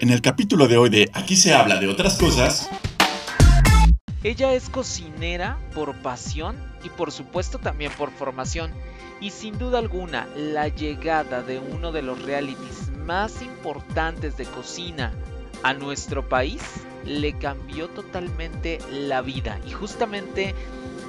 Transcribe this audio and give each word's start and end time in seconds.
En 0.00 0.10
el 0.10 0.22
capítulo 0.22 0.68
de 0.68 0.76
hoy 0.76 0.90
de 0.90 1.10
Aquí 1.12 1.34
se 1.34 1.52
habla 1.52 1.80
de 1.80 1.88
otras 1.88 2.18
cosas. 2.18 2.70
Ella 4.22 4.52
es 4.52 4.70
cocinera 4.70 5.58
por 5.74 5.92
pasión 6.02 6.54
y 6.84 6.88
por 6.88 7.10
supuesto 7.10 7.58
también 7.58 7.90
por 7.98 8.12
formación. 8.12 8.70
Y 9.20 9.30
sin 9.30 9.58
duda 9.58 9.80
alguna, 9.80 10.28
la 10.36 10.68
llegada 10.68 11.42
de 11.42 11.58
uno 11.58 11.90
de 11.90 12.02
los 12.02 12.22
realities 12.22 12.92
más 12.96 13.42
importantes 13.42 14.36
de 14.36 14.44
cocina 14.44 15.12
a 15.64 15.74
nuestro 15.74 16.28
país 16.28 16.62
le 17.04 17.36
cambió 17.36 17.88
totalmente 17.88 18.78
la 18.92 19.20
vida. 19.20 19.58
Y 19.66 19.72
justamente 19.72 20.54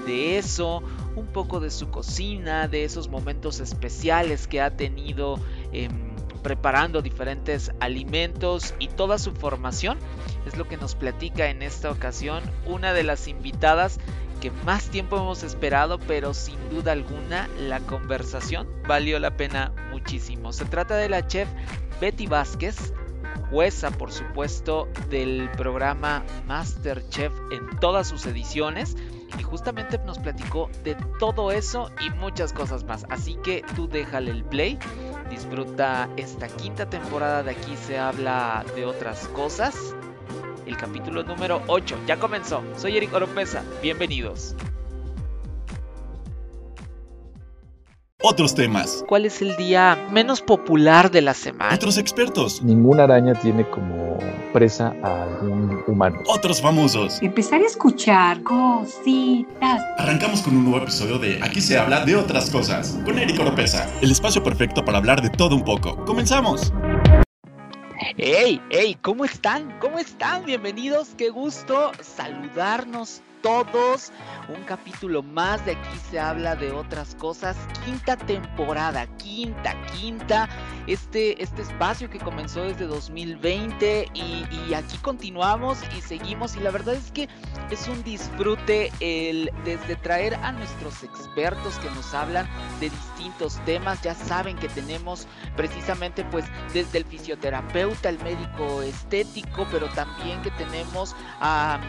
de 0.08 0.40
eso, 0.40 0.82
un 1.16 1.28
poco 1.28 1.60
de 1.60 1.70
su 1.70 1.92
cocina, 1.92 2.68
de 2.68 2.86
esos 2.86 3.08
momentos 3.08 3.60
especiales 3.60 4.48
que 4.48 4.62
ha 4.62 4.76
tenido 4.76 5.40
em, 5.74 6.09
preparando 6.42 7.02
diferentes 7.02 7.72
alimentos 7.80 8.74
y 8.80 8.88
toda 8.88 9.18
su 9.18 9.34
formación. 9.34 9.98
Es 10.46 10.58
lo 10.58 10.68
que 10.68 10.77
nos 10.77 10.96
platica 10.96 11.50
en 11.50 11.62
esta 11.62 11.91
ocasión 11.91 12.44
una 12.66 12.94
de 12.94 13.04
las 13.04 13.27
invitadas 13.27 14.00
que 14.40 14.52
más 14.52 14.90
tiempo 14.90 15.18
hemos 15.18 15.44
esperado, 15.44 15.99
pero 15.99 16.34
sin 16.34 16.58
duda 16.70 16.94
alguna 16.94 17.49
la 17.60 17.80
conversación 17.82 18.68
valió 18.88 19.20
la 19.20 19.36
pena 19.36 19.73
muchísimo. 19.91 20.54
Se 20.54 20.66
trata 20.66 20.96
de 20.96 21.10
la 21.10 21.27
chef 21.27 21.49
Betty 21.99 22.27
Vázquez, 22.27 22.94
jueza 23.49 23.91
por 23.91 24.12
supuesto 24.12 24.88
del 25.10 25.49
programa 25.52 26.24
Masterchef 26.48 27.34
en 27.52 27.80
todas 27.80 28.08
sus 28.08 28.26
ediciones 28.26 28.96
y 29.38 29.44
justamente 29.44 29.98
nos 30.00 30.20
platicó 30.20 30.70
de 30.84 30.96
todo 31.20 31.52
eso 31.52 31.92
y 32.02 32.10
muchas 32.12 32.54
cosas 32.54 32.84
más. 32.84 33.06
Así 33.10 33.36
que 33.44 33.64
tú 33.76 33.88
déjale 33.88 34.32
el 34.32 34.44
play 34.44 34.80
Disfruta 35.30 36.10
esta 36.18 36.48
quinta 36.48 36.90
temporada 36.90 37.44
de 37.44 37.52
aquí 37.52 37.78
se 37.78 38.00
habla 38.00 38.66
de 38.76 38.86
otras 38.86 39.28
cosas. 39.28 39.96
El 40.66 40.76
capítulo 40.76 41.24
número 41.24 41.62
8 41.68 41.98
ya 42.08 42.18
comenzó. 42.18 42.63
Soy 42.76 42.98
Eric 42.98 43.13
Oropesa. 43.13 43.63
Bienvenidos. 43.82 44.55
Otros 48.21 48.53
temas. 48.53 49.05
¿Cuál 49.07 49.25
es 49.25 49.41
el 49.41 49.55
día 49.55 49.98
menos 50.12 50.41
popular 50.41 51.09
de 51.09 51.21
la 51.21 51.34
semana? 51.34 51.73
Otros 51.73 51.98
expertos. 51.98 52.62
Ninguna 52.62 53.05
araña 53.05 53.34
tiene 53.34 53.65
como 53.70 54.20
presa 54.51 54.93
a 55.01 55.23
algún 55.23 55.81
humano. 55.87 56.20
Otros 56.27 56.62
famosos. 56.62 57.21
Empezar 57.21 57.62
a 57.62 57.65
escuchar 57.65 58.43
cositas. 58.43 59.81
Arrancamos 59.97 60.41
con 60.41 60.57
un 60.57 60.65
nuevo 60.65 60.84
episodio 60.84 61.17
de 61.17 61.40
Aquí 61.41 61.62
se 61.62 61.77
habla 61.77 62.03
de 62.03 62.17
otras 62.17 62.49
cosas. 62.49 62.99
Con 63.05 63.17
Eric 63.17 63.40
Oropesa. 63.40 63.90
El 64.01 64.12
espacio 64.12 64.44
perfecto 64.44 64.84
para 64.84 64.97
hablar 64.97 65.22
de 65.22 65.29
todo 65.29 65.56
un 65.56 65.63
poco. 65.63 66.03
¡Comenzamos! 66.03 66.73
¡Hey! 68.17 68.62
¡Hey! 68.69 68.97
¿Cómo 69.01 69.23
están? 69.23 69.79
¿Cómo 69.79 69.97
están? 69.97 70.44
Bienvenidos. 70.44 71.12
Qué 71.17 71.29
gusto 71.29 71.94
saludarnos 72.01 73.22
todos. 73.41 74.12
Un 74.50 74.63
capítulo 74.63 75.22
más 75.23 75.66
de 75.66 75.73
aquí 75.73 75.97
se 76.09 76.19
habla 76.19 76.56
de 76.56 76.72
otras 76.72 77.16
cosas. 77.16 77.57
Quinta 77.85 78.18
temporada, 78.18 79.07
quinta, 79.18 79.75
quinta. 79.94 80.50
Este, 80.90 81.44
este 81.44 81.62
espacio 81.62 82.09
que 82.09 82.18
comenzó 82.18 82.63
desde 82.63 82.88
2020 82.88 84.07
y, 84.12 84.73
aquí 84.73 84.97
continuamos 84.97 85.78
y 85.96 86.01
seguimos. 86.01 86.56
Y 86.56 86.62
la 86.62 86.72
verdad 86.72 86.96
es 86.96 87.12
que 87.12 87.29
es 87.69 87.88
un 87.88 88.03
disfrute 88.03 88.91
el 89.00 89.51
desde 89.63 89.96
traer 89.97 90.34
a 90.34 90.51
nuestros 90.51 91.03
expertos 91.03 91.75
que 91.78 91.91
nos 91.91 92.16
hablan 92.16 92.47
de 92.79 92.90
distintos 92.90 93.63
temas. 93.66 94.01
Ya 94.01 94.16
saben 94.16 94.57
que 94.57 94.68
tenemos 94.68 95.28
precisamente 95.56 96.23
pues 96.25 96.46
desde 96.73 96.97
el 96.97 97.06
fisioterapeuta, 97.06 98.09
el 98.09 98.18
médico 98.24 98.81
estético, 98.81 99.68
pero 99.72 99.90
también 99.90 100.41
que 100.41 100.50
tenemos 100.51 101.16
a, 101.40 101.79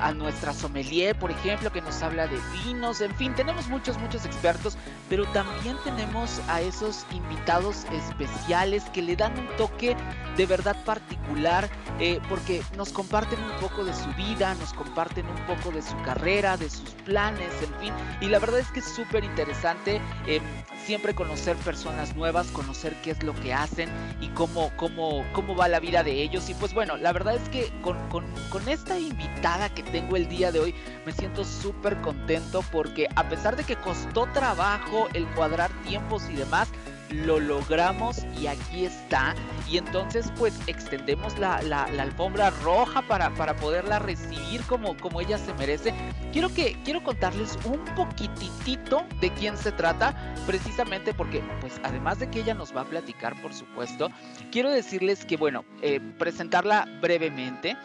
a 0.00 0.14
nuestra 0.14 0.54
sommelier 0.54 1.18
por 1.18 1.30
ejemplo, 1.30 1.70
que 1.70 1.82
nos 1.82 2.02
habla 2.02 2.26
de 2.26 2.38
vinos, 2.64 3.00
en 3.00 3.14
fin, 3.16 3.34
tenemos 3.34 3.68
muchos, 3.68 3.98
muchos 3.98 4.24
expertos, 4.24 4.78
pero 5.08 5.26
también 5.32 5.76
tenemos 5.84 6.40
a 6.48 6.60
esos 6.62 7.04
invitados 7.12 7.84
especiales 7.92 8.45
que 8.92 9.02
le 9.02 9.16
dan 9.16 9.36
un 9.38 9.48
toque 9.56 9.96
de 10.36 10.46
verdad 10.46 10.76
particular, 10.84 11.68
eh, 11.98 12.20
porque 12.28 12.62
nos 12.76 12.90
comparten 12.90 13.38
un 13.42 13.58
poco 13.60 13.84
de 13.84 13.92
su 13.94 14.08
vida, 14.14 14.54
nos 14.54 14.72
comparten 14.72 15.26
un 15.26 15.46
poco 15.46 15.72
de 15.72 15.82
su 15.82 15.96
carrera, 16.02 16.56
de 16.56 16.68
sus 16.68 16.90
planes, 17.04 17.50
en 17.62 17.74
fin, 17.80 17.92
y 18.20 18.26
la 18.26 18.38
verdad 18.38 18.60
es 18.60 18.70
que 18.70 18.80
es 18.80 18.86
súper 18.86 19.24
interesante 19.24 20.00
eh, 20.26 20.40
siempre 20.84 21.14
conocer 21.14 21.56
personas 21.56 22.14
nuevas, 22.14 22.46
conocer 22.48 22.94
qué 23.02 23.12
es 23.12 23.22
lo 23.22 23.34
que 23.34 23.52
hacen 23.52 23.88
y 24.20 24.28
cómo, 24.28 24.70
cómo, 24.76 25.24
cómo 25.32 25.56
va 25.56 25.68
la 25.68 25.80
vida 25.80 26.04
de 26.04 26.22
ellos. 26.22 26.48
Y 26.48 26.54
pues 26.54 26.74
bueno, 26.74 26.96
la 26.96 27.12
verdad 27.12 27.34
es 27.34 27.48
que 27.48 27.72
con, 27.82 27.96
con, 28.10 28.24
con 28.50 28.68
esta 28.68 28.98
invitada 28.98 29.70
que 29.70 29.82
tengo 29.82 30.16
el 30.16 30.28
día 30.28 30.52
de 30.52 30.60
hoy, 30.60 30.74
me 31.04 31.12
siento 31.12 31.44
súper 31.44 32.00
contento 32.02 32.62
porque 32.70 33.08
a 33.16 33.28
pesar 33.28 33.56
de 33.56 33.64
que 33.64 33.76
costó 33.76 34.26
trabajo 34.32 35.08
el 35.14 35.26
cuadrar 35.28 35.70
tiempos 35.82 36.28
y 36.30 36.36
demás, 36.36 36.68
lo 37.10 37.40
logramos 37.40 38.24
y 38.40 38.46
aquí 38.46 38.84
está. 38.84 39.34
Y 39.68 39.78
entonces 39.78 40.32
pues 40.36 40.58
extendemos 40.66 41.38
la, 41.38 41.56
alfombra 41.84 42.50
roja 42.62 43.02
para, 43.02 43.30
para, 43.34 43.56
poderla 43.56 43.98
recibir 43.98 44.62
como, 44.62 44.96
como 44.96 45.20
ella 45.20 45.38
se 45.38 45.52
merece. 45.54 45.92
Quiero, 46.32 46.52
que, 46.52 46.76
quiero 46.84 47.02
contarles 47.02 47.58
un 47.64 47.84
poquitito 47.94 49.04
de 49.20 49.30
quién 49.34 49.56
se 49.56 49.72
trata, 49.72 50.34
precisamente 50.46 51.14
porque 51.14 51.42
pues 51.60 51.80
además 51.82 52.18
de 52.18 52.30
que 52.30 52.40
ella 52.40 52.54
nos 52.54 52.74
va 52.76 52.82
a 52.82 52.84
platicar 52.84 53.40
por 53.40 53.52
supuesto, 53.52 54.10
quiero 54.52 54.70
decirles 54.70 55.24
que 55.24 55.36
bueno, 55.36 55.64
eh, 55.82 56.00
presentarla 56.18 56.86
brevemente. 57.00 57.76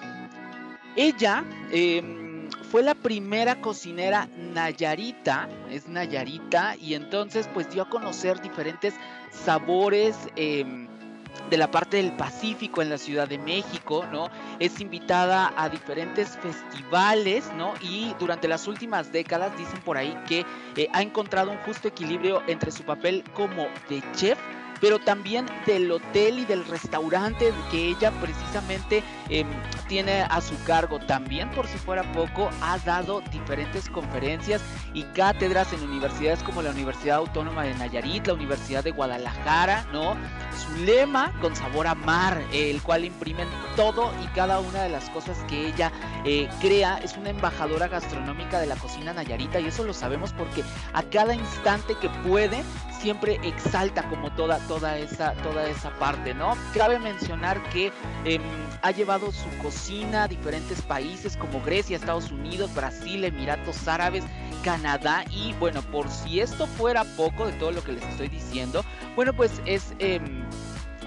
Ella... 0.96 1.44
Eh, 1.72 2.21
fue 2.72 2.84
la 2.84 2.96
primera 2.96 3.60
cocinera 3.60 4.30
nayarita, 4.54 5.50
es 5.70 5.90
nayarita, 5.90 6.78
y 6.78 6.94
entonces 6.94 7.50
pues 7.54 7.70
dio 7.70 7.84
a 7.84 7.90
conocer 7.90 8.42
diferentes 8.42 8.94
sabores. 9.30 10.16
Em, 10.38 10.88
de 11.50 11.58
la 11.58 11.72
parte 11.72 11.98
del 11.98 12.14
Pacífico 12.14 12.82
en 12.82 12.90
la 12.90 12.98
Ciudad 12.98 13.28
de 13.28 13.38
México, 13.38 14.06
¿no? 14.12 14.30
Es 14.60 14.80
invitada 14.80 15.54
a 15.58 15.70
diferentes 15.70 16.38
festivales, 16.38 17.50
¿no? 17.58 17.74
Y 17.82 18.14
durante 18.20 18.48
las 18.48 18.68
últimas 18.68 19.12
décadas 19.12 19.58
dicen 19.58 19.80
por 19.82 19.98
ahí 19.98 20.18
que 20.28 20.46
eh, 20.76 20.88
ha 20.94 21.02
encontrado 21.02 21.52
un 21.52 21.58
justo 21.60 21.88
equilibrio 21.88 22.42
entre 22.48 22.72
su 22.72 22.84
papel 22.84 23.24
como 23.34 23.68
de 23.90 24.04
chef 24.14 24.38
pero 24.82 25.00
también 25.00 25.46
del 25.66 25.90
hotel 25.92 26.40
y 26.40 26.46
del 26.46 26.66
restaurante 26.66 27.54
que 27.70 27.90
ella 27.90 28.12
precisamente 28.20 29.04
em, 29.30 29.48
tiene 29.88 30.24
a 30.24 30.42
su 30.42 30.62
cargo. 30.64 31.00
También, 31.00 31.50
por 31.52 31.68
si 31.68 31.78
fuera 31.78 32.04
poco, 32.14 32.50
ha 32.62 32.80
dado 32.80 33.22
diferentes 33.32 33.88
conferencias 33.90 34.62
y 34.94 35.04
cátedras 35.04 35.72
en 35.72 35.84
universidades 35.84 36.42
como 36.44 36.62
la 36.62 36.72
Universidad 36.72 37.18
Autónoma 37.18 37.64
de 37.64 37.76
Nayarit, 37.76 38.28
la 38.28 38.34
Universidad 38.34 38.84
de 38.84 38.92
Guadalajara, 38.92 39.86
¿no? 39.94 40.16
Su 40.58 40.84
lema, 40.84 41.32
con 41.40 41.56
sabor 41.56 41.88
a 41.88 41.96
mar, 41.96 42.42
el 42.52 42.82
cual 42.82 43.06
imprimen 43.06 43.48
todo 43.76 44.12
y 44.24 44.28
cada 44.36 44.60
una 44.60 44.82
de 44.82 44.90
las 44.90 45.10
cosas 45.12 45.38
que 45.48 45.68
ella 45.68 45.92
eh, 46.26 46.50
crea, 46.60 46.98
es 46.98 47.16
una 47.18 47.30
embajadora 47.30 47.88
gastronómica 47.88 48.60
de 48.60 48.66
la 48.66 48.76
cocina 48.76 49.14
nayarita 49.14 49.60
y 49.60 49.68
eso 49.68 49.84
lo 49.84 49.94
sabemos 49.94 50.34
porque 50.34 50.64
a 50.94 51.04
cada 51.04 51.36
instante 51.36 51.96
que 52.02 52.10
puede 52.28 52.64
siempre 53.02 53.40
exalta 53.44 54.04
como 54.04 54.32
toda, 54.32 54.60
toda, 54.68 54.98
esa, 54.98 55.34
toda 55.44 55.68
esa 55.68 55.90
parte, 55.98 56.34
¿no? 56.34 56.56
Cabe 56.76 57.00
mencionar 57.00 57.62
que 57.70 57.92
em, 58.26 58.42
ha 58.82 58.92
llevado 58.92 59.32
su 59.32 59.50
cocina 59.62 60.24
a 60.24 60.28
diferentes 60.28 60.82
países 60.84 61.36
como 61.36 61.62
Grecia, 61.62 61.98
Estados 61.98 62.32
Unidos, 62.32 62.74
Brasil, 62.76 63.24
Emiratos 63.24 63.88
Árabes, 63.88 64.24
Canadá 64.64 65.26
y 65.32 65.54
bueno, 65.54 65.82
por 65.82 66.10
si 66.10 66.40
esto 66.40 66.68
fuera 66.68 67.04
poco 67.18 67.48
de 67.48 67.54
todo 67.54 67.72
lo 67.72 67.84
que 67.84 67.94
les 67.94 68.04
estoy 68.04 68.28
diciendo, 68.28 68.86
bueno, 69.16 69.34
pues 69.34 69.62
es... 69.66 69.94
Em, 70.00 70.46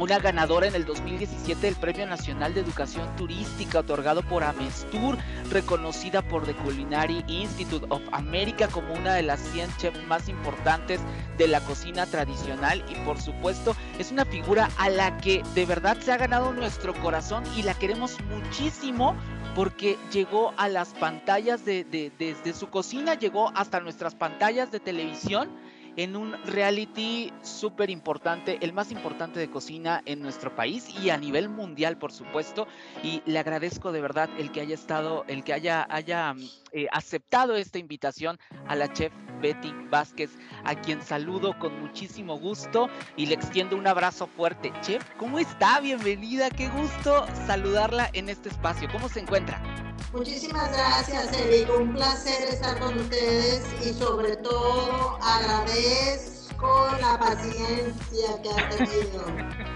una 0.01 0.19
ganadora 0.19 0.67
en 0.67 0.75
el 0.75 0.85
2017 0.85 1.61
del 1.61 1.77
Premio 1.77 2.07
Nacional 2.07 2.53
de 2.55 2.61
Educación 2.61 3.15
Turística 3.17 3.81
otorgado 3.81 4.23
por 4.23 4.43
Amestur, 4.43 5.17
reconocida 5.51 6.23
por 6.23 6.45
The 6.45 6.55
Culinary 6.55 7.25
Institute 7.29 7.87
of 7.91 8.03
America 8.13 8.69
como 8.69 8.93
una 8.95 9.15
de 9.15 9.23
las 9.23 9.41
100 9.41 9.77
chefs 9.77 10.07
más 10.07 10.29
importantes 10.29 11.01
de 11.39 11.49
la 11.49 11.61
cocina 11.61 12.07
tradicional. 12.07 12.85
Y 12.89 12.95
por 13.05 13.21
supuesto 13.21 13.77
es 13.99 14.11
una 14.11 14.25
figura 14.25 14.69
a 14.79 14.91
la 14.91 15.17
que 15.19 15.43
de 15.55 15.67
verdad 15.67 15.97
se 16.01 16.13
ha 16.13 16.17
ganado 16.17 16.53
nuestro 16.53 16.95
corazón 16.95 17.45
y 17.57 17.63
la 17.63 17.75
queremos 17.75 18.17
muchísimo 18.23 19.15
porque 19.55 19.97
llegó 20.13 20.53
a 20.57 20.69
las 20.69 20.95
pantallas 20.95 21.65
de, 21.65 21.85
desde 22.19 22.53
su 22.53 22.69
cocina, 22.69 23.15
llegó 23.15 23.53
hasta 23.55 23.81
nuestras 23.81 24.15
pantallas 24.15 24.73
de 24.73 24.81
televisión 24.81 25.49
en 25.97 26.17
un 26.17 26.35
reality 26.45 27.33
súper 27.43 27.91
importante, 27.91 28.59
el 28.61 28.73
más 28.73 28.91
importante 28.91 29.41
de 29.41 29.51
cocina 29.51 30.03
en 30.07 30.21
nuestro 30.21 30.55
país 30.55 30.89
y 31.03 31.11
a 31.11 31.17
nivel 31.17 31.49
mundial, 31.49 31.99
por 31.99 32.13
supuesto. 32.13 32.67
Y 33.03 33.23
le 33.27 33.39
agradezco 33.39 33.93
de 33.93 34.01
verdad 34.01 34.29
el 34.39 34.53
que 34.53 34.61
haya 34.61 34.75
estado, 34.75 35.25
el 35.29 35.45
que 35.45 35.53
haya, 35.53 35.87
haya 35.89 36.35
eh, 36.73 36.87
aceptado 36.93 37.57
esta 37.57 37.79
invitación 37.79 38.39
a 38.67 38.75
la 38.77 38.93
chef 38.93 39.13
Betty 39.41 39.73
Vázquez, 39.91 40.31
a 40.65 40.75
quien 40.75 41.03
saludo 41.03 41.59
con 41.59 41.79
muchísimo 41.81 42.39
gusto 42.39 42.89
y 43.17 43.27
le 43.27 43.35
extiendo 43.35 43.77
un 43.77 43.87
abrazo 43.87 44.27
fuerte. 44.27 44.73
Chef, 44.81 45.05
¿cómo 45.19 45.39
está? 45.39 45.81
Bienvenida, 45.81 46.51
qué 46.51 46.69
gusto 46.69 47.27
saludarla 47.47 48.11
en 48.15 48.29
este 48.29 48.49
espacio. 48.49 48.89
¿Cómo 48.91 49.09
se 49.09 49.21
encuentra? 49.21 49.94
Muchísimas 50.15 50.71
gracias, 50.71 51.33
Eric. 51.33 51.69
Un 51.77 51.93
placer 51.93 52.45
estar 52.45 52.79
con 52.79 52.97
ustedes 52.99 53.65
y 53.85 53.93
sobre 53.95 54.37
todo 54.37 55.19
agradezco 55.21 56.89
la 57.01 57.19
paciencia 57.19 58.43
que 58.43 58.51
ha 58.51 58.69
tenido. 58.71 59.25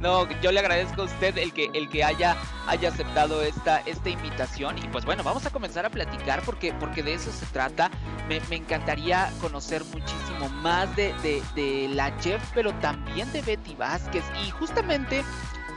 No, 0.00 0.26
yo 0.40 0.50
le 0.50 0.60
agradezco 0.60 1.02
a 1.02 1.04
usted 1.04 1.36
el 1.36 1.52
que, 1.52 1.68
el 1.74 1.90
que 1.90 2.02
haya, 2.02 2.38
haya 2.66 2.88
aceptado 2.88 3.42
esta, 3.42 3.80
esta 3.80 4.08
invitación. 4.08 4.78
Y 4.78 4.88
pues 4.88 5.04
bueno, 5.04 5.22
vamos 5.22 5.44
a 5.44 5.50
comenzar 5.50 5.84
a 5.84 5.90
platicar 5.90 6.40
porque, 6.42 6.72
porque 6.72 7.02
de 7.02 7.12
eso 7.14 7.30
se 7.30 7.44
trata. 7.46 7.90
Me, 8.30 8.40
me 8.48 8.56
encantaría 8.56 9.30
conocer 9.42 9.84
muchísimo 9.84 10.48
más 10.48 10.96
de, 10.96 11.12
de, 11.22 11.42
de 11.54 11.88
la 11.88 12.16
chef, 12.18 12.42
pero 12.54 12.72
también 12.76 13.30
de 13.34 13.42
Betty 13.42 13.74
Vázquez. 13.74 14.24
Y 14.42 14.50
justamente 14.52 15.22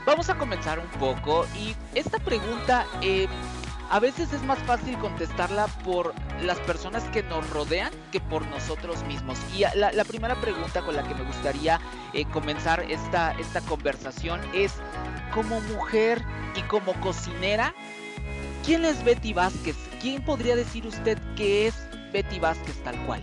vamos 0.06 0.30
a 0.30 0.38
comenzar 0.38 0.78
un 0.78 0.88
poco. 0.98 1.46
Y 1.58 1.74
esta 1.94 2.18
pregunta 2.18 2.86
eh, 3.02 3.28
a 3.90 3.98
veces 3.98 4.32
es 4.32 4.42
más 4.44 4.58
fácil 4.60 4.96
contestarla 4.98 5.66
por 5.84 6.14
las 6.40 6.58
personas 6.60 7.02
que 7.10 7.24
nos 7.24 7.48
rodean 7.50 7.92
que 8.12 8.20
por 8.20 8.46
nosotros 8.46 9.02
mismos. 9.04 9.36
Y 9.52 9.64
la, 9.74 10.04
primera 10.04 10.40
pregunta 10.40 10.80
con 10.82 10.94
la 10.94 11.02
que 11.02 11.14
me 11.14 11.24
gustaría 11.24 11.80
eh, 12.12 12.24
comenzar 12.26 12.84
esta, 12.88 13.32
esta 13.32 13.60
conversación 13.62 14.40
es, 14.54 14.72
como 15.34 15.60
mujer 15.62 16.24
y 16.54 16.62
como 16.62 16.92
cocinera, 17.00 17.74
¿quién 18.64 18.84
es 18.84 19.02
Betty 19.04 19.32
Vázquez? 19.32 19.76
¿Quién 20.00 20.24
podría 20.24 20.54
decir 20.54 20.86
usted 20.86 21.18
que 21.36 21.66
es 21.66 21.74
Betty 22.12 22.38
Vázquez 22.38 22.82
tal 22.84 22.96
cual? 23.06 23.22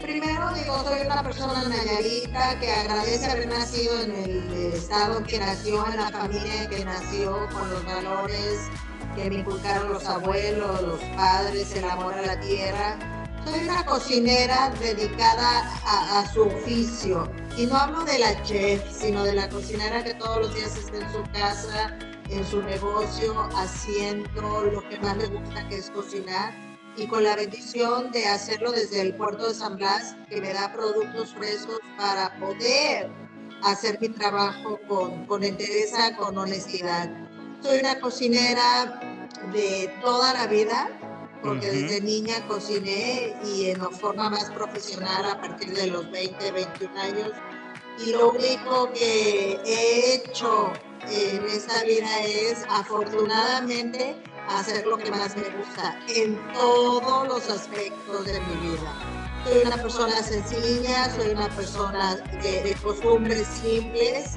Primero 0.00 0.54
digo, 0.54 0.80
soy 0.84 1.00
una 1.00 1.24
persona 1.24 1.64
nayarita 1.68 2.60
que 2.60 2.70
agradece 2.70 3.26
haber 3.26 3.48
nacido 3.48 4.00
en 4.00 4.14
el 4.14 4.72
estado 4.72 5.24
que 5.24 5.40
nació, 5.40 5.84
en 5.88 5.96
la 5.96 6.10
familia 6.10 6.68
que 6.70 6.84
nació, 6.84 7.48
con 7.52 7.68
los 7.68 7.84
valores 7.84 8.70
que 9.18 9.30
me 9.30 9.36
inculcaron 9.36 9.92
los 9.92 10.04
abuelos, 10.06 10.82
los 10.82 11.00
padres, 11.16 11.74
el 11.74 11.84
amor 11.84 12.14
a 12.14 12.22
la 12.22 12.40
tierra. 12.40 12.98
Soy 13.44 13.64
una 13.64 13.84
cocinera 13.84 14.70
dedicada 14.80 15.62
a, 15.84 16.20
a, 16.20 16.32
su 16.32 16.42
oficio. 16.42 17.30
Y 17.56 17.66
no 17.66 17.76
hablo 17.76 18.04
de 18.04 18.18
la 18.18 18.40
chef, 18.44 18.82
sino 18.92 19.24
de 19.24 19.34
la 19.34 19.48
cocinera 19.48 20.04
que 20.04 20.14
todos 20.14 20.38
los 20.38 20.54
días 20.54 20.76
está 20.76 20.98
en 20.98 21.12
su 21.12 21.22
casa, 21.32 21.98
en 22.28 22.44
su 22.46 22.62
negocio, 22.62 23.48
haciendo 23.56 24.64
lo 24.64 24.88
que 24.88 24.98
más 25.00 25.16
le 25.16 25.26
gusta, 25.26 25.66
que 25.68 25.76
es 25.78 25.90
cocinar. 25.90 26.54
Y 26.96 27.06
con 27.06 27.24
la 27.24 27.34
bendición 27.34 28.12
de 28.12 28.26
hacerlo 28.26 28.70
desde 28.70 29.00
el 29.00 29.14
puerto 29.14 29.48
de 29.48 29.54
San 29.54 29.76
Blas, 29.76 30.14
que 30.28 30.40
me 30.40 30.52
da 30.52 30.72
productos 30.72 31.34
frescos 31.34 31.80
para 31.96 32.38
poder 32.38 33.10
hacer 33.64 33.98
mi 34.00 34.10
trabajo 34.10 34.78
con, 34.88 35.26
con 35.26 35.42
entereza, 35.42 36.14
con 36.16 36.38
honestidad. 36.38 37.27
Soy 37.62 37.80
una 37.80 37.98
cocinera 38.00 39.00
de 39.52 39.92
toda 40.00 40.32
la 40.32 40.46
vida, 40.46 40.88
porque 41.42 41.68
uh 41.68 41.72
-huh. 41.72 41.82
desde 41.82 42.00
niña 42.00 42.46
cociné 42.46 43.36
y 43.44 43.70
en 43.70 43.80
forma 43.92 44.30
más 44.30 44.50
profesional 44.52 45.24
a 45.24 45.40
partir 45.40 45.74
de 45.74 45.88
los 45.88 46.08
20, 46.10 46.52
21 46.52 47.00
años. 47.00 47.30
Y 48.04 48.12
lo 48.12 48.30
único 48.30 48.92
que 48.92 49.58
he 49.64 50.14
hecho 50.14 50.72
en 51.10 51.44
esta 51.46 51.82
vida 51.82 52.20
es, 52.24 52.64
afortunadamente, 52.68 54.14
hacer 54.48 54.86
lo 54.86 54.96
que 54.96 55.10
más 55.10 55.36
me 55.36 55.48
gusta 55.58 55.98
en 56.08 56.38
todos 56.52 57.26
los 57.28 57.50
aspectos 57.50 58.24
de 58.24 58.40
mi 58.40 58.70
vida. 58.70 58.92
Soy 59.44 59.62
una 59.66 59.76
persona 59.82 60.22
sencilla, 60.22 61.10
soy 61.16 61.30
una 61.30 61.48
persona 61.56 62.16
de, 62.42 62.62
de 62.62 62.74
costumbres 62.82 63.46
simples, 63.48 64.36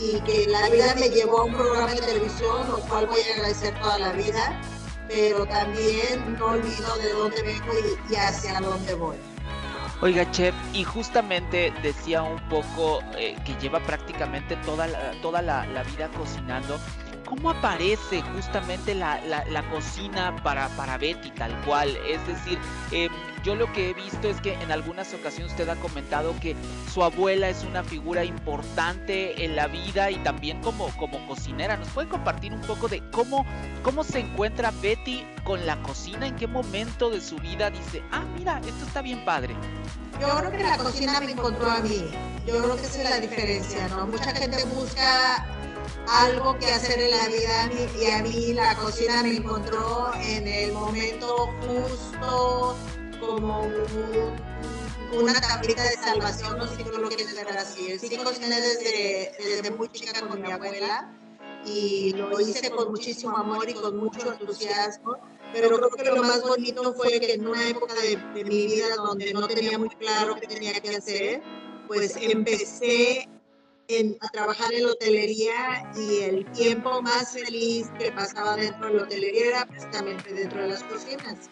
y 0.00 0.20
que 0.22 0.46
la 0.48 0.68
vida 0.70 0.94
me 0.98 1.10
llevó 1.10 1.40
a 1.40 1.44
un 1.44 1.54
programa 1.54 1.92
de 1.92 2.00
televisión, 2.00 2.68
lo 2.70 2.78
cual 2.80 3.06
voy 3.06 3.20
a 3.20 3.34
agradecer 3.34 3.78
toda 3.80 3.98
la 3.98 4.12
vida, 4.12 4.60
pero 5.08 5.44
también 5.46 6.36
no 6.38 6.46
olvido 6.46 6.96
de 6.96 7.12
dónde 7.12 7.42
vengo 7.42 7.72
y, 8.08 8.14
hacia 8.16 8.60
dónde 8.60 8.94
voy. 8.94 9.16
Oiga, 10.00 10.30
Chef, 10.30 10.54
y 10.72 10.82
justamente 10.82 11.72
decía 11.82 12.22
un 12.22 12.40
poco 12.48 13.00
eh, 13.18 13.36
que 13.44 13.54
lleva 13.60 13.80
prácticamente 13.80 14.56
toda 14.64 14.86
la, 14.86 15.12
toda 15.20 15.42
la, 15.42 15.66
vida 15.94 16.08
cocinando. 16.16 16.78
¿Cómo 17.26 17.50
aparece 17.50 18.22
justamente 18.34 18.94
la, 18.94 19.20
la, 19.26 19.70
cocina 19.70 20.34
para, 20.42 20.68
para 20.70 20.96
Betty 20.96 21.30
tal 21.32 21.54
cual? 21.64 21.96
Es 22.08 22.26
decir, 22.26 22.58
eh, 22.90 23.08
yo 23.42 23.54
lo 23.54 23.72
que 23.72 23.90
he 23.90 23.94
visto 23.94 24.28
es 24.28 24.40
que 24.40 24.54
en 24.54 24.70
algunas 24.70 25.12
ocasiones 25.14 25.52
usted 25.52 25.68
ha 25.68 25.76
comentado 25.76 26.34
que 26.40 26.54
su 26.92 27.02
abuela 27.02 27.48
es 27.48 27.64
una 27.64 27.82
figura 27.82 28.24
importante 28.24 29.44
en 29.44 29.56
la 29.56 29.66
vida 29.66 30.10
y 30.10 30.16
también 30.16 30.60
como, 30.60 30.88
como 30.96 31.26
cocinera. 31.26 31.76
¿Nos 31.76 31.88
puede 31.88 32.08
compartir 32.08 32.52
un 32.52 32.60
poco 32.62 32.88
de 32.88 33.02
cómo, 33.10 33.46
cómo 33.82 34.04
se 34.04 34.20
encuentra 34.20 34.72
Betty 34.82 35.24
con 35.44 35.64
la 35.66 35.80
cocina? 35.82 36.26
¿En 36.26 36.36
qué 36.36 36.46
momento 36.46 37.10
de 37.10 37.20
su 37.20 37.36
vida 37.36 37.70
dice, 37.70 38.02
ah, 38.12 38.24
mira, 38.36 38.60
esto 38.66 38.84
está 38.86 39.02
bien 39.02 39.24
padre? 39.24 39.54
Yo 40.20 40.28
creo 40.36 40.50
que 40.50 40.62
la 40.62 40.76
cocina 40.76 41.20
me 41.20 41.32
encontró 41.32 41.70
a 41.70 41.80
mí. 41.80 42.10
Yo 42.46 42.58
creo 42.58 42.76
que 42.76 42.86
esa 42.86 43.02
es 43.02 43.10
la 43.10 43.20
diferencia, 43.20 43.88
¿no? 43.88 44.06
Mucha 44.06 44.34
gente 44.34 44.64
busca 44.66 45.46
algo 46.08 46.58
que 46.58 46.66
hacer 46.66 47.00
en 47.00 47.10
la 47.10 47.28
vida 47.28 47.70
y 47.98 48.10
a 48.10 48.22
mí 48.22 48.52
la 48.52 48.74
cocina 48.76 49.22
me 49.22 49.36
encontró 49.36 50.12
en 50.22 50.46
el 50.46 50.72
momento 50.72 51.48
justo 51.60 52.76
como 53.20 53.62
un, 53.62 55.20
una 55.20 55.40
tablita 55.40 55.82
de 55.82 55.96
salvación, 55.96 56.58
no 56.58 56.66
sé 56.66 56.76
si 56.76 56.84
lo 56.84 57.08
quieres 57.08 57.34
ver 57.34 57.56
así. 57.56 57.98
Sí 57.98 58.16
cociné 58.16 58.60
desde, 58.60 59.32
desde 59.38 59.70
muy 59.70 59.88
chica 59.88 60.26
con 60.26 60.40
mi 60.40 60.50
abuela 60.50 61.12
y 61.64 62.12
lo 62.14 62.40
hice 62.40 62.70
con 62.70 62.90
muchísimo 62.90 63.36
amor 63.36 63.68
y 63.68 63.74
con 63.74 63.96
mucho 63.96 64.32
entusiasmo, 64.32 65.18
pero 65.52 65.68
creo 65.68 65.90
que 65.90 66.04
lo 66.04 66.22
más 66.22 66.42
bonito 66.42 66.94
fue 66.94 67.20
que 67.20 67.34
en 67.34 67.46
una 67.46 67.68
época 67.68 67.94
de, 67.94 68.16
de 68.34 68.44
mi 68.44 68.66
vida 68.66 68.96
donde 68.96 69.32
no 69.32 69.46
tenía 69.46 69.78
muy 69.78 69.90
claro 69.90 70.36
qué 70.40 70.46
tenía 70.46 70.72
que 70.80 70.96
hacer, 70.96 71.42
pues 71.86 72.16
empecé 72.16 73.28
en, 73.88 74.16
a 74.20 74.28
trabajar 74.28 74.72
en 74.72 74.84
la 74.84 74.92
hotelería 74.92 75.90
y 75.96 76.20
el 76.20 76.50
tiempo 76.52 77.02
más 77.02 77.32
feliz 77.32 77.90
que 77.98 78.12
pasaba 78.12 78.56
dentro 78.56 78.88
de 78.88 78.94
la 78.94 79.02
hotelería 79.02 79.46
era 79.46 79.66
precisamente 79.66 80.32
dentro 80.32 80.62
de 80.62 80.68
las 80.68 80.82
cocinas. 80.84 81.50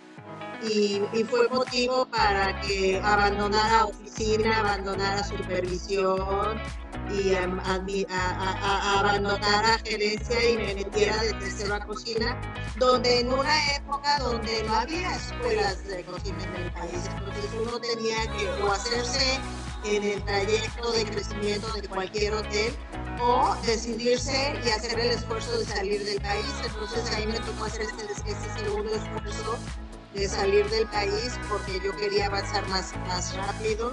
Y, 0.62 1.00
y, 1.12 1.22
fue 1.22 1.48
motivo 1.48 2.04
para 2.06 2.60
que 2.62 3.00
abandonara 3.04 3.84
oficina, 3.84 4.58
abandonara 4.58 5.22
supervisión 5.22 6.58
y 7.12 7.32
a, 7.34 7.44
a, 7.44 7.78
a, 7.78 9.00
abandonara 9.00 9.78
gerencia 9.84 10.50
y 10.50 10.56
me 10.56 10.74
metiera 10.74 11.16
de 11.22 11.32
tercero 11.34 11.76
a 11.76 11.80
cocina, 11.86 12.40
donde 12.76 13.20
en 13.20 13.32
una 13.32 13.76
época 13.76 14.18
donde 14.18 14.64
no 14.64 14.74
había 14.74 15.14
escuelas 15.14 15.86
de 15.86 16.04
cocina 16.04 16.42
en 16.42 16.62
el 16.64 16.72
país, 16.72 17.08
entonces 17.16 17.50
uno 17.60 17.78
tenía 17.78 18.26
que 18.36 18.48
o 18.62 18.72
hacerse 18.72 19.38
en 19.84 20.02
el 20.02 20.24
trayecto 20.24 20.92
de 20.92 21.04
crecimiento 21.04 21.72
de 21.72 21.88
cualquier 21.88 22.34
hotel 22.34 22.74
o 23.20 23.56
decidirse 23.64 24.60
y 24.64 24.68
hacer 24.70 24.98
el 24.98 25.10
esfuerzo 25.12 25.58
de 25.58 25.64
salir 25.64 26.04
del 26.04 26.20
país. 26.20 26.52
Entonces 26.64 27.10
ahí 27.14 27.26
me 27.26 27.38
tocó 27.40 27.64
hacer 27.64 27.82
este, 27.82 28.30
este 28.30 28.60
segundo 28.60 28.94
esfuerzo 28.94 29.58
de 30.14 30.28
salir 30.28 30.68
del 30.70 30.86
país 30.88 31.38
porque 31.48 31.80
yo 31.84 31.94
quería 31.96 32.26
avanzar 32.26 32.66
más, 32.68 32.94
más 33.06 33.36
rápido 33.36 33.92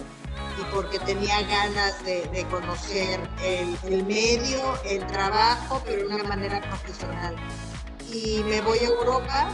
y 0.59 0.63
porque 0.73 0.99
tenía 0.99 1.41
ganas 1.43 2.03
de, 2.05 2.45
conocer 2.49 3.19
el, 3.43 3.77
el, 3.83 4.05
medio, 4.05 4.79
el 4.85 5.05
trabajo, 5.07 5.81
pero 5.85 6.07
de 6.07 6.15
una 6.15 6.23
manera 6.23 6.61
profesional. 6.61 7.35
Y 8.11 8.41
me 8.43 8.61
voy 8.61 8.79
a 8.79 8.87
Europa 8.87 9.49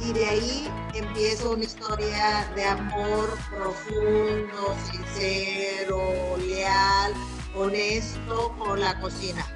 y 0.00 0.12
de 0.12 0.26
ahí 0.26 0.68
empieza 0.94 1.48
una 1.48 1.64
historia 1.64 2.50
de 2.54 2.64
amor 2.64 3.38
profundo, 3.50 4.76
sincero, 4.90 6.36
leal, 6.38 7.12
honesto 7.54 8.54
con 8.58 8.80
la 8.80 8.98
cocina. 9.00 9.46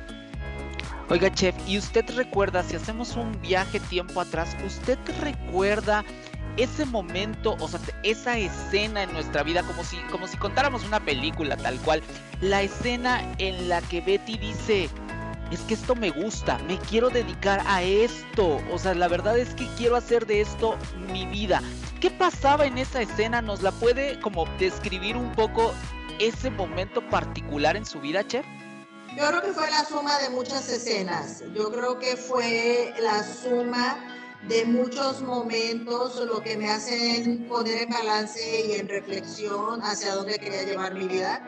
Oiga, 1.11 1.31
chef, 1.31 1.55
¿y 1.67 1.77
usted 1.77 2.05
recuerda, 2.17 2.63
si 2.63 2.77
hacemos 2.77 3.15
un 3.17 3.39
viaje 3.43 3.79
tiempo 3.79 4.23
atrás, 4.23 4.57
usted 4.65 4.99
recuerda 5.21 6.03
ese 6.57 6.87
momento, 6.87 7.57
o 7.61 7.69
sea, 7.69 7.79
esa 8.03 8.39
escena 8.39 9.03
en 9.03 9.13
nuestra 9.13 9.43
vida, 9.43 9.63
como 9.65 9.85
si, 9.85 9.99
como 10.11 10.27
si 10.27 10.39
contáramos 10.39 10.83
una 10.83 11.01
película 11.01 11.59
tal 11.59 11.79
cual, 11.81 12.03
la 12.41 12.63
escena 12.63 13.21
en 13.37 13.69
la 13.69 13.83
que 13.83 14.01
Betty 14.01 14.39
dice, 14.39 14.89
es 15.51 15.61
que 15.61 15.75
esto 15.75 15.95
me 15.95 16.09
gusta, 16.09 16.59
me 16.67 16.79
quiero 16.79 17.11
dedicar 17.11 17.63
a 17.67 17.83
esto, 17.83 18.63
o 18.73 18.79
sea, 18.79 18.95
la 18.95 19.09
verdad 19.09 19.39
es 19.39 19.55
que 19.55 19.67
quiero 19.77 19.97
hacer 19.97 20.25
de 20.25 20.41
esto 20.41 20.79
mi 21.13 21.27
vida. 21.27 21.61
¿Qué 22.01 22.11
pasaba 22.11 22.65
en 22.65 22.79
esa 22.79 23.03
escena? 23.03 23.43
¿Nos 23.43 23.63
la 23.63 23.73
puede 23.73 24.19
como 24.21 24.47
describir 24.59 25.19
un 25.19 25.33
poco 25.33 25.75
ese 26.19 26.51
momento 26.51 27.07
particular 27.11 27.77
en 27.77 27.85
su 27.85 28.01
vida, 28.01 28.27
chef? 28.27 28.47
Yo 29.17 29.29
creo 29.29 29.43
que 29.43 29.53
fue 29.53 29.71
la 29.71 29.85
suma 29.85 30.19
de 30.19 30.31
muchas 30.31 30.69
escenas. 30.69 31.43
Yo 31.55 31.71
creo 31.71 31.99
que 31.99 32.17
fue 32.17 32.93
la 32.99 33.23
suma 33.23 33.97
de 34.49 34.65
muchos 34.65 35.23
momentos, 35.23 36.17
lo 36.27 36.43
que 36.43 36.57
me 36.57 36.69
hacen 36.69 37.47
poner 37.49 37.83
en 37.83 37.91
balance 37.91 38.67
y 38.67 38.73
en 38.73 38.89
reflexión 38.89 39.81
hacia 39.83 40.15
dónde 40.17 40.39
quería 40.39 40.65
llevar 40.65 40.95
mi 40.95 41.07
vida. 41.07 41.41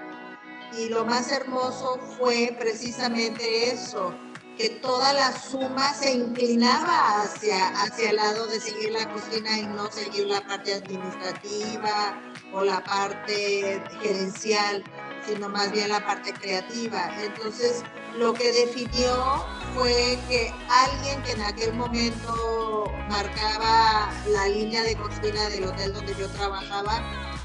Y 0.79 0.89
lo 0.89 1.05
más 1.05 1.33
hermoso 1.33 1.99
fue 2.17 2.57
precisamente 2.59 3.73
eso, 3.73 4.15
que 4.57 4.71
toda 4.81 5.13
la 5.13 5.33
suma 5.39 5.93
se 5.93 6.13
inclinaba 6.13 7.23
hacia, 7.23 7.69
hacia 7.83 8.11
el 8.11 8.17
lado 8.17 8.47
de 8.47 8.61
seguir 8.61 8.93
la 8.93 9.13
cocina 9.13 9.59
y 9.59 9.67
no 9.67 9.91
seguir 9.91 10.27
la 10.27 10.41
parte 10.47 10.75
administrativa 10.75 12.21
o 12.53 12.63
la 12.63 12.83
parte 12.83 13.83
gerencial, 14.01 14.85
sino 15.27 15.49
más 15.49 15.73
bien 15.73 15.89
la 15.89 16.05
parte 16.05 16.33
creativa. 16.33 17.11
Entonces, 17.21 17.83
lo 18.17 18.33
que 18.33 18.53
definió 18.53 19.45
fue 19.75 20.19
que 20.29 20.53
alguien 20.71 21.23
que 21.23 21.33
en 21.33 21.43
aquel 21.43 21.75
momento 21.75 22.91
marcaba 23.11 24.11
la 24.29 24.49
línea 24.49 24.83
de 24.83 24.97
cocina 24.97 25.49
del 25.51 25.65
hotel 25.65 25.93
donde 25.93 26.15
yo 26.15 26.29
trabajaba, 26.31 27.03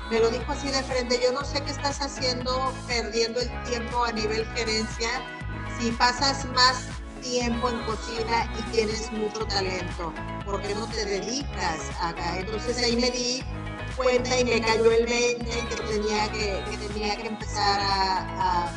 me 0.10 0.20
lo 0.20 0.30
dijo 0.30 0.52
así 0.52 0.68
de 0.68 0.84
frente, 0.84 1.20
yo 1.24 1.32
no 1.32 1.44
sé 1.44 1.62
qué 1.64 1.72
estás 1.72 2.02
haciendo 2.02 2.74
perdiendo 2.88 3.40
el 3.40 3.64
tiempo 3.64 4.04
a 4.04 4.12
nivel 4.12 4.46
gerencia 4.56 5.10
si 5.80 5.92
pasas 5.92 6.46
más 6.46 6.88
tiempo 7.22 7.70
en 7.70 7.80
cocina 7.84 8.52
y 8.58 8.72
tienes 8.72 9.12
mucho 9.12 9.46
talento, 9.46 10.14
¿por 10.44 10.62
qué 10.62 10.74
no 10.76 10.88
te 10.88 11.06
dedicas 11.06 11.80
acá? 12.02 12.40
Entonces 12.40 12.78
ahí 12.78 12.96
me 12.98 13.12
di 13.12 13.44
cuenta 14.04 14.40
y 14.40 14.46
me 14.46 14.62
cayó 14.62 14.92
el 14.92 15.06
20 15.06 15.46
que 15.46 15.76
tenía 15.76 16.32
que, 16.32 16.78
tenía 16.88 17.16
que 17.18 17.28
empezar 17.28 17.80
a, 17.82 18.70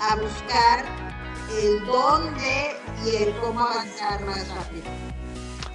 a, 0.00 0.16
buscar 0.16 0.84
el 1.62 1.84
dónde 1.86 2.76
y 3.04 3.22
el 3.22 3.34
cómo 3.36 3.60
avanzar 3.60 4.24
más 4.24 4.48
rápido. 4.48 4.84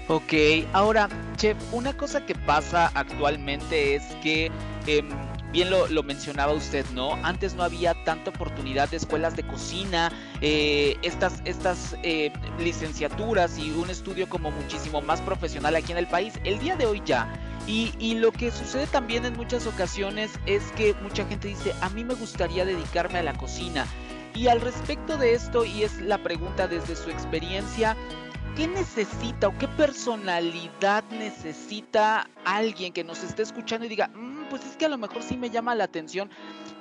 Ok, 0.08 0.68
ahora, 0.74 1.10
Chef, 1.38 1.58
una 1.72 1.96
cosa 1.96 2.26
que 2.26 2.36
pasa 2.36 2.92
actualmente 2.94 3.96
es 3.96 4.04
que, 4.22 4.52
eh, 4.88 5.04
bien 5.56 5.70
lo, 5.70 5.88
lo, 5.88 6.04
mencionaba 6.04 6.52
usted, 6.52 6.86
¿no? 6.94 7.14
Antes 7.24 7.56
no 7.56 7.64
había 7.64 7.94
tanta 8.04 8.30
oportunidad 8.30 8.90
de 8.90 8.98
escuelas 8.98 9.38
de 9.38 9.44
cocina, 9.44 10.12
eh, 10.42 10.98
estas, 11.02 11.42
estas 11.46 11.96
eh, 12.04 12.34
licenciaturas 12.60 13.58
y 13.58 13.72
un 13.72 13.90
estudio 13.90 14.28
como 14.28 14.52
muchísimo 14.52 15.02
más 15.02 15.22
profesional 15.22 15.74
aquí 15.78 15.94
en 15.94 15.98
el 15.98 16.08
país. 16.08 16.34
El 16.44 16.60
día 16.60 16.76
de 16.76 16.86
hoy 16.86 17.02
ya. 17.06 17.32
Y, 17.68 17.94
y, 18.00 18.16
lo 18.16 18.34
que 18.34 18.52
sucede 18.52 18.86
también 18.86 19.24
en 19.24 19.38
muchas 19.38 19.66
ocasiones 19.66 20.30
es 20.46 20.62
que 20.74 20.94
mucha 21.02 21.26
gente 21.26 21.48
dice, 21.48 21.74
a 21.80 21.90
mí 21.90 22.04
me 22.04 22.16
gustaría 22.16 22.66
dedicarme 22.66 23.20
a 23.20 23.24
la 23.24 23.34
cocina. 23.34 23.88
Y 24.36 24.50
al 24.50 24.60
respecto 24.60 25.18
de 25.18 25.36
esto, 25.36 25.64
y 25.64 25.84
es 25.84 26.02
la 26.02 26.18
pregunta 26.18 26.68
desde 26.68 26.98
su 26.98 27.10
experiencia, 27.10 27.96
¿qué 28.56 28.68
necesita 28.68 29.50
o 29.50 29.58
qué 29.58 29.68
personalidad 29.68 31.04
necesita 31.12 32.30
alguien 32.46 32.94
que 32.94 33.04
nos 33.04 33.22
esté 33.24 33.44
escuchando 33.44 33.86
y 33.86 33.90
diga, 33.90 34.08
mmm, 34.08 34.46
pues 34.50 34.66
es 34.66 34.78
que 34.78 34.86
a 34.86 34.90
lo 34.90 34.98
mejor 34.98 35.24
sí 35.24 35.36
me 35.36 35.50
llama 35.50 35.76
la 35.76 35.84
atención? 35.84 36.30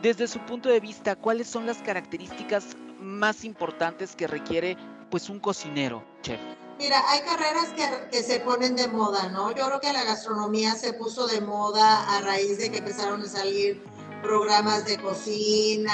Desde 0.00 0.28
su 0.28 0.38
punto 0.40 0.69
de 0.69 0.81
vista, 0.81 1.16
¿cuáles 1.16 1.49
son 1.49 1.66
las 1.66 1.78
características 1.78 2.76
más 3.00 3.45
importantes 3.45 4.14
que 4.14 4.26
requiere 4.26 4.76
pues 5.11 5.28
un 5.28 5.40
cocinero, 5.40 6.04
chef? 6.23 6.40
Mira, 6.78 7.02
hay 7.09 7.21
carreras 7.21 7.69
que, 7.71 8.09
que, 8.11 8.23
se 8.23 8.40
ponen 8.40 8.75
de 8.75 8.88
moda, 8.88 9.28
¿no? 9.28 9.52
Yo 9.52 9.66
creo 9.66 9.81
que 9.81 9.93
la 9.93 10.04
gastronomía 10.04 10.75
se 10.75 10.93
puso 10.93 11.26
de 11.26 11.40
moda 11.40 12.16
a 12.16 12.21
raíz 12.21 12.59
de 12.59 12.71
que 12.71 12.78
empezaron 12.78 13.23
a 13.23 13.26
salir 13.26 13.83
programas 14.25 14.87
de 14.87 14.99
cocina, 14.99 15.93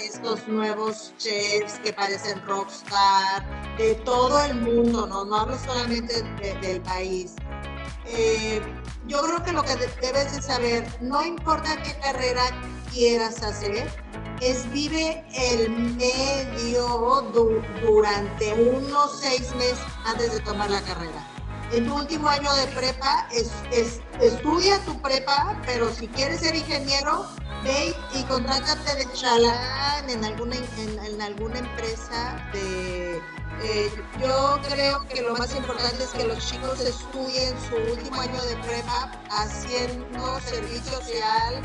estos 0.00 0.48
nuevos 0.48 1.12
chefs 1.18 1.78
que 1.80 1.92
parecen 1.92 2.40
rockstar, 2.46 3.44
de 3.76 3.94
todo 3.96 4.42
el 4.44 4.54
mundo, 4.54 5.06
no, 5.06 5.26
no 5.26 5.36
hablo 5.36 5.58
solamente 5.58 6.22
de, 6.40 6.54
del 6.54 6.80
país. 6.80 7.34
Eh, 8.06 8.62
yo 9.06 9.20
creo 9.20 9.44
que 9.44 9.52
lo 9.52 9.62
que 9.62 9.76
debes 10.00 10.34
de 10.34 10.42
saber, 10.42 10.86
no 11.02 11.24
importa 11.24 11.80
qué 11.82 11.94
carrera 12.00 12.44
quieras 12.92 13.42
hacer, 13.42 13.86
es 14.40 14.70
vive 14.72 15.24
el 15.34 15.70
medio 15.70 17.22
du 17.34 17.62
durante 17.82 18.54
unos 18.54 19.20
seis 19.20 19.54
meses 19.56 19.78
antes 20.06 20.32
de 20.32 20.40
tomar 20.40 20.70
la 20.70 20.80
carrera. 20.80 21.35
En 21.72 21.86
tu 21.86 21.96
último 21.96 22.28
año 22.28 22.52
de 22.54 22.66
prepa, 22.68 23.26
es, 23.32 23.50
es, 23.72 24.00
estudia 24.20 24.78
tu 24.84 25.00
prepa, 25.02 25.60
pero 25.66 25.92
si 25.92 26.06
quieres 26.08 26.40
ser 26.40 26.54
ingeniero, 26.54 27.26
ve 27.64 27.94
y 28.14 28.22
contrátate 28.24 28.94
de 28.94 29.12
chalán 29.12 30.08
en 30.08 30.24
alguna, 30.24 30.56
en, 30.56 30.98
en 31.04 31.20
alguna 31.20 31.58
empresa. 31.58 32.50
Eh, 32.54 33.20
yo 34.20 34.60
creo 34.68 35.06
que 35.08 35.22
lo 35.22 35.34
más 35.34 35.54
importante 35.56 36.04
es 36.04 36.10
que 36.10 36.24
los 36.24 36.46
chicos 36.46 36.78
estudien 36.80 37.54
su 37.68 37.76
último 37.90 38.20
año 38.20 38.40
de 38.42 38.56
prepa 38.56 39.10
haciendo 39.30 40.40
servicio 40.40 40.92
social 40.92 41.62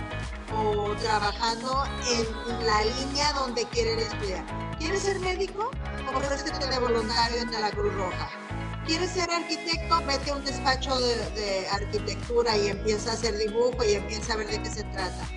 o 0.56 0.96
trabajando 0.96 1.84
en 2.10 2.66
la 2.66 2.84
línea 2.86 3.34
donde 3.34 3.66
quieren 3.66 4.00
estudiar. 4.00 4.44
¿Quieres 4.80 5.04
ser 5.04 5.20
médico? 5.20 5.70
Ofrécete 6.16 6.66
de 6.66 6.80
voluntario 6.80 7.42
ante 7.42 7.60
la 7.60 7.72
Cruz 7.72 7.94
Roja. 7.94 8.41
¿Quieres 8.86 9.12
ser 9.12 9.30
arquitecto? 9.30 10.02
Vete 10.06 10.32
a 10.32 10.36
un 10.36 10.44
despacho 10.44 11.00
de, 11.00 11.68
arquitectura 11.72 12.58
y 12.58 12.68
empieza 12.68 13.12
a 13.12 13.14
hacer 13.14 13.38
dibujo 13.38 13.84
y 13.84 13.94
empieza 13.94 14.34
a 14.34 14.38
ver 14.38 14.48
de 14.48 14.62
qué 14.62 14.70
se 14.70 14.84
trata. 14.86 15.28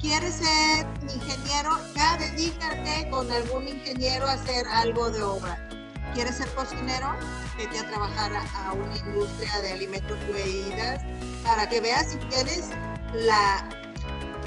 ¿Quieres 0.00 0.34
ser 0.36 0.86
ingeniero? 1.02 1.78
Ya 1.94 2.16
dedícate 2.16 3.08
con 3.10 3.30
algún 3.30 3.68
ingeniero 3.68 4.26
a 4.26 4.32
hacer 4.32 4.66
algo 4.68 5.10
de 5.10 5.22
obra. 5.22 5.68
¿Quieres 6.14 6.36
ser 6.36 6.48
cocinero? 6.54 7.14
Vete 7.58 7.78
a 7.78 7.88
trabajar 7.88 8.32
a, 8.34 8.68
a 8.68 8.72
una 8.72 8.96
industria 8.96 9.60
de 9.60 9.72
alimentos 9.72 10.18
y 10.28 10.32
bebidas 10.32 11.02
para 11.44 11.68
que 11.68 11.80
veas 11.80 12.10
si 12.10 12.18
tienes 12.28 12.70
la 13.12 13.68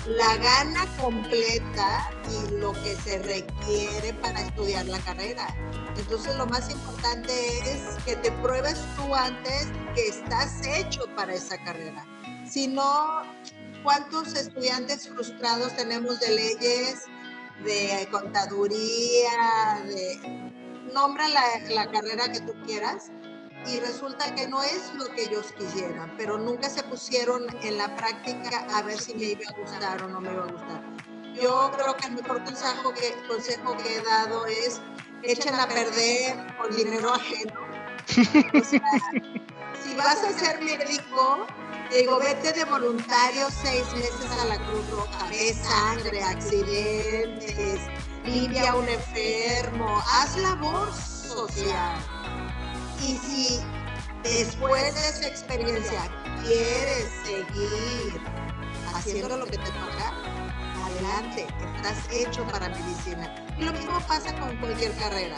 la 0.06 0.38
gana 0.38 0.86
completa 1.02 2.10
y 2.30 2.56
lo 2.58 2.74
que 2.74 2.96
se 2.96 3.20
requiere 3.20 4.14
para 4.22 4.42
estudiar 4.42 4.86
la 4.86 5.00
carrera. 5.00 5.48
Entonces 5.98 6.36
lo 6.36 6.46
más 6.46 6.70
importante 6.70 7.32
es 7.60 8.02
que 8.06 8.16
te 8.18 8.32
pruebes 8.32 8.80
tú 8.96 9.16
antes 9.16 9.68
que 9.96 10.08
estás 10.08 10.66
hecho 10.66 11.04
para 11.16 11.34
esa 11.34 11.58
carrera. 11.64 12.06
Si 12.50 12.68
no, 12.68 13.24
¿cuántos 13.84 14.36
estudiantes 14.36 15.10
frustrados 15.10 15.76
tenemos 15.76 16.20
de 16.20 16.36
leyes, 16.36 17.04
de 17.64 18.08
contaduría, 18.12 19.82
de... 19.86 20.54
Nombra 20.94 21.28
la, 21.28 21.42
la 21.70 21.92
carrera 21.92 22.32
que 22.32 22.40
tú 22.40 22.54
quieras 22.66 23.12
y 23.70 23.80
resulta 23.80 24.34
que 24.36 24.48
no 24.48 24.62
es 24.64 24.94
lo 24.96 25.06
que 25.14 25.24
ellos 25.24 25.54
quisieran, 25.58 26.14
pero 26.18 26.38
nunca 26.38 26.70
se 26.70 26.84
pusieron 26.84 27.46
en 27.62 27.78
la 27.78 27.96
práctica 27.96 28.66
a 28.74 28.82
ver 28.82 29.00
si 29.00 29.14
me 29.16 29.26
iba 29.26 29.42
a 29.50 29.60
gustar 29.60 30.04
o 30.04 30.08
no 30.08 30.22
me 30.22 30.32
iba 30.32 30.44
a 30.44 30.48
gustar. 30.48 30.82
Yo 31.34 31.72
creo 31.76 31.96
que 31.98 32.08
el 32.08 32.14
mejor 32.14 32.44
consejo 32.44 32.94
que, 32.94 33.14
consejo 33.28 33.78
que 33.78 33.98
he 33.98 34.02
dado 34.02 34.46
es 34.46 34.82
echen 35.24 35.54
a 35.56 35.68
perder 35.68 36.56
con 36.58 36.76
dinero 36.76 37.14
ajeno. 37.14 37.54
O 38.54 38.64
sea, 38.64 38.82
si 39.84 39.96
vas 39.96 40.24
a 40.24 40.32
ser 40.32 40.62
médico, 40.62 41.46
digo, 41.92 42.20
vete 42.20 42.54
de 42.54 42.64
voluntario 42.66 43.48
seis 43.52 43.86
meses 43.94 44.32
a 44.42 44.46
la 44.46 44.58
Cruz 44.66 44.90
Roja, 44.90 45.28
ve 45.30 45.54
sangre, 45.54 46.24
accidentes, 46.24 47.82
limpia 48.26 48.72
a 48.72 48.76
un 48.76 48.88
enfermo, 48.88 50.02
haz 50.08 50.38
labor 50.38 50.92
social 50.94 52.17
y 53.02 53.18
si 53.18 53.60
después 54.24 54.94
de 54.94 55.10
esa 55.10 55.28
experiencia 55.28 56.02
quieres 56.44 57.10
seguir 57.26 58.22
haciendo 58.94 59.38
lo 59.38 59.46
que 59.46 59.58
te 59.58 59.72
toca, 59.72 60.14
adelante, 60.86 61.48
estás 61.76 61.98
hecho 62.12 62.44
para 62.48 62.70
medicina. 62.70 63.34
Y 63.58 63.64
lo 63.64 63.74
mismo 63.74 64.00
pasa 64.08 64.34
con 64.40 64.56
cualquier 64.58 64.96
carrera. 64.98 65.38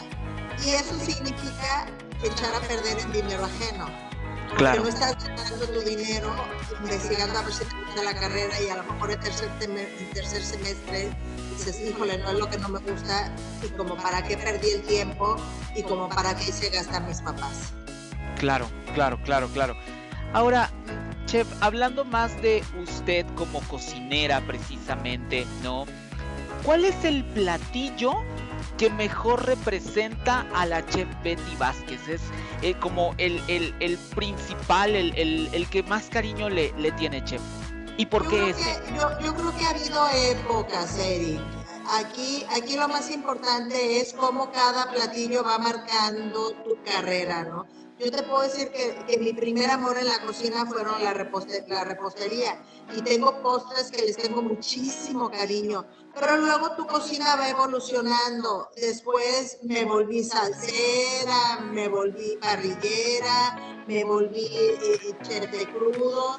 Y 0.64 0.70
eso 0.70 0.98
significa 0.98 1.86
echar 2.22 2.54
a 2.54 2.60
perder 2.60 2.98
el 2.98 3.12
dinero 3.12 3.44
ajeno. 3.44 4.09
Claro. 4.56 4.82
no 4.82 4.88
estás 4.88 5.16
gastando 5.24 5.66
tu 5.66 5.80
dinero 5.80 6.34
investigando 6.80 7.38
a 7.38 7.42
ver 7.42 7.52
si 7.52 7.64
te 7.64 7.76
gusta 7.76 8.02
la 8.02 8.14
carrera 8.14 8.60
y 8.60 8.68
a 8.68 8.76
lo 8.76 8.84
mejor 8.84 9.10
el 9.12 9.20
tercer, 9.20 9.48
el 9.60 10.10
tercer 10.12 10.42
semestre 10.42 11.10
dices, 11.52 11.80
híjole, 11.80 12.18
no 12.18 12.30
es 12.30 12.38
lo 12.38 12.48
que 12.48 12.58
no 12.58 12.68
me 12.68 12.78
gusta 12.80 13.32
y 13.62 13.68
como 13.68 13.96
para 13.96 14.22
qué 14.22 14.36
perdí 14.36 14.70
el 14.70 14.82
tiempo 14.82 15.36
y 15.74 15.82
como 15.82 16.08
para 16.08 16.34
qué 16.34 16.50
hice 16.50 16.70
gastar 16.70 17.02
mis 17.04 17.20
papás. 17.20 17.72
Claro, 18.38 18.68
claro, 18.94 19.20
claro, 19.22 19.48
claro. 19.48 19.76
Ahora, 20.32 20.70
chef, 21.26 21.46
hablando 21.60 22.04
más 22.04 22.40
de 22.40 22.62
usted 22.82 23.26
como 23.36 23.60
cocinera 23.62 24.40
precisamente, 24.40 25.46
¿no? 25.62 25.84
¿Cuál 26.62 26.84
es 26.84 27.04
el 27.04 27.24
platillo 27.24 28.14
que 28.78 28.90
mejor 28.90 29.46
representa 29.46 30.46
a 30.54 30.66
la 30.66 30.84
chef 30.86 31.08
Betty 31.22 31.56
Vázquez? 31.56 32.08
Es 32.08 32.22
eh, 32.62 32.74
como 32.80 33.14
el, 33.18 33.42
el, 33.48 33.74
el 33.80 33.98
principal, 34.14 34.94
el, 34.94 35.48
el, 35.52 35.68
que 35.68 35.82
más 35.84 36.08
cariño 36.08 36.48
le, 36.48 36.72
le 36.78 36.92
tiene, 36.92 37.24
chef. 37.24 37.42
¿Y 37.96 38.06
por 38.06 38.24
yo 38.24 38.30
qué 38.30 38.50
ese? 38.50 38.80
Que, 38.82 38.94
yo, 38.94 39.20
yo, 39.20 39.34
creo 39.34 39.56
que 39.56 39.64
ha 39.64 39.70
habido 39.70 40.08
épocas, 40.08 40.98
Eric. 40.98 41.40
Aquí, 41.92 42.46
aquí 42.56 42.76
lo 42.76 42.88
más 42.88 43.10
importante 43.10 44.00
es 44.00 44.12
cómo 44.12 44.50
cada 44.52 44.90
platillo 44.92 45.42
va 45.42 45.58
marcando 45.58 46.52
tu 46.62 46.78
carrera, 46.84 47.44
¿no? 47.44 47.66
Yo 48.00 48.10
te 48.10 48.22
puedo 48.22 48.42
decir 48.42 48.70
que, 48.70 48.96
que 49.06 49.18
mi 49.18 49.34
primer 49.34 49.70
amor 49.70 49.98
en 49.98 50.06
la 50.06 50.18
cocina 50.20 50.64
fueron 50.64 51.04
la, 51.04 51.12
la 51.12 51.84
repostería 51.84 52.62
y 52.96 53.02
tengo 53.02 53.42
postres 53.42 53.90
que 53.90 54.02
les 54.02 54.16
tengo 54.16 54.40
muchísimo 54.40 55.30
cariño. 55.30 55.84
Pero 56.20 56.36
luego 56.36 56.72
tu 56.76 56.86
cocina 56.86 57.36
va 57.36 57.48
evolucionando. 57.48 58.68
Después 58.76 59.58
me 59.62 59.84
volví 59.84 60.22
salsera, 60.22 61.60
me 61.72 61.88
volví 61.88 62.36
parrillera, 62.40 63.56
me 63.86 64.04
volví 64.04 64.46
eh, 64.52 65.16
chef 65.22 65.50
de 65.50 65.66
crudos. 65.72 66.38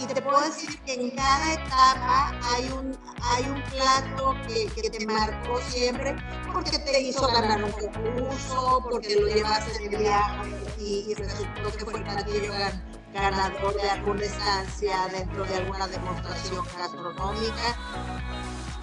Y 0.00 0.06
te 0.06 0.20
puedo 0.22 0.40
decir 0.40 0.80
que 0.82 0.94
en 0.94 1.10
cada 1.10 1.52
etapa 1.54 2.32
hay 2.52 2.68
un, 2.70 2.96
hay 3.22 3.44
un 3.44 3.62
plato 3.64 4.34
que, 4.46 4.66
que 4.66 4.90
te 4.90 5.06
marcó 5.06 5.60
siempre 5.68 6.16
porque 6.52 6.78
te 6.80 7.00
hizo 7.00 7.26
ganar 7.28 7.62
un 7.62 7.70
concurso, 7.70 8.80
porque 8.90 9.14
lo 9.16 9.28
llevaste 9.28 9.88
de 9.88 9.96
viaje 9.96 10.50
y, 10.80 11.06
y 11.10 11.14
resultó 11.14 11.70
que 11.78 11.84
fue 11.84 11.94
el 12.00 12.02
platillo 12.04 12.52
gan- 12.52 12.82
ganador 13.12 13.74
de 13.80 13.88
alguna 13.90 14.24
estancia 14.24 14.96
dentro 15.12 15.44
de 15.44 15.54
alguna 15.54 15.86
demostración 15.86 16.64
gastronómica. 16.76 17.78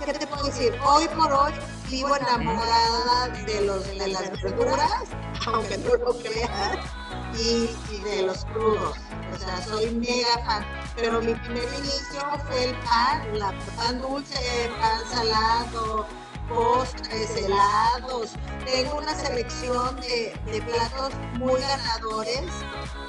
¿Qué 0.05 0.13
te 0.13 0.25
puedo 0.25 0.45
decir? 0.45 0.73
Hoy 0.83 1.07
por 1.09 1.31
hoy 1.31 1.53
vivo 1.89 2.15
enamorada 2.15 3.27
de, 3.45 3.61
los, 3.61 3.87
de 3.87 4.07
las 4.07 4.31
verduras, 4.41 5.09
aunque 5.45 5.77
no 5.77 5.95
lo 5.95 6.17
creas, 6.17 6.79
y, 7.37 7.69
y 7.93 7.97
de 8.03 8.23
los 8.23 8.43
crudos. 8.45 8.97
O 9.31 9.37
sea, 9.37 9.61
soy 9.61 9.91
mega 9.91 10.43
fan. 10.43 10.65
Pero 10.95 11.21
mi 11.21 11.35
primer 11.35 11.63
inicio 11.77 12.21
fue 12.47 12.69
el 12.69 12.75
pan, 12.79 13.37
la 13.37 13.53
pan 13.75 14.01
dulce, 14.01 14.71
pan 14.79 15.01
salado, 15.07 16.07
postres, 16.49 17.35
helados. 17.37 18.31
Tengo 18.65 18.97
una 18.97 19.15
selección 19.15 19.95
de, 20.01 20.33
platos 20.61 21.13
muy 21.37 21.59
ganadores. 21.59 22.49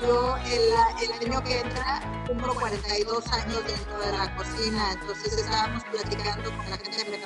Yo 0.03 0.37
el, 0.47 1.27
año 1.27 1.43
que 1.45 1.61
entra 1.61 2.25
cumplo 2.27 2.55
42 2.55 3.27
años 3.29 3.65
dentro 3.67 3.99
de 4.01 4.12
la 4.12 4.35
cocina, 4.37 4.93
entonces 4.93 5.39
estábamos 5.39 5.85
platicando 5.85 6.51
con 6.57 6.71
la 6.71 6.77
gente 6.79 7.05
de 7.11 7.19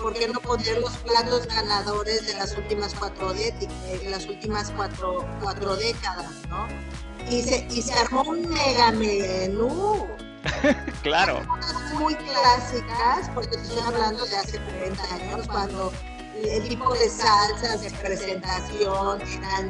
¿por 0.00 0.14
qué 0.14 0.28
no 0.28 0.40
poner 0.40 0.78
los 0.78 0.96
platos 0.98 1.46
ganadores 1.46 2.26
de 2.26 2.34
las 2.34 2.56
últimas 2.56 2.94
cuatro, 2.94 3.34
de, 3.34 3.52
de 3.52 4.10
las 4.10 4.26
últimas 4.26 4.70
cuatro, 4.74 5.26
cuatro 5.42 5.76
décadas, 5.76 6.30
¿no? 6.48 6.66
Y 7.28 7.42
se 7.42 7.92
armó 7.92 8.22
un 8.22 8.48
mega 8.48 8.90
menú. 8.92 10.08
Claro. 11.02 11.42
Muy 11.98 12.14
clásicas, 12.14 13.30
porque 13.34 13.56
estoy 13.56 13.80
hablando 13.80 14.24
de 14.26 14.36
hace 14.36 14.58
30 14.58 15.14
años, 15.14 15.46
cuando 15.48 15.92
el 16.42 16.68
tipo 16.68 16.92
de 16.94 17.08
salsas 17.08 17.82
de 17.82 17.90
presentación 17.90 19.20
eran 19.22 19.68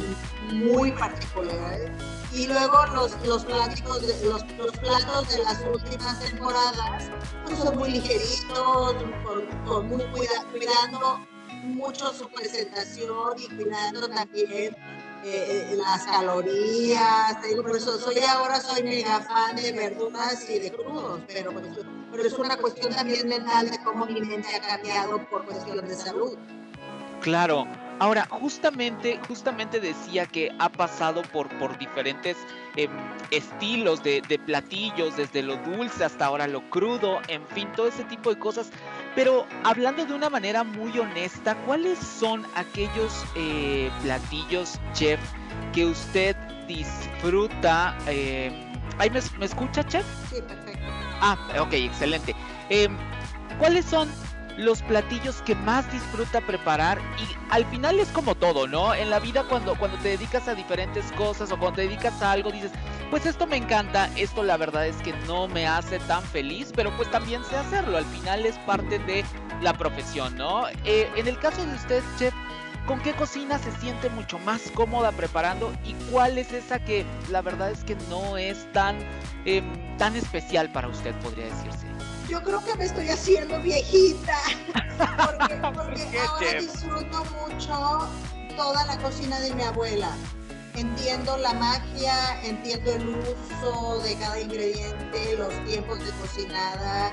muy 0.53 0.93
particulares. 0.93 1.91
Y 2.33 2.47
luego 2.47 2.87
los, 2.95 3.17
los, 3.27 3.45
pláticos 3.45 4.07
de, 4.07 4.25
los, 4.25 4.45
los 4.57 4.71
platos 4.79 5.29
de 5.29 5.43
las 5.43 5.61
últimas 5.73 6.21
temporadas 6.21 7.11
pues 7.45 7.59
son 7.59 7.77
muy 7.77 7.91
ligeritos, 7.91 8.95
con, 9.25 9.47
con 9.67 9.89
muy 9.89 10.05
cuida, 10.13 10.45
cuidando 10.53 11.27
mucho 11.65 12.13
su 12.13 12.29
presentación 12.29 13.37
y 13.37 13.57
cuidando 13.57 14.09
también 14.09 14.77
eh, 15.25 15.75
las 15.77 16.05
calorías. 16.05 17.43
Digo, 17.43 17.63
por 17.63 17.77
eso 17.77 17.99
soy 17.99 18.19
ahora 18.21 18.61
soy 18.61 18.83
mega 18.83 19.21
fan 19.21 19.57
de 19.57 19.73
verduras 19.73 20.49
y 20.49 20.59
de 20.59 20.73
crudos, 20.73 21.21
pero, 21.27 21.53
pero 22.11 22.23
es 22.23 22.33
una 22.35 22.57
cuestión 22.57 22.95
también 22.95 23.29
mental 23.29 23.71
de 23.71 23.79
cómo 23.83 24.07
mi 24.07 24.21
mente 24.21 24.49
ha 24.57 24.61
cambiado 24.61 25.29
por 25.29 25.45
cuestión 25.45 25.87
de 25.87 25.95
salud. 25.95 26.39
Claro. 27.21 27.67
Ahora, 27.99 28.27
justamente, 28.31 29.21
justamente 29.29 29.79
decía 29.79 30.25
que 30.25 30.51
ha 30.59 30.71
pasado 30.71 31.21
por, 31.35 31.51
por 31.59 31.77
diferentes 31.77 32.35
eh, 32.77 32.89
estilos 33.31 34.03
de, 34.03 34.23
de, 34.27 34.39
platillos, 34.39 35.19
desde 35.19 35.43
lo 35.43 35.57
dulce 35.59 36.03
hasta 36.03 36.25
ahora 36.25 36.47
lo 36.47 36.63
crudo, 36.71 37.21
en 37.29 37.47
fin, 37.49 37.69
todo 37.77 37.89
ese 37.89 38.05
tipo 38.05 38.31
de 38.31 38.39
cosas. 38.39 38.71
Pero 39.15 39.47
hablando 39.65 40.05
de 40.07 40.15
una 40.15 40.31
manera 40.31 40.63
muy 40.63 40.97
honesta, 40.99 41.55
¿cuáles 41.67 41.99
son 41.99 42.47
aquellos 42.55 43.25
eh, 43.35 43.91
platillos, 44.03 44.81
chef, 44.93 45.21
que 45.73 45.87
usted 45.87 46.37
disfruta? 46.69 47.97
Eh, 48.07 48.51
¿Ahí 48.99 49.11
me, 49.11 49.21
me, 49.39 49.47
escucha, 49.47 49.83
chef? 49.85 50.05
Sí, 50.31 50.41
perfecto. 50.43 50.81
Ah, 51.21 51.37
ok, 51.61 51.73
excelente. 51.73 52.35
Em, 52.69 52.97
¿Cuáles 53.59 53.85
son 53.85 54.09
los 54.57 54.83
platillos 54.83 55.43
que 55.43 55.55
más 55.55 55.91
disfruta 55.93 56.41
preparar 56.41 56.99
y 57.19 57.37
al 57.51 57.65
final 57.67 58.01
es 58.01 58.09
como 58.09 58.35
todo, 58.35 58.67
¿no? 58.67 58.95
En 58.95 59.11
la 59.11 59.19
vida 59.19 59.45
cuando, 59.45 59.77
cuando 59.77 59.99
te 59.99 60.11
dedicas 60.11 60.49
a 60.49 60.55
diferentes 60.55 61.11
cosas 61.13 61.51
o 61.53 61.59
cuando 61.59 61.77
te 61.77 61.83
dedicas 61.83 62.21
a 62.23 62.33
algo 62.33 62.51
dices, 62.51 62.73
pues 63.11 63.27
esto 63.27 63.47
me 63.47 63.57
encanta, 63.57 64.09
esto 64.17 64.43
la 64.43 64.57
verdad 64.57 64.87
es 64.87 64.97
que 64.97 65.13
no 65.27 65.49
me 65.49 65.67
hace 65.67 65.99
tan 66.01 66.23
feliz, 66.23 66.73
pero 66.75 66.95
pues 66.97 67.11
también 67.11 67.43
sé 67.45 67.57
hacerlo, 67.57 67.99
al 67.99 68.05
final 68.07 68.47
es 68.47 68.57
parte 68.59 68.99
de 69.01 69.25
la 69.61 69.73
profesión, 69.75 70.37
¿no? 70.37 70.69
Eh, 70.85 71.11
en 71.17 71.27
el 71.27 71.39
caso 71.39 71.65
de 71.65 71.75
usted, 71.75 72.03
chef, 72.19 72.35
¿con 72.87 73.01
qué 73.01 73.13
cocina 73.13 73.59
se 73.59 73.73
siente 73.73 74.09
mucho 74.11 74.39
más 74.41 74.71
cómoda 74.75 75.13
preparando 75.13 75.73
y 75.85 75.95
cuál 76.11 76.39
es 76.39 76.53
esa 76.53 76.79
que 76.79 77.05
la 77.31 77.43
verdad 77.43 77.71
es 77.71 77.85
que 77.85 77.97
no 78.09 78.37
es 78.37 78.71
tan, 78.73 78.99
eh, 79.45 79.63
tan 79.99 80.17
especial 80.17 80.71
para 80.73 80.89
usted, 80.89 81.15
podría 81.17 81.47
decirse? 81.47 81.90
Yo 82.31 82.41
creo 82.45 82.65
que 82.65 82.75
me 82.77 82.85
estoy 82.85 83.09
haciendo 83.09 83.61
viejita, 83.61 84.39
porque, 85.27 85.55
porque 85.75 86.19
ahora 86.21 86.61
disfruto 86.61 87.25
mucho 87.25 88.09
toda 88.57 88.85
la 88.87 88.97
cocina 88.99 89.41
de 89.41 89.53
mi 89.55 89.63
abuela. 89.65 90.17
Entiendo 90.77 91.37
la 91.39 91.53
magia, 91.55 92.41
entiendo 92.45 92.93
el 92.93 93.09
uso 93.09 93.99
de 94.05 94.15
cada 94.15 94.41
ingrediente, 94.41 95.37
los 95.37 95.53
tiempos 95.65 95.99
de 95.99 96.13
cocinada, 96.13 97.11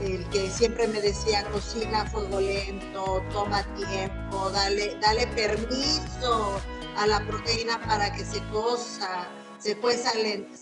el 0.00 0.24
que 0.30 0.48
siempre 0.48 0.86
me 0.86 1.00
decía 1.00 1.44
cocina 1.50 2.02
a 2.02 2.06
fuego 2.06 2.40
lento, 2.40 3.20
toma 3.32 3.64
tiempo, 3.74 4.50
dale, 4.50 4.96
dale 5.00 5.26
permiso 5.28 6.60
a 6.96 7.06
la 7.08 7.26
proteína 7.26 7.80
para 7.82 8.12
que 8.12 8.24
se 8.24 8.40
cosa, 8.50 9.26
se 9.58 9.76
cueza 9.76 10.12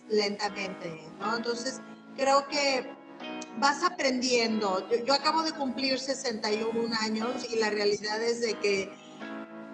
lentamente, 0.09 1.07
¿no? 1.21 1.37
Entonces, 1.37 1.83
creo 2.17 2.49
que 2.49 3.00
vas 3.59 3.83
aprendiendo. 3.83 4.89
Yo, 4.91 5.05
yo, 5.05 5.15
acabo 5.15 5.43
de 5.43 5.53
cumplir 5.53 5.99
61 5.99 6.95
años 7.01 7.47
y 7.51 7.57
la 7.57 7.71
realidad 7.71 8.23
es 8.23 8.41
de 8.41 8.55
que 8.55 8.93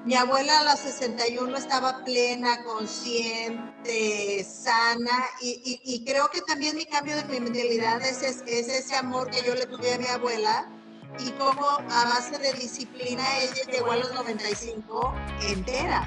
mi 0.06 0.14
abuela 0.14 0.60
a 0.60 0.62
los 0.62 0.78
61 0.78 1.56
estaba 1.56 2.04
plena, 2.04 2.62
consciente, 2.62 4.44
sana 4.44 5.26
y, 5.40 5.80
y, 5.84 5.94
y 5.94 6.04
creo 6.04 6.30
que 6.30 6.42
también 6.42 6.76
mi 6.76 6.86
cambio 6.86 7.16
de 7.16 7.24
mentalidad 7.24 8.00
es, 8.02 8.22
es, 8.22 8.44
es, 8.46 8.68
ese 8.68 8.94
amor 8.94 9.28
que 9.30 9.42
yo 9.44 9.54
le 9.54 9.66
tuve 9.66 9.94
a 9.94 9.98
mi 9.98 10.06
abuela 10.06 10.70
y 11.18 11.30
cómo 11.32 11.66
a 11.66 12.04
base 12.04 12.38
de 12.38 12.52
disciplina 12.52 13.24
ella 13.40 13.72
llegó 13.72 13.90
a 13.90 13.96
los 13.96 14.14
95 14.14 15.14
entera. 15.48 16.06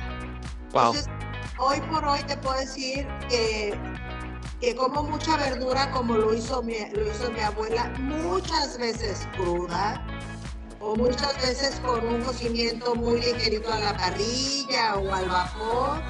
Wow. 0.72 0.94
Entonces, 0.94 1.08
hoy 1.58 1.82
por 1.82 2.06
hoy 2.06 2.24
te 2.24 2.38
puedo 2.38 2.58
decir 2.58 3.06
que 3.28 3.78
que 4.60 4.76
como 4.76 5.04
mucha 5.04 5.38
verdura 5.38 5.90
como 5.92 6.16
lo 6.16 6.34
hizo 6.34 6.62
mi, 6.62 6.76
lo 6.94 7.10
hizo 7.10 7.32
mi 7.32 7.40
abuela, 7.40 7.94
muchas 8.00 8.78
veces 8.78 9.28
cruda 9.36 10.06
o 10.82 10.96
muchas 10.96 11.36
veces 11.42 11.80
con 11.86 12.06
un 12.06 12.22
cocimiento 12.22 12.96
muy 12.96 13.22
ligerito 13.22 13.72
a 13.72 13.80
la 13.80 13.98
parrilla 13.98 14.96
o 14.96 15.14
al 15.14 15.28
vapor, 15.28 16.02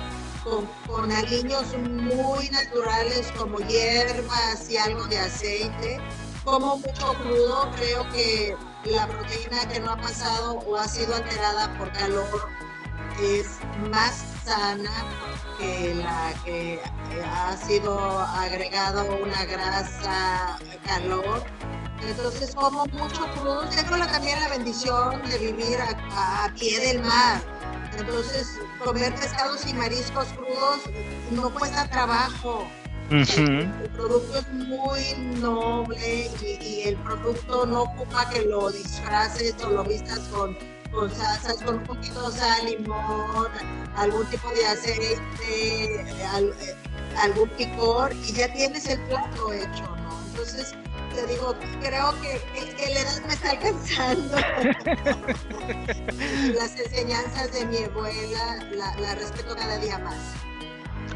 con, 0.43 0.65
con 0.87 1.11
aliños 1.11 1.77
muy 1.77 2.49
naturales 2.49 3.31
como 3.37 3.59
hierbas 3.59 4.69
y 4.69 4.77
algo 4.77 5.05
de 5.05 5.19
aceite. 5.19 5.99
Como 6.43 6.77
mucho 6.77 7.13
crudo, 7.21 7.69
creo 7.75 8.09
que 8.09 8.55
la 8.85 9.07
proteína 9.07 9.67
que 9.67 9.79
no 9.79 9.91
ha 9.91 9.97
pasado 9.97 10.59
o 10.65 10.77
ha 10.77 10.87
sido 10.87 11.13
alterada 11.13 11.77
por 11.77 11.91
calor 11.91 12.47
es 13.21 13.59
más 13.91 14.23
sana 14.49 15.05
que 15.59 15.93
la 15.93 16.33
que 16.43 16.79
ha 17.23 17.55
sido 17.57 18.19
agregado 18.19 19.05
una 19.21 19.45
grasa 19.45 20.57
calor. 20.87 21.43
Entonces 22.01 22.55
como 22.55 22.85
mucho 22.87 23.27
crudo. 23.33 23.69
Tengo 23.69 23.97
la, 23.97 24.07
también 24.07 24.39
la 24.39 24.49
bendición 24.49 25.21
de 25.29 25.37
vivir 25.37 25.77
a, 25.79 26.45
a, 26.45 26.53
pie 26.55 26.79
del 26.79 27.01
mar. 27.03 27.41
Entonces 27.95 28.57
comer 28.83 29.13
pescados 29.13 29.67
y 29.67 29.73
mariscos 29.73 30.25
crudos 30.29 30.79
no 31.31 31.51
cuesta 31.51 31.87
trabajo. 31.89 32.65
Uh 33.11 33.15
-huh. 33.15 33.83
El 33.83 33.89
producto 33.89 34.39
es 34.39 34.53
muy 34.53 35.03
noble 35.41 36.31
y, 36.41 36.63
y, 36.63 36.81
el 36.87 36.95
producto 36.97 37.65
no 37.65 37.83
ocupa 37.83 38.29
que 38.29 38.41
lo 38.41 38.71
disfraces 38.71 39.55
o 39.63 39.69
lo 39.69 39.83
vistas 39.83 40.19
con 40.31 40.55
con 40.91 41.09
salsas, 41.15 41.61
con 41.63 41.75
un 41.75 41.83
poquito 41.83 42.29
de 42.29 42.37
sal, 42.37 42.65
limón, 42.65 43.47
algún 43.95 44.25
tipo 44.27 44.49
de 44.51 44.65
aceite, 44.65 46.05
al, 46.33 46.53
algún 47.17 47.49
picor 47.49 48.13
y 48.13 48.33
ya 48.33 48.51
tienes 48.53 48.87
el 48.87 48.99
plato 49.01 49.53
hecho, 49.53 49.83
¿no? 49.83 50.19
Entonces, 50.27 50.73
te 51.13 51.27
digo, 51.27 51.53
creo 51.81 52.13
que, 52.21 52.41
que, 52.75 52.89
la 52.93 53.01
edad 53.01 53.21
me 53.27 53.33
está 53.33 53.51
alcanzando. 53.51 54.35
Las 56.55 56.79
enseñanzas 56.79 57.51
de 57.51 57.65
mi 57.65 57.83
abuela 57.83 58.63
la, 58.71 58.95
la 58.97 59.15
respeto 59.15 59.53
cada 59.55 59.77
día 59.79 59.97
más. 59.99 60.15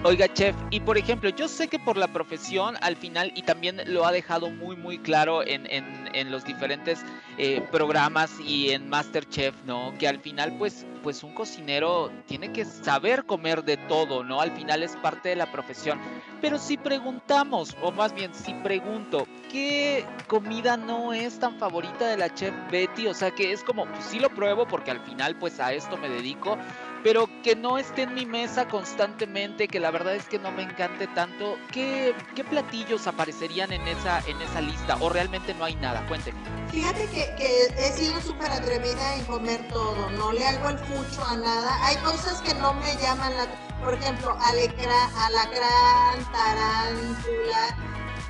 Oiga, 0.04 0.28
chef, 0.34 0.56
y 0.70 0.80
por 0.82 0.98
ejemplo, 0.98 1.30
yo 1.30 1.48
sé 1.48 1.68
que 1.68 1.80
por 1.80 1.96
la 1.96 2.08
profesión 2.08 2.76
al 2.82 2.98
final, 2.98 3.32
y 3.36 3.44
también 3.44 3.82
lo 3.86 4.06
ha 4.06 4.12
dejado 4.12 4.50
muy, 4.50 4.76
muy 4.76 4.98
claro 4.98 5.46
en, 5.46 5.66
en, 5.70 6.32
los 6.32 6.44
diferentes 6.44 7.06
eh, 7.38 7.62
programas 7.72 8.32
y 8.40 8.72
en 8.72 8.90
Masterchef, 8.90 9.56
¿no? 9.66 9.94
Que 9.98 10.08
al 10.08 10.20
final, 10.20 10.56
pues, 10.58 10.86
pues 11.04 11.22
un 11.24 11.34
cocinero 11.34 12.10
tiene 12.26 12.52
que 12.52 12.66
saber 12.66 13.26
comer 13.26 13.64
de 13.64 13.78
todo, 13.78 14.24
¿no? 14.24 14.40
Al 14.40 14.52
final 14.54 14.82
es 14.82 14.96
parte 14.96 15.30
de 15.30 15.36
la 15.36 15.52
profesión. 15.52 16.00
Pero 16.42 16.58
si 16.58 16.78
preguntamos, 16.78 17.76
o 17.82 17.92
más 17.92 18.14
bien, 18.14 18.34
si 18.34 18.54
pregunto, 18.56 19.28
¿qué 19.52 20.06
comida 20.28 20.78
no 20.78 21.14
es 21.14 21.38
tan 21.38 21.60
favorita 21.60 22.08
de 22.08 22.18
la 22.18 22.34
chef 22.34 22.54
Betty? 22.72 23.08
O 23.08 23.14
sea, 23.14 23.32
que 23.32 23.52
es 23.52 23.64
como, 23.64 23.86
pues 23.86 24.06
sí 24.06 24.20
lo 24.20 24.30
pruebo 24.30 24.66
porque 24.66 24.92
al 24.92 25.02
final, 25.02 25.36
pues 25.36 25.60
a 25.60 25.74
esto 25.74 25.98
me 25.98 26.10
dedico 26.10 26.58
pero 27.04 27.30
que 27.44 27.56
no 27.56 27.78
esté 27.78 28.04
en 28.04 28.14
mi 28.14 28.26
mesa 28.26 28.68
constantemente, 28.68 29.68
que 29.68 29.80
la 29.80 29.92
verdad 29.92 30.16
es 30.16 30.26
que 30.26 30.40
no 30.40 30.52
me 30.52 30.64
encante 30.64 31.08
tanto, 31.08 31.58
¿qué, 31.72 32.16
qué 32.34 32.44
platillos 32.44 33.06
aparecerían 33.08 33.74
en 33.74 33.86
esa, 33.88 34.22
en 34.22 34.42
esa 34.42 34.62
lista? 34.62 34.98
¿O 35.02 35.10
realmente 35.10 35.54
no 35.54 35.66
hay 35.66 35.76
nada? 35.76 36.06
Cuénteme. 36.08 36.40
Fíjate 36.72 37.06
que, 37.08 37.36
que 37.36 37.66
he 37.78 37.92
sido 37.92 38.20
súper 38.22 38.52
atrevida 38.52 39.16
en 39.16 39.26
comer 39.26 39.68
todo, 39.68 40.10
no 40.12 40.32
le 40.32 40.48
hago 40.48 40.70
el 40.70 40.78
fucho 40.96 41.24
a 41.26 41.38
nada. 41.38 41.86
Hay 41.86 41.98
cosas 41.98 42.42
que 42.42 42.54
no 42.56 42.74
me 42.74 42.96
llaman 42.98 43.36
la... 43.38 43.48
Por 43.84 43.96
ejemplo, 43.96 44.38
alecra, 44.42 45.10
alacrán, 45.26 46.32
tarántula. 46.32 47.78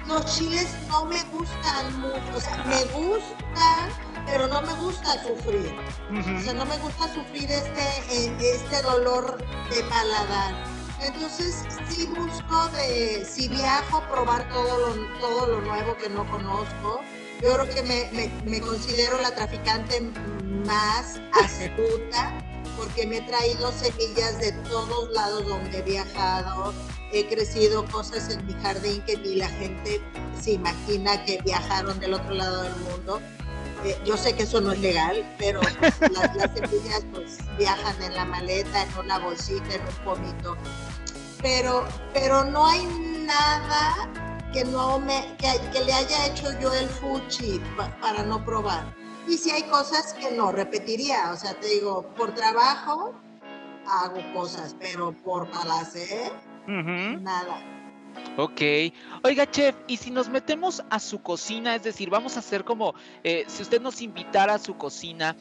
Los 0.08 0.26
chiles 0.26 0.76
no 0.88 1.06
me 1.06 1.23
gustan 1.26 1.99
mucho, 1.99 2.38
o 2.38 2.41
sea, 2.41 2.58
me 2.65 2.84
gustan 2.86 3.89
pero 4.26 4.47
no 4.47 4.62
me 4.62 4.73
gusta 4.76 5.21
sufrir. 5.23 5.76
O 6.12 6.41
sea, 6.41 6.54
no 6.54 6.65
me 6.65 6.78
gusta 6.78 7.13
sufrir 7.13 7.49
este, 7.52 7.82
eh, 8.10 8.36
este 8.39 8.82
dolor 8.82 9.38
de 9.69 9.84
paladar. 9.84 10.54
Entonces, 11.02 11.65
sí 11.89 12.08
busco 12.08 12.67
de, 12.69 13.26
si 13.26 13.49
viajo, 13.49 14.02
probar 14.10 14.47
todo 14.49 14.95
lo, 14.95 15.19
todo 15.19 15.47
lo 15.47 15.62
nuevo 15.62 15.97
que 15.97 16.10
no 16.10 16.30
conozco. 16.30 17.02
Yo 17.41 17.54
creo 17.54 17.69
que 17.69 17.84
me, 17.84 18.32
me, 18.45 18.62
considero 18.62 19.19
la 19.21 19.36
traficante 19.36 19.99
más 20.65 21.19
astuta 21.34 22.32
porque 22.77 23.05
me 23.05 23.17
he 23.17 23.21
traído 23.21 23.71
semillas 23.71 24.39
de 24.39 24.51
todos 24.69 25.12
lados 25.12 25.47
donde 25.47 25.79
he 25.79 25.81
viajado. 25.81 26.73
He 27.12 27.27
crecido 27.27 27.86
cosas 27.86 28.29
en 28.29 28.45
mi 28.47 28.53
jardín 28.53 29.01
que 29.03 29.17
ni 29.17 29.36
la 29.36 29.47
gente 29.49 30.01
se 30.41 30.53
imagina 30.53 31.23
que 31.25 31.39
viajaron 31.43 31.99
del 31.99 32.15
otro 32.15 32.33
lado 32.33 32.63
del 32.63 32.75
mundo 32.77 33.21
yo 34.05 34.17
sé 34.17 34.33
que 34.33 34.43
eso 34.43 34.62
no 34.62 34.71
es 34.71 34.79
legal, 34.79 35.23
pero 35.38 35.59
pues, 35.79 35.99
las, 36.12 36.31
semillas 36.53 37.03
pues 37.12 37.38
viajan 37.57 38.01
en 38.01 38.15
la 38.15 38.25
maleta, 38.25 38.83
en 38.83 38.97
una 38.97 39.19
bolsita, 39.19 39.75
en 39.75 39.81
un 39.81 39.95
pomito. 40.05 40.57
Pero, 41.41 41.86
pero 42.13 42.45
no 42.45 42.65
hay 42.65 42.86
nada 43.25 44.09
que 44.53 44.63
no 44.63 44.99
me 44.99 45.36
que, 45.38 45.83
le 45.83 45.93
haya 45.93 46.27
hecho 46.27 46.47
yo 46.59 46.73
el 46.73 46.88
fuchi 46.88 47.62
para 48.01 48.23
no 48.23 48.43
probar. 48.45 48.86
Y 49.27 49.38
si 49.38 49.51
hay 49.51 49.63
cosas 49.63 50.13
que 50.13 50.31
no 50.31 50.51
repetiría, 50.51 51.31
o 51.31 51.38
sea, 51.38 51.53
te 51.59 51.67
digo, 51.67 52.03
por 52.15 52.33
trabajo 52.33 53.13
hago 53.88 54.21
cosas, 54.33 54.75
pero 54.79 55.12
por 55.23 55.49
placer, 55.49 56.31
nada. 56.67 57.62
Ok. 58.38 58.62
Oiga, 59.23 59.49
chef, 59.49 59.75
y 59.88 59.97
si 59.97 60.12
nos 60.12 60.29
metemos 60.29 60.83
a 60.89 60.99
su 60.99 61.21
cocina, 61.21 61.75
es 61.75 61.83
decir, 61.83 62.09
vamos 62.09 62.36
a 62.36 62.39
hacer 62.39 62.63
como 62.63 62.93
eh, 63.23 63.45
si 63.47 63.63
usted 63.63 63.81
nos 63.81 64.01
invitara 64.01 64.55
a 64.55 64.59
su 64.59 64.75
cocina, 64.75 65.36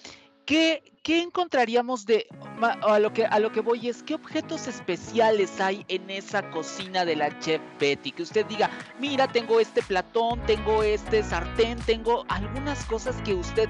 ¿qué, 1.03 1.23
encontraríamos 1.23 2.05
de 2.05 2.27
a 2.61 2.99
lo 2.99 3.13
que 3.13 3.25
a 3.25 3.39
lo 3.39 3.53
que 3.53 3.61
voy 3.61 3.89
es 3.89 4.03
qué 4.03 4.15
objetos 4.15 4.69
especiales 4.69 5.61
hay 5.61 5.85
en 5.89 6.09
esa 6.11 6.51
cocina 6.51 7.05
de 7.05 7.17
la 7.17 7.39
chef 7.41 7.61
Betty? 7.81 8.13
Que 8.13 8.23
usted 8.23 8.47
diga, 8.47 8.71
mira, 8.99 9.27
tengo 9.29 9.61
este 9.61 9.83
platón, 9.83 10.45
tengo 10.47 10.83
este 10.83 11.23
sartén, 11.23 11.79
tengo 11.81 12.25
algunas 12.29 12.85
cosas 12.85 13.17
que 13.23 13.35
usted 13.35 13.69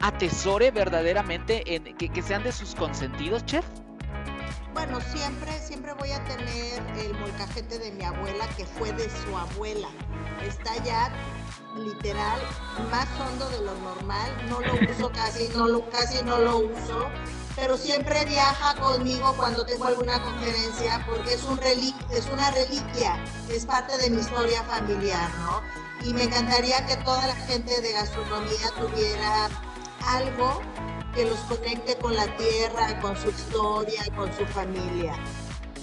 atesore 0.00 0.70
verdaderamente 0.70 1.74
en 1.74 1.96
que, 1.96 2.08
que 2.08 2.22
sean 2.22 2.42
de 2.42 2.52
sus 2.52 2.74
consentidos, 2.74 3.44
chef. 3.44 3.64
Bueno, 4.74 5.00
siempre, 5.00 5.52
siempre 5.58 5.92
voy 5.94 6.12
a 6.12 6.24
tener 6.24 6.82
el 6.98 7.14
molcajete 7.18 7.78
de 7.78 7.92
mi 7.92 8.04
abuela, 8.04 8.48
que 8.56 8.64
fue 8.64 8.92
de 8.92 9.08
su 9.10 9.36
abuela. 9.36 9.88
Está 10.46 10.82
ya 10.82 11.12
literal 11.76 12.40
más 12.90 13.08
hondo 13.20 13.48
de 13.50 13.62
lo 13.62 13.74
normal. 13.76 14.30
No 14.48 14.60
lo 14.60 14.74
uso 14.74 15.10
casi, 15.12 15.48
no 15.48 15.66
lo, 15.68 15.88
casi 15.90 16.22
no 16.24 16.38
lo 16.38 16.58
uso. 16.58 17.08
Pero 17.56 17.76
siempre 17.76 18.24
viaja 18.24 18.74
conmigo 18.80 19.34
cuando 19.36 19.64
tengo 19.66 19.84
alguna 19.84 20.22
conferencia 20.22 21.04
porque 21.06 21.34
es, 21.34 21.44
un 21.44 21.60
es 22.10 22.26
una 22.32 22.50
reliquia, 22.50 23.22
es 23.50 23.66
parte 23.66 23.98
de 23.98 24.08
mi 24.08 24.20
historia 24.20 24.62
familiar, 24.64 25.30
¿no? 25.40 25.60
Y 26.08 26.14
me 26.14 26.24
encantaría 26.24 26.84
que 26.86 26.96
toda 26.98 27.26
la 27.26 27.36
gente 27.36 27.80
de 27.80 27.92
gastronomía 27.92 28.70
tuviera 28.80 29.48
algo 30.06 30.62
que 31.14 31.26
los 31.26 31.38
conecte 31.40 31.96
con 31.98 32.14
la 32.14 32.26
tierra, 32.36 32.98
con 33.00 33.16
su 33.16 33.28
historia, 33.28 34.02
con 34.16 34.32
su 34.32 34.46
familia. 34.46 35.14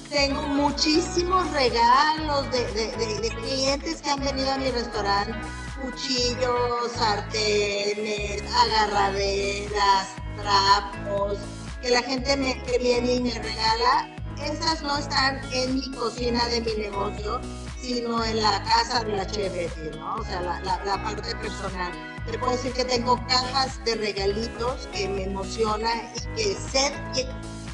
Tengo 0.09 0.41
muchísimos 0.41 1.51
regalos 1.51 2.49
de, 2.51 3.29
clientes 3.43 4.01
que 4.01 4.09
han 4.09 4.19
venido 4.19 4.51
a 4.51 4.57
mi 4.57 4.71
restaurante, 4.71 5.33
cuchillos, 5.81 6.91
sartenes, 6.95 8.43
agarraderas, 8.53 10.07
trapos, 10.37 11.37
que 11.81 11.89
la 11.89 12.01
gente 12.01 12.35
me, 12.37 12.61
que 12.63 12.77
viene 12.79 13.15
y 13.15 13.19
me 13.21 13.33
regala. 13.33 14.09
Esas 14.43 14.81
no 14.81 14.97
están 14.97 15.41
en 15.51 15.75
mi 15.75 15.91
cocina 15.91 16.45
de 16.47 16.61
mi 16.61 16.73
negocio, 16.73 17.41
sino 17.81 18.23
en 18.23 18.41
la 18.41 18.63
casa 18.63 19.03
de 19.03 19.17
la 19.17 19.27
chef 19.27 19.77
¿no? 19.95 20.15
O 20.15 20.23
sea, 20.23 20.41
la, 20.41 20.61
la 20.61 21.03
parte 21.03 21.35
personal 21.35 21.91
te 22.31 22.37
puedo 22.37 22.51
decir 22.51 22.73
que 22.73 22.85
tengo 22.85 23.15
cajas 23.27 23.83
de 23.85 23.95
regalitos 23.95 24.87
que 24.93 25.07
me 25.07 25.23
emocionan 25.23 26.11
y 26.15 26.35
que 26.35 26.55
sé 26.55 26.93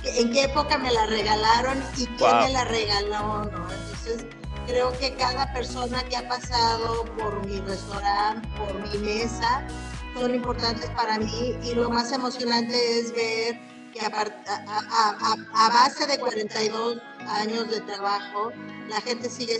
en 0.03 0.31
qué 0.31 0.43
época 0.43 0.77
me 0.77 0.91
la 0.91 1.05
regalaron 1.07 1.83
y 1.97 2.05
quién 2.05 2.37
me 2.37 2.49
la 2.51 2.63
regaló, 2.65 3.45
¿no? 3.45 3.67
Entonces, 3.71 4.25
creo 4.67 4.91
que 4.97 5.13
cada 5.15 5.51
persona 5.53 6.03
que 6.03 6.17
ha 6.17 6.27
pasado 6.27 7.05
por 7.17 7.45
mi 7.45 7.59
restaurante, 7.59 8.47
por 8.57 8.73
mi 8.87 8.97
mesa, 8.99 9.65
son 10.13 10.33
importantes 10.33 10.89
para 10.91 11.19
mí 11.19 11.55
y 11.63 11.73
lo 11.73 11.89
más 11.89 12.11
emocionante 12.11 12.99
es 12.99 13.11
ver 13.13 13.59
que 13.93 14.05
a, 14.05 15.69
base 15.69 16.05
de 16.05 16.17
42 16.19 16.97
años 17.27 17.69
de 17.69 17.81
trabajo, 17.81 18.51
la 18.89 18.99
gente 19.01 19.29
sigue, 19.29 19.59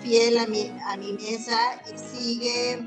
fiel 0.00 0.38
a 0.38 0.46
mi, 0.46 1.12
mesa 1.12 1.58
y 1.92 1.98
sigue 1.98 2.80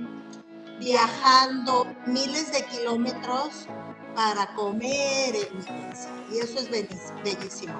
viajando 0.79 1.87
miles 2.05 2.51
de 2.51 2.65
kilómetros 2.65 3.67
para 4.15 4.53
comer 4.55 5.35
en 5.35 5.57
mi 5.57 5.63
casa. 5.63 6.09
Y 6.31 6.39
eso 6.39 6.59
es 6.59 6.69
bellísimo. 6.69 7.73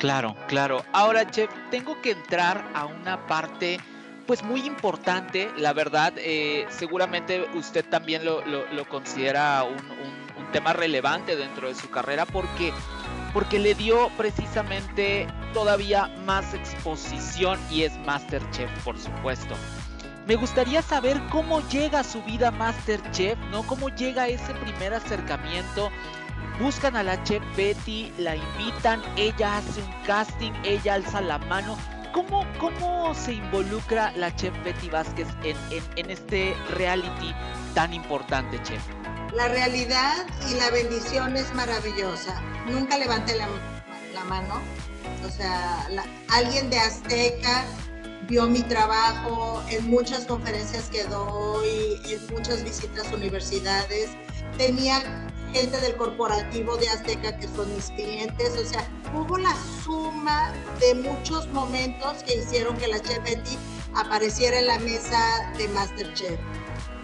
Claro, 0.00 0.34
claro. 0.48 0.82
Ahora, 0.94 1.30
chef, 1.30 1.50
tengo 1.70 2.00
que 2.00 2.12
entrar 2.12 2.66
a 2.74 2.86
una 2.86 3.26
parte 3.26 3.78
pues 4.26 4.42
muy 4.42 4.62
importante, 4.62 5.50
la 5.58 5.74
verdad, 5.74 6.14
eh, 6.16 6.64
seguramente 6.70 7.46
usted 7.52 7.84
también 7.84 8.24
lo, 8.24 8.42
considera 8.88 9.62
un, 9.64 10.50
tema 10.52 10.72
relevante 10.72 11.36
dentro 11.36 11.68
de 11.68 11.76
su 11.76 11.90
carrera 11.90 12.26
porque, 12.26 12.72
porque 13.32 13.60
le 13.60 13.74
dio 13.74 14.08
precisamente 14.16 15.28
todavía 15.52 16.08
más 16.24 16.54
exposición 16.54 17.60
y 17.70 17.82
es 17.82 17.96
Masterchef, 17.98 18.68
por 18.82 18.98
supuesto. 18.98 19.54
Me 20.26 20.36
gustaría 20.36 20.82
saber 20.82 21.20
cómo 21.30 21.60
llega 21.68 22.02
su 22.04 22.22
vida 22.22 22.50
Masterchef, 22.50 23.38
¿no? 23.50 23.64
Cómo 23.64 23.90
llega 23.90 24.28
ese 24.28 24.54
primer 24.54 24.94
acercamiento. 24.94 25.90
Buscan 26.60 26.94
a 26.94 27.02
la 27.02 27.24
chef 27.24 27.42
Betty, 27.56 28.12
la 28.18 28.36
invitan, 28.36 29.00
ella 29.16 29.56
hace 29.56 29.80
un 29.80 29.90
casting, 30.06 30.52
ella 30.62 30.92
alza 30.94 31.22
la 31.22 31.38
mano. 31.38 31.74
¿Cómo, 32.12 32.44
cómo 32.58 33.14
se 33.14 33.32
involucra 33.32 34.12
la 34.12 34.34
chef 34.36 34.52
Betty 34.62 34.90
Vázquez 34.90 35.26
en, 35.42 35.56
en, 35.96 36.10
este 36.10 36.54
reality 36.74 37.34
tan 37.74 37.94
importante, 37.94 38.62
chef? 38.62 38.82
La 39.32 39.48
realidad 39.48 40.26
y 40.50 40.54
la 40.56 40.70
bendición 40.70 41.34
es 41.34 41.54
maravillosa. 41.54 42.38
Nunca 42.66 42.98
levanté 42.98 43.38
la, 43.38 43.48
la 44.12 44.24
mano. 44.24 44.60
O 45.26 45.30
sea, 45.30 45.88
alguien 46.28 46.68
de 46.68 46.78
Azteca 46.78 47.64
vio 48.28 48.46
mi 48.46 48.62
trabajo 48.64 49.62
en 49.70 49.88
muchas 49.88 50.26
conferencias 50.26 50.90
que 50.90 51.04
doy, 51.04 52.02
en 52.04 52.34
muchas 52.34 52.62
visitas 52.62 53.10
a 53.10 53.14
universidades. 53.14 54.10
Tenía 54.58 55.29
gente 55.52 55.80
del 55.80 55.96
corporativo 55.96 56.76
de 56.76 56.88
Azteca 56.88 57.36
que 57.36 57.48
son 57.48 57.72
mis 57.74 57.90
clientes, 57.90 58.56
o 58.56 58.64
sea, 58.64 58.88
hubo 59.14 59.38
la 59.38 59.54
suma 59.84 60.52
de 60.80 60.94
muchos 60.94 61.48
momentos 61.48 62.22
que 62.24 62.36
hicieron 62.36 62.76
que 62.76 62.88
la 62.88 63.00
Chef 63.00 63.22
Betty 63.22 63.58
apareciera 63.94 64.58
en 64.58 64.66
la 64.66 64.78
mesa 64.78 65.52
de 65.56 65.68
Masterchef. 65.68 66.38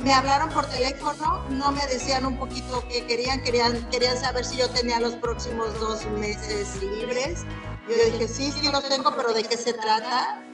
Me 0.01 0.13
hablaron 0.13 0.51
por 0.51 0.67
teléfono, 0.67 1.45
no 1.51 1.73
me 1.73 1.85
decían 1.87 2.27
un 2.27 2.39
poquito 2.39 2.85
qué 2.89 3.05
querían, 3.07 3.43
querían, 3.43 3.89
querían 3.91 4.17
saber 4.19 4.45
si 4.45 4.59
yo 4.59 4.69
tenía 4.71 5.01
los 5.01 5.15
próximos 5.15 5.79
dos 5.81 6.05
meses 6.19 6.81
libres. 6.83 7.45
Yo 7.89 7.95
dije, 8.13 8.29
sí, 8.29 8.53
sí 8.53 8.71
los 8.71 8.89
tengo, 8.89 9.15
pero 9.17 9.33
¿de 9.33 9.43
qué 9.45 9.57
se 9.57 9.73
trata? 9.73 10.46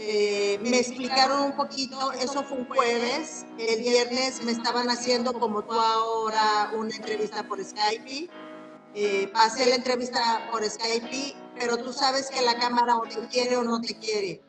Eh, 0.00 0.60
me 0.62 0.78
explicaron 0.78 1.42
un 1.42 1.56
poquito, 1.56 2.12
eso 2.12 2.44
fue 2.44 2.58
un 2.58 2.68
jueves, 2.68 3.44
el 3.58 3.80
viernes 3.80 4.44
me 4.44 4.52
estaban 4.52 4.88
haciendo 4.90 5.32
como 5.32 5.64
tú 5.64 5.72
ahora 5.72 6.70
una 6.76 6.94
entrevista 6.94 7.42
por 7.42 7.62
Skype, 7.64 8.30
eh, 8.94 9.28
pasé 9.32 9.66
la 9.66 9.74
entrevista 9.74 10.48
por 10.52 10.62
Skype, 10.64 11.34
pero 11.58 11.78
tú 11.78 11.92
sabes 11.92 12.30
que 12.30 12.40
la 12.42 12.56
cámara 12.58 12.96
o 12.96 13.02
te 13.02 13.26
quiere 13.26 13.56
o 13.56 13.64
no 13.64 13.80
te 13.80 13.98
quiere. 13.98 14.40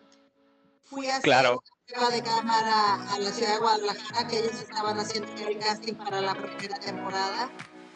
Fui 0.84 1.08
a 1.08 1.14
hacer 1.14 1.24
Claro. 1.24 1.64
una 1.64 1.86
prueba 1.88 2.10
de 2.12 2.22
cámara 2.22 3.12
a 3.12 3.20
la 3.20 3.32
ciudad 3.32 3.54
de 3.54 3.60
Guadalajara, 3.60 4.28
que 4.28 4.40
ellos 4.40 4.54
estaban 4.62 5.00
haciendo 5.00 5.32
el 5.48 5.58
casting 5.58 5.96
para 5.96 6.22
la 6.22 6.36
primera 6.36 6.78
temporada. 6.80 7.50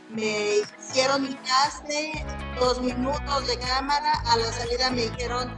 Me 0.10 0.58
hicieron 0.80 1.22
mi 1.22 1.36
casting, 1.36 2.13
dos 2.60 2.82
minutos 2.82 3.48
de 3.48 3.60
cámara, 3.60 4.12
a 4.26 4.38
la 4.38 4.52
salida 4.52 4.89
me 4.89 5.04
dijeron, 5.04 5.56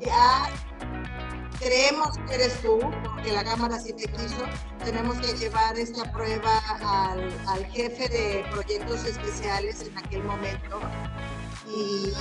ya 0.00 0.50
creemos 1.64 2.18
que 2.28 2.34
eres 2.34 2.60
tú, 2.60 2.78
porque 3.02 3.32
la 3.32 3.42
cámara 3.42 3.80
sí 3.80 3.94
te 3.94 4.04
quiso, 4.04 4.44
tenemos 4.84 5.16
que 5.18 5.32
llevar 5.32 5.78
esta 5.78 6.12
prueba 6.12 6.58
al, 6.82 7.32
al 7.48 7.64
jefe 7.66 8.06
de 8.08 8.44
proyectos 8.52 9.04
especiales 9.04 9.80
en 9.82 9.96
aquel 9.96 10.22
momento. 10.24 10.80
Y, 11.66 12.12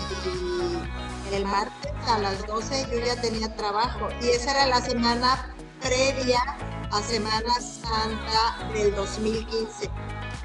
el 1.34 1.46
martes 1.46 1.92
a 2.08 2.20
las 2.20 2.46
12 2.46 2.88
yo 2.92 3.00
ya 3.00 3.20
tenía 3.20 3.54
trabajo 3.56 4.08
y 4.22 4.30
esa 4.30 4.52
era 4.52 4.68
la 4.68 4.82
semana 4.82 5.54
previa 5.82 6.40
a 6.92 7.02
Semana 7.02 7.54
Santa 7.60 8.72
del 8.74 8.94
2015. 8.96 9.90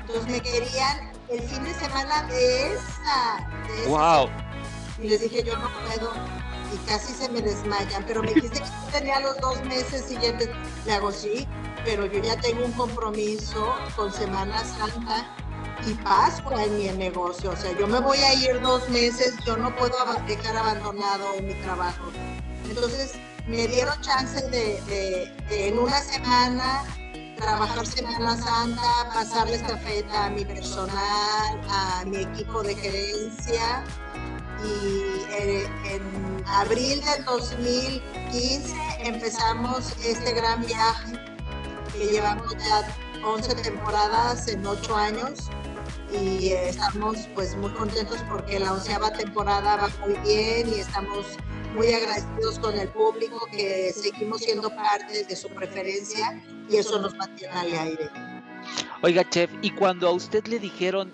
Entonces 0.00 0.26
me 0.30 0.40
querían 0.40 1.12
el 1.28 1.42
fin 1.42 1.62
de 1.62 1.74
semana 1.74 2.22
de 2.28 2.72
esa, 2.72 3.48
de 3.66 3.82
esa 3.82 3.88
Wow. 3.88 4.30
y 4.98 5.08
les 5.08 5.20
dije, 5.20 5.44
yo 5.44 5.56
no 5.58 5.68
puedo. 5.86 6.37
Y 6.72 6.76
casi 6.88 7.12
se 7.12 7.28
me 7.28 7.40
desmayan. 7.40 8.04
Pero 8.06 8.22
me 8.22 8.34
dijiste 8.34 8.60
que 8.60 8.98
tenía 8.98 9.20
los 9.20 9.36
dos 9.40 9.62
meses 9.64 10.04
siguientes. 10.06 10.48
Le 10.86 10.92
hago 10.92 11.12
sí, 11.12 11.46
pero 11.84 12.06
yo 12.06 12.22
ya 12.22 12.38
tengo 12.40 12.64
un 12.64 12.72
compromiso 12.72 13.74
con 13.96 14.12
Semana 14.12 14.64
Santa 14.64 15.26
y 15.86 15.94
Pascua 15.94 16.64
en 16.64 16.78
mi 16.78 16.88
negocio. 16.88 17.50
O 17.50 17.56
sea, 17.56 17.72
yo 17.78 17.86
me 17.86 18.00
voy 18.00 18.18
a 18.18 18.34
ir 18.34 18.60
dos 18.60 18.88
meses, 18.90 19.34
yo 19.46 19.56
no 19.56 19.74
puedo 19.76 19.96
dejar 20.26 20.56
abandonado 20.56 21.40
mi 21.42 21.54
trabajo. 21.62 22.10
Entonces, 22.68 23.14
me 23.46 23.66
dieron 23.66 23.98
chance 24.02 24.46
de, 24.50 25.32
en 25.50 25.78
una 25.78 26.00
semana 26.00 26.84
trabajar 27.38 27.86
Semana 27.86 28.36
Santa, 28.36 29.10
pasarle 29.14 29.56
estafeta 29.56 30.26
a 30.26 30.30
mi 30.30 30.44
personal, 30.44 31.60
a 31.70 32.04
mi 32.04 32.18
equipo 32.18 32.62
de 32.62 32.74
gerencia 32.74 33.84
y 34.64 35.32
eh, 35.32 35.66
en 35.84 36.44
abril 36.46 37.00
del 37.04 37.24
2015 37.24 38.74
empezamos 39.00 39.92
este 40.04 40.32
gran 40.32 40.64
viaje 40.64 41.12
que 41.92 42.06
llevamos 42.06 42.52
ya 42.56 42.96
11 43.24 43.54
temporadas 43.56 44.48
en 44.48 44.66
8 44.66 44.96
años 44.96 45.50
y 46.12 46.48
eh, 46.48 46.68
estamos 46.68 47.18
pues 47.34 47.56
muy 47.56 47.70
contentos 47.72 48.18
porque 48.28 48.58
la 48.58 48.72
onceava 48.72 49.12
temporada 49.12 49.76
va 49.76 49.88
muy 50.06 50.16
bien 50.20 50.68
y 50.68 50.80
estamos 50.80 51.26
muy 51.74 51.92
agradecidos 51.92 52.58
con 52.58 52.78
el 52.78 52.88
público 52.88 53.46
que 53.52 53.92
seguimos 53.92 54.40
siendo 54.40 54.70
parte 54.70 55.24
de 55.24 55.36
su 55.36 55.48
preferencia 55.48 56.42
y 56.68 56.76
eso 56.76 56.98
nos 56.98 57.14
mantiene 57.14 57.52
al 57.54 57.72
aire. 57.72 58.10
Oiga, 59.02 59.28
chef, 59.28 59.50
y 59.62 59.70
cuando 59.70 60.08
a 60.08 60.12
usted 60.12 60.46
le 60.46 60.58
dijeron 60.58 61.12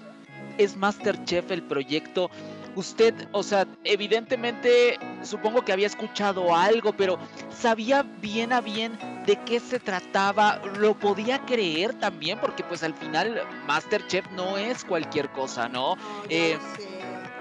es 0.59 0.77
Masterchef 0.77 1.51
el 1.51 1.63
proyecto, 1.63 2.31
usted, 2.77 3.15
o 3.33 3.43
sea, 3.43 3.67
evidentemente 3.85 4.99
supongo 5.23 5.65
que 5.65 5.73
había 5.73 5.87
escuchado 5.87 6.55
algo, 6.55 6.93
pero 6.93 7.19
sabía 7.51 8.03
bien 8.03 8.53
a 8.53 8.61
bien 8.61 8.99
de 9.27 9.37
qué 9.45 9.61
se 9.61 9.79
trataba, 9.81 10.59
lo 10.79 10.95
podía 10.99 11.39
creer 11.47 11.95
también, 11.95 12.39
porque 12.41 12.63
pues 12.65 12.83
al 12.83 12.95
final 12.95 13.43
Masterchef 13.67 14.31
no 14.33 14.59
es 14.59 14.85
cualquier 14.85 15.31
cosa, 15.31 15.69
¿no? 15.69 15.97
No, 15.97 16.03
Eh, 16.29 16.59
sé. 16.77 16.89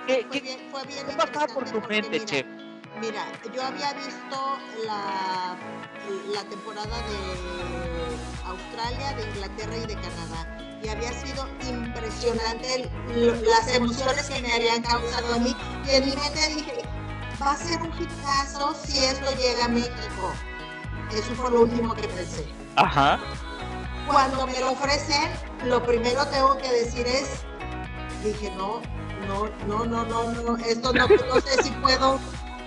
¿qué- 0.08 0.26
Fue 0.30 0.40
bien, 0.40 0.60
fue 0.72 0.84
bien 0.86 1.06
¿Qué 1.08 1.16
pasaba 1.16 1.48
por 1.48 1.70
tu 1.70 1.82
mente, 1.88 2.10
mira, 2.12 2.26
chef? 2.26 2.46
Mira, 3.02 3.26
yo 3.54 3.64
había 3.64 3.94
visto 3.94 4.58
la, 4.86 5.58
la 6.34 6.44
temporada 6.50 6.96
de 6.98 8.48
Australia, 8.48 9.14
de 9.14 9.24
Inglaterra 9.30 9.78
y 9.78 9.88
de 9.88 9.96
Canadá. 9.96 10.73
Y 10.84 10.90
había 10.90 11.14
sido 11.14 11.48
impresionante 11.68 12.90
el- 13.10 13.46
las 13.48 13.68
emociones 13.74 14.30
que 14.30 14.42
me 14.42 14.54
habían 14.54 14.82
causado 14.82 15.36
a 15.36 15.38
mí. 15.40 15.56
Y 15.86 15.90
en 15.92 16.06
mi 16.06 16.16
mente 16.16 16.48
dije, 16.56 16.84
va 17.42 17.52
a 17.52 17.58
ser 17.58 17.82
un 17.82 17.92
hitazo 18.02 18.76
si 18.86 18.98
esto 19.06 19.32
llega 19.38 19.66
a 19.66 19.68
México. 19.70 20.34
Eso 21.12 21.34
fue 21.36 21.50
lo 21.52 21.62
último 21.62 21.94
que 21.96 22.08
pensé. 22.08 22.46
Ajá. 22.76 23.20
Cuando 24.08 24.46
me 24.48 24.60
lo 24.60 24.72
ofrecen, 24.72 25.32
lo 25.66 25.82
primero 25.86 26.26
tengo 26.28 26.58
que 26.58 26.70
decir 26.70 27.08
es, 27.08 27.30
dije, 28.24 28.52
no, 28.58 28.82
no, 29.28 29.48
no, 29.68 29.86
no, 29.86 30.04
no, 30.06 30.32
no, 30.42 30.58
esto 30.58 30.92
no, 30.92 31.08
no 31.34 31.42
sé 31.42 31.64
si 31.64 31.70
puedo 31.72 32.20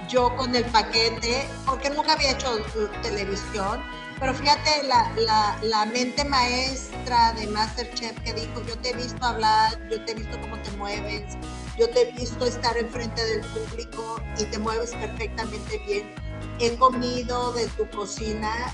yo 0.09 0.35
con 0.37 0.55
el 0.55 0.65
paquete, 0.67 1.47
porque 1.67 1.91
nunca 1.91 2.13
había 2.15 2.31
hecho 2.31 2.55
uh, 2.55 3.03
televisión, 3.03 3.83
pero 4.19 4.35
fíjate 4.35 4.83
la, 4.85 5.11
la, 5.17 5.59
la 5.63 5.87
mente 5.87 6.25
maestra 6.25 7.33
de 7.35 7.47
Masterchef 7.49 8.19
que 8.21 8.33
dijo, 8.33 8.63
yo 8.67 8.77
te 8.79 8.91
he 8.91 8.95
visto 8.95 9.25
hablar, 9.25 9.79
yo 9.91 10.03
te 10.05 10.13
he 10.13 10.15
visto 10.15 10.41
cómo 10.41 10.57
te 10.63 10.71
mueves, 10.73 11.37
yo 11.79 11.89
te 11.91 12.03
he 12.09 12.13
visto 12.13 12.47
estar 12.47 12.77
enfrente 12.79 13.25
del 13.25 13.41
público 13.43 14.21
y 14.39 14.45
te 14.45 14.59
mueves 14.59 14.93
perfectamente 14.95 15.79
bien. 15.87 16.15
He 16.59 16.75
comido 16.77 17.53
de 17.53 17.67
tu 17.69 17.89
cocina 17.91 18.73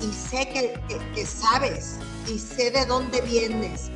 y 0.00 0.12
sé 0.12 0.48
que, 0.48 0.80
que- 0.88 1.12
que 1.12 1.26
sabes 1.26 1.98
y 2.26 2.38
sé 2.38 2.70
de 2.72 2.84
dónde 2.86 3.20
vienes. 3.20 3.90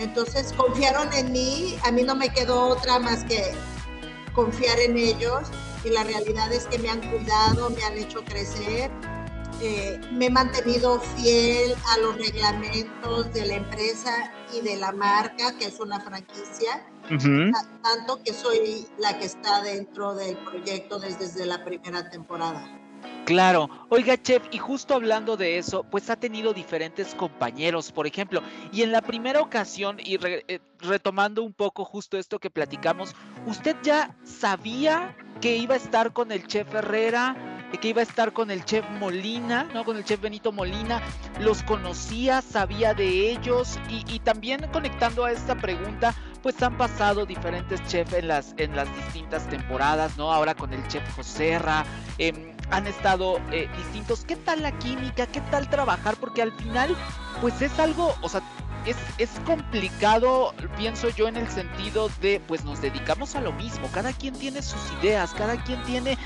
Entonces 0.00 0.52
confiaron 0.54 1.12
en 1.12 1.30
mí, 1.32 1.78
a 1.84 1.90
mí 1.92 2.02
no 2.02 2.14
me 2.16 2.28
quedó 2.30 2.68
otra 2.68 2.98
más 2.98 3.24
que 3.24 3.52
confiar 4.34 4.78
en 4.80 4.98
ellos 4.98 5.48
y 5.84 5.90
la 5.90 6.02
realidad 6.04 6.52
es 6.52 6.66
que 6.66 6.78
me 6.78 6.90
han 6.90 7.00
cuidado, 7.10 7.70
me 7.70 7.82
han 7.84 7.96
hecho 7.96 8.22
crecer, 8.24 8.90
eh, 9.62 9.98
me 10.12 10.26
he 10.26 10.30
mantenido 10.30 11.00
fiel 11.00 11.74
a 11.94 11.98
los 11.98 12.16
reglamentos 12.16 13.32
de 13.32 13.46
la 13.46 13.54
empresa 13.56 14.32
y 14.56 14.60
de 14.60 14.76
la 14.76 14.92
marca, 14.92 15.56
que 15.58 15.66
es 15.66 15.80
una 15.80 16.00
franquicia, 16.00 16.86
tanto 17.82 18.22
que 18.24 18.32
soy 18.32 18.86
la 18.98 19.18
que 19.18 19.26
está 19.26 19.62
dentro 19.62 20.14
del 20.14 20.36
proyecto 20.38 20.98
desde, 20.98 21.26
desde 21.26 21.46
la 21.46 21.64
primera 21.64 22.08
temporada. 22.10 22.66
Claro, 23.24 23.68
oiga 23.88 24.20
chef, 24.20 24.42
y 24.52 24.58
justo 24.58 24.94
hablando 24.94 25.36
de 25.36 25.58
eso, 25.58 25.84
pues 25.84 26.10
ha 26.10 26.16
tenido 26.16 26.52
diferentes 26.52 27.14
compañeros, 27.14 27.92
por 27.92 28.06
ejemplo, 28.06 28.40
y 28.72 28.82
en 28.82 28.92
la 28.92 29.02
primera 29.02 29.40
ocasión, 29.40 29.98
y 30.00 30.16
re- 30.16 30.44
eh, 30.48 30.60
retomando 30.80 31.42
un 31.42 31.52
poco 31.52 31.84
justo 31.84 32.18
esto 32.18 32.38
que 32.38 32.50
platicamos, 32.50 33.14
¿usted 33.46 33.76
ya 33.82 34.16
sabía 34.24 35.16
que 35.40 35.56
iba 35.56 35.74
a 35.74 35.78
estar 35.78 36.12
con 36.12 36.30
el 36.32 36.46
chef 36.46 36.72
Herrera, 36.74 37.36
que 37.80 37.88
iba 37.88 38.00
a 38.00 38.04
estar 38.04 38.32
con 38.32 38.50
el 38.50 38.64
chef 38.64 38.88
Molina, 38.98 39.68
¿no? 39.74 39.84
Con 39.84 39.96
el 39.96 40.04
chef 40.04 40.20
Benito 40.20 40.52
Molina, 40.52 41.02
los 41.40 41.62
conocía, 41.62 42.42
sabía 42.42 42.94
de 42.94 43.30
ellos, 43.30 43.78
y, 43.88 44.04
y 44.12 44.20
también 44.20 44.66
conectando 44.72 45.24
a 45.24 45.32
esta 45.32 45.54
pregunta, 45.54 46.14
pues 46.42 46.62
han 46.62 46.76
pasado 46.76 47.26
diferentes 47.26 47.84
chefs 47.86 48.12
en 48.12 48.28
las, 48.28 48.54
en 48.56 48.76
las 48.76 48.88
distintas 48.94 49.48
temporadas, 49.48 50.16
¿no? 50.16 50.32
Ahora 50.32 50.54
con 50.54 50.72
el 50.72 50.86
chef 50.86 51.02
Joserra, 51.16 51.84
em, 52.18 52.56
han 52.70 52.86
estado 52.86 53.40
eh, 53.50 53.68
distintos. 53.76 54.24
¿Qué 54.24 54.36
tal 54.36 54.62
la 54.62 54.70
química? 54.78 55.26
¿Qué 55.26 55.40
tal 55.50 55.68
trabajar? 55.68 56.16
Porque 56.16 56.42
al 56.42 56.52
final, 56.52 56.96
pues 57.40 57.60
es 57.62 57.78
algo, 57.78 58.14
o 58.22 58.28
sea, 58.28 58.42
es, 58.86 58.96
es 59.18 59.30
complicado, 59.44 60.54
pienso 60.76 61.08
yo, 61.10 61.26
en 61.26 61.36
el 61.36 61.48
sentido 61.48 62.10
de, 62.20 62.40
pues 62.46 62.64
nos 62.64 62.80
dedicamos 62.80 63.34
a 63.34 63.40
lo 63.40 63.52
mismo. 63.52 63.88
Cada 63.92 64.12
quien 64.12 64.34
tiene 64.34 64.62
sus 64.62 64.80
ideas, 65.00 65.34
cada 65.34 65.62
quien 65.64 65.82
tiene 65.82 66.16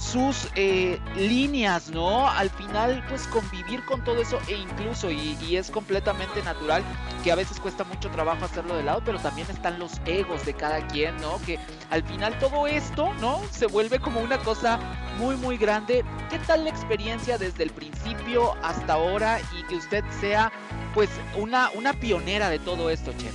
sus 0.00 0.48
eh, 0.54 0.98
líneas, 1.14 1.90
¿no? 1.90 2.28
Al 2.28 2.48
final, 2.50 3.04
pues 3.08 3.26
convivir 3.26 3.84
con 3.84 4.02
todo 4.02 4.22
eso 4.22 4.38
e 4.48 4.54
incluso, 4.54 5.10
y, 5.10 5.36
y 5.42 5.56
es 5.56 5.70
completamente 5.70 6.42
natural, 6.42 6.82
que 7.22 7.30
a 7.30 7.34
veces 7.34 7.60
cuesta 7.60 7.84
mucho 7.84 8.10
trabajo 8.10 8.46
hacerlo 8.46 8.76
de 8.76 8.82
lado, 8.82 9.02
pero 9.04 9.18
también 9.18 9.46
están 9.50 9.78
los 9.78 10.00
egos 10.06 10.46
de 10.46 10.54
cada 10.54 10.86
quien, 10.88 11.16
¿no? 11.18 11.38
Que 11.44 11.58
al 11.90 12.02
final 12.02 12.38
todo 12.38 12.66
esto, 12.66 13.12
¿no? 13.20 13.42
Se 13.50 13.66
vuelve 13.66 14.00
como 14.00 14.20
una 14.20 14.38
cosa 14.38 14.80
muy, 15.18 15.36
muy 15.36 15.58
grande. 15.58 16.02
¿Qué 16.30 16.38
tal 16.38 16.64
la 16.64 16.70
experiencia 16.70 17.36
desde 17.36 17.64
el 17.64 17.70
principio 17.70 18.54
hasta 18.62 18.94
ahora 18.94 19.38
y 19.52 19.62
que 19.64 19.76
usted 19.76 20.02
sea, 20.20 20.50
pues, 20.94 21.10
una, 21.36 21.70
una 21.74 21.92
pionera 21.92 22.48
de 22.48 22.58
todo 22.58 22.88
esto, 22.88 23.12
Chef? 23.18 23.34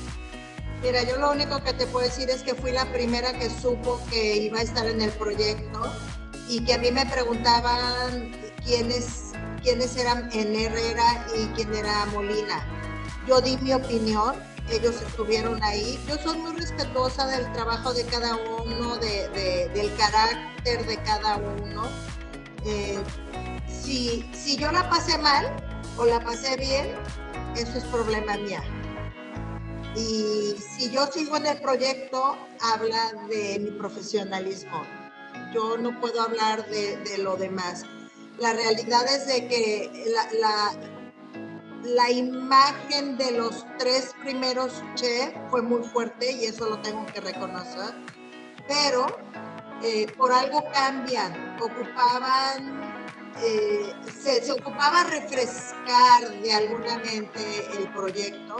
Mira, 0.82 1.04
yo 1.04 1.18
lo 1.18 1.32
único 1.32 1.64
que 1.64 1.74
te 1.74 1.86
puedo 1.88 2.06
decir 2.06 2.30
es 2.30 2.42
que 2.42 2.54
fui 2.54 2.72
la 2.72 2.86
primera 2.92 3.34
que 3.34 3.50
supo 3.50 4.00
que 4.10 4.38
iba 4.38 4.60
a 4.60 4.62
estar 4.62 4.86
en 4.88 5.02
el 5.02 5.12
proyecto 5.12 5.92
y 6.48 6.64
que 6.64 6.74
a 6.74 6.78
mí 6.78 6.92
me 6.92 7.06
preguntaban 7.06 8.32
quiénes 8.64 9.26
quiénes 9.66 9.98
eran 9.98 10.30
en 10.32 10.56
Herrera 10.56 11.26
y 11.36 11.48
quién 11.56 11.74
era 11.74 12.06
Molina. 12.14 12.64
Yo 13.28 13.42
di 13.42 13.58
mi 13.58 13.74
opinión, 13.74 14.36
ellos 14.70 15.02
estuvieron 15.02 15.62
ahí. 15.64 16.00
Yo 16.08 16.18
soy 16.20 16.38
muy 16.38 16.56
respetuosa 16.56 17.26
del 17.26 17.52
trabajo 17.54 17.92
de 17.92 18.06
cada 18.06 18.36
uno, 18.36 18.96
de, 18.98 19.70
del 19.74 19.92
carácter 19.96 20.86
de 20.86 20.98
cada 20.98 21.38
uno. 21.38 21.90
Eh, 22.64 23.00
si, 23.68 24.30
si 24.34 24.56
yo 24.56 24.72
la 24.72 24.88
pasé 24.88 25.18
mal 25.18 25.48
o 25.98 26.06
la 26.06 26.20
pasé 26.24 26.56
bien, 26.58 26.96
eso 27.56 27.80
es 27.80 27.84
problema 27.86 28.38
mía. 28.38 28.64
Y 29.96 30.56
si 30.60 30.92
yo 30.92 31.08
sigo 31.08 31.38
en 31.38 31.48
el 31.48 31.60
proyecto, 31.60 32.38
habla 32.62 33.14
de 33.30 33.58
mi 33.60 33.72
profesionalismo. 33.72 34.84
Yo 35.56 35.78
no 35.78 35.98
puedo 36.02 36.22
hablar 36.22 36.68
de, 36.68 37.18
lo 37.20 37.38
demás. 37.38 37.86
La 38.40 38.52
realidad 38.52 39.06
es 39.06 39.26
de 39.26 39.48
que 39.48 40.06
la, 40.42 40.74
la, 41.86 42.12
imagen 42.12 43.18
de 43.18 43.32
los 43.32 43.66
tres 43.80 44.14
primeros 44.22 44.84
fue 45.50 45.62
muy 45.62 45.82
fuerte 45.84 46.30
y 46.30 46.44
eso 46.44 46.70
lo 46.70 46.82
tengo 46.82 47.06
que 47.06 47.22
reconocer. 47.22 47.96
Pero 48.68 49.06
eh, 49.82 50.08
por 50.18 50.34
algo 50.34 50.62
cambian, 50.74 51.58
ocupaban 51.62 52.82
eh, 53.42 53.94
se, 54.14 54.44
se, 54.44 54.52
ocupaba 54.52 55.06
refrescar 55.06 56.30
de 56.42 56.54
alguna 56.54 56.98
mente 56.98 57.42
el 57.78 57.90
proyecto. 57.94 58.58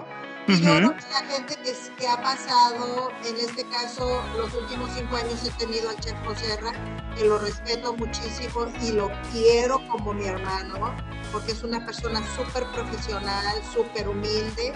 Yo 0.48 0.58
creo 0.60 0.96
que 0.96 1.10
la 1.10 1.24
gente 1.28 1.56
que, 1.64 1.74
que, 1.98 2.08
ha 2.08 2.22
pasado, 2.22 3.12
en 3.26 3.36
este 3.38 3.68
caso, 3.68 4.22
los 4.38 4.54
últimos 4.54 4.92
cinco 4.96 5.16
años 5.16 5.44
he 5.44 5.50
tenido 5.58 5.90
al 5.90 6.00
chef 6.00 6.16
Serra, 6.38 6.72
que 7.16 7.26
lo 7.26 7.40
respeto 7.40 7.96
muchísimo 7.96 8.68
y 8.80 8.92
lo 8.92 9.10
quiero 9.32 9.80
como 9.88 10.14
mi 10.14 10.26
hermano, 10.26 10.96
porque 11.32 11.52
es 11.52 11.64
una 11.64 11.84
persona 11.84 12.22
súper 12.36 12.64
profesional, 12.74 13.58
súper 13.74 14.08
humilde, 14.08 14.74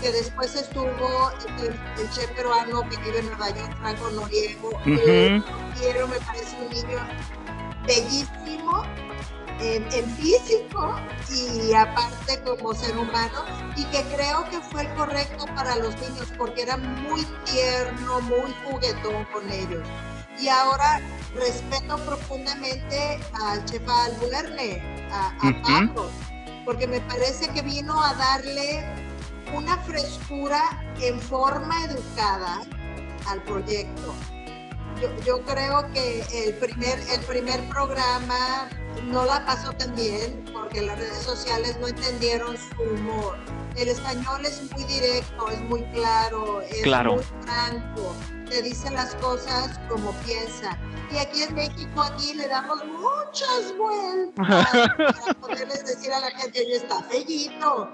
que 0.00 0.12
después 0.12 0.54
estuvo 0.54 1.32
el, 1.58 1.64
el, 2.00 2.10
chef 2.10 2.30
peruano 2.36 2.88
que 2.88 2.96
vive 2.98 3.18
en 3.18 3.26
Nueva 3.26 3.50
York, 3.50 3.76
Franco 3.80 4.10
Noriego, 4.10 4.68
uh 4.68 4.80
-huh. 4.84 5.38
lo 5.38 5.80
quiero, 5.80 6.06
me 6.06 6.20
parece 6.20 6.56
un 6.62 6.68
niño 6.68 6.98
bellísimo, 7.88 8.84
en, 9.60 9.82
en, 9.92 10.10
físico 10.16 10.94
y 11.30 11.74
aparte 11.74 12.40
como 12.44 12.74
ser 12.74 12.96
humano 12.96 13.44
y 13.76 13.84
que 13.86 14.02
creo 14.14 14.48
que 14.50 14.60
fue 14.60 14.82
el 14.82 14.94
correcto 14.94 15.46
para 15.54 15.76
los 15.76 15.94
niños 15.96 16.32
porque 16.36 16.62
era 16.62 16.76
muy 16.76 17.26
tierno, 17.44 18.20
muy 18.22 18.54
juguetón 18.64 19.24
con 19.32 19.50
ellos. 19.50 19.86
Y 20.40 20.48
ahora 20.48 21.00
respeto 21.34 21.96
profundamente 22.04 23.18
al 23.32 23.64
chef 23.64 23.82
Albuerne, 23.88 25.08
a, 25.12 25.28
a 25.28 25.48
uh 25.48 25.50
-huh. 25.50 25.62
Pablo, 25.62 26.10
porque 26.64 26.86
me 26.86 27.00
parece 27.00 27.48
que 27.48 27.62
vino 27.62 28.00
a 28.00 28.14
darle 28.14 28.84
una 29.54 29.76
frescura 29.78 30.62
en 31.00 31.20
forma 31.20 31.84
educada 31.84 32.60
al 33.26 33.42
proyecto. 33.42 34.14
Yo, 35.00 35.08
yo 35.24 35.40
creo 35.42 35.90
que 35.92 36.24
el 36.32 36.54
primer, 36.54 36.98
el 37.10 37.20
primer 37.20 37.68
programa 37.68 38.68
no 39.04 39.24
la 39.24 39.44
pasó 39.46 39.72
tan 39.72 39.94
bien 39.94 40.44
porque 40.52 40.82
las 40.82 40.98
redes 40.98 41.22
sociales 41.22 41.78
no 41.80 41.88
entendieron 41.88 42.56
su 42.56 42.82
humor. 42.82 43.38
El 43.76 43.88
español 43.88 44.44
es 44.44 44.60
muy 44.72 44.84
directo, 44.84 45.48
es 45.50 45.60
muy 45.62 45.82
claro, 45.92 46.60
es 46.62 46.82
claro. 46.82 47.14
muy 47.14 47.24
franco, 47.42 48.14
te 48.48 48.62
dice 48.62 48.90
las 48.90 49.14
cosas 49.16 49.78
como 49.88 50.12
piensa. 50.26 50.76
Y 51.12 51.18
aquí 51.18 51.42
en 51.42 51.54
México, 51.54 52.02
aquí 52.02 52.34
le 52.34 52.48
damos 52.48 52.84
muchas 52.84 53.76
vueltas 53.78 54.34
para 54.34 55.34
poderles 55.40 55.86
decir 55.86 56.12
a 56.12 56.20
la 56.20 56.30
gente, 56.32 56.60
oye, 56.60 56.76
está 56.76 57.02
fellito. 57.04 57.88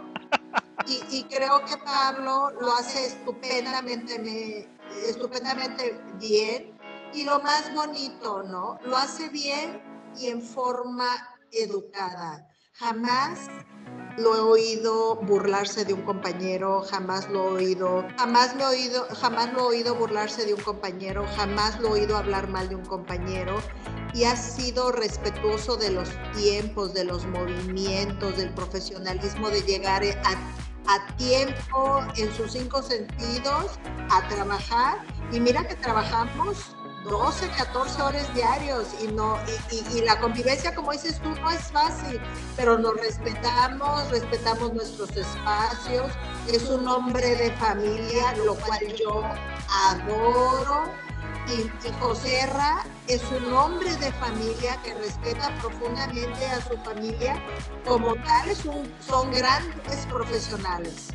Y, 0.86 1.02
y, 1.18 1.24
creo 1.24 1.64
que 1.64 1.76
Pablo 1.78 2.50
lo 2.60 2.74
hace 2.74 3.06
estupendamente, 3.06 4.18
me, 4.18 4.68
estupendamente 5.08 5.98
bien. 6.18 6.73
Y 7.14 7.24
lo 7.24 7.40
más 7.40 7.72
bonito, 7.72 8.42
¿no? 8.42 8.78
Lo 8.84 8.96
hace 8.96 9.28
bien 9.28 9.80
y 10.18 10.28
en 10.28 10.42
forma 10.42 11.06
educada. 11.52 12.48
Jamás 12.72 13.48
lo 14.16 14.36
he 14.36 14.40
oído 14.40 15.16
burlarse 15.22 15.84
de 15.84 15.92
un 15.92 16.02
compañero, 16.02 16.82
jamás 16.82 17.28
lo 17.28 17.44
he 17.44 17.64
oído, 17.64 18.04
jamás 18.18 18.56
lo 18.56 18.64
he 18.64 18.66
oído, 18.66 19.06
jamás 19.20 19.52
lo 19.52 19.60
he 19.60 19.62
oído 19.62 19.94
burlarse 19.94 20.44
de 20.44 20.54
un 20.54 20.60
compañero, 20.60 21.24
jamás 21.36 21.78
lo 21.80 21.88
he 21.88 22.00
oído 22.00 22.16
hablar 22.16 22.48
mal 22.48 22.68
de 22.68 22.76
un 22.76 22.84
compañero 22.84 23.58
y 24.12 24.24
ha 24.24 24.36
sido 24.36 24.92
respetuoso 24.92 25.76
de 25.76 25.90
los 25.90 26.08
tiempos, 26.36 26.94
de 26.94 27.04
los 27.04 27.26
movimientos, 27.26 28.36
del 28.36 28.52
profesionalismo 28.54 29.50
de 29.50 29.62
llegar 29.62 30.02
a, 30.02 30.92
a 30.92 31.16
tiempo 31.16 32.00
en 32.16 32.32
sus 32.34 32.52
cinco 32.52 32.82
sentidos 32.82 33.78
a 34.10 34.28
trabajar 34.28 34.98
y 35.32 35.40
mira 35.40 35.66
que 35.66 35.74
trabajamos 35.76 36.76
12, 37.04 37.48
14 37.50 38.02
horas 38.02 38.34
diarios 38.34 38.88
y, 39.02 39.08
no, 39.08 39.38
y, 39.70 40.00
la 40.02 40.18
convivencia, 40.20 40.74
como 40.74 40.92
dices 40.92 41.20
tú, 41.20 41.30
no 41.40 41.50
es 41.50 41.70
fácil, 41.70 42.20
pero 42.56 42.78
nos 42.78 42.94
respetamos, 42.96 44.10
respetamos 44.10 44.72
nuestros 44.72 45.10
espacios, 45.16 46.10
es 46.52 46.62
un 46.70 46.86
hombre 46.88 47.36
de 47.36 47.50
familia, 47.52 48.34
lo 48.44 48.54
cual 48.54 48.80
yo 48.94 49.22
adoro. 49.68 50.84
Y, 51.46 51.86
y 51.86 51.92
José 52.00 52.40
es 53.08 53.22
un 53.30 53.52
hombre 53.52 53.94
de 53.96 54.10
familia 54.12 54.78
que 54.82 54.94
respeta 54.94 55.54
profundamente 55.60 56.46
a 56.46 56.60
su 56.62 56.76
familia, 56.78 57.36
como 57.84 58.14
tal 58.16 58.48
es 58.48 58.64
un, 58.64 58.90
son 59.06 59.30
grandes 59.30 60.06
profesionales. 60.06 61.08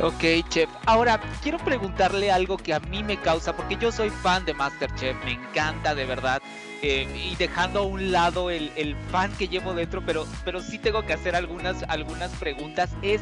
Ok, 0.00 0.48
chef. 0.48 0.70
Ahora, 0.86 1.20
quiero 1.42 1.58
preguntarle 1.58 2.30
algo 2.30 2.56
que 2.56 2.72
a 2.72 2.78
mí 2.78 3.02
me 3.02 3.20
causa, 3.20 3.56
porque 3.56 3.76
yo 3.76 3.90
soy 3.90 4.10
fan 4.10 4.44
de 4.44 4.54
Masterchef, 4.54 5.16
me 5.24 5.32
encanta 5.32 5.96
de 5.96 6.04
verdad, 6.04 6.40
eh, 6.82 7.08
y 7.28 7.34
dejando 7.34 7.80
a 7.80 7.82
un 7.82 8.12
lado 8.12 8.50
el, 8.50 8.70
el, 8.76 8.94
fan 9.10 9.32
que 9.32 9.48
llevo 9.48 9.74
dentro, 9.74 10.00
pero, 10.06 10.24
pero 10.44 10.62
sí 10.62 10.78
tengo 10.78 11.04
que 11.04 11.14
hacer 11.14 11.34
algunas, 11.34 11.82
algunas 11.88 12.30
preguntas, 12.32 12.90
es, 13.02 13.20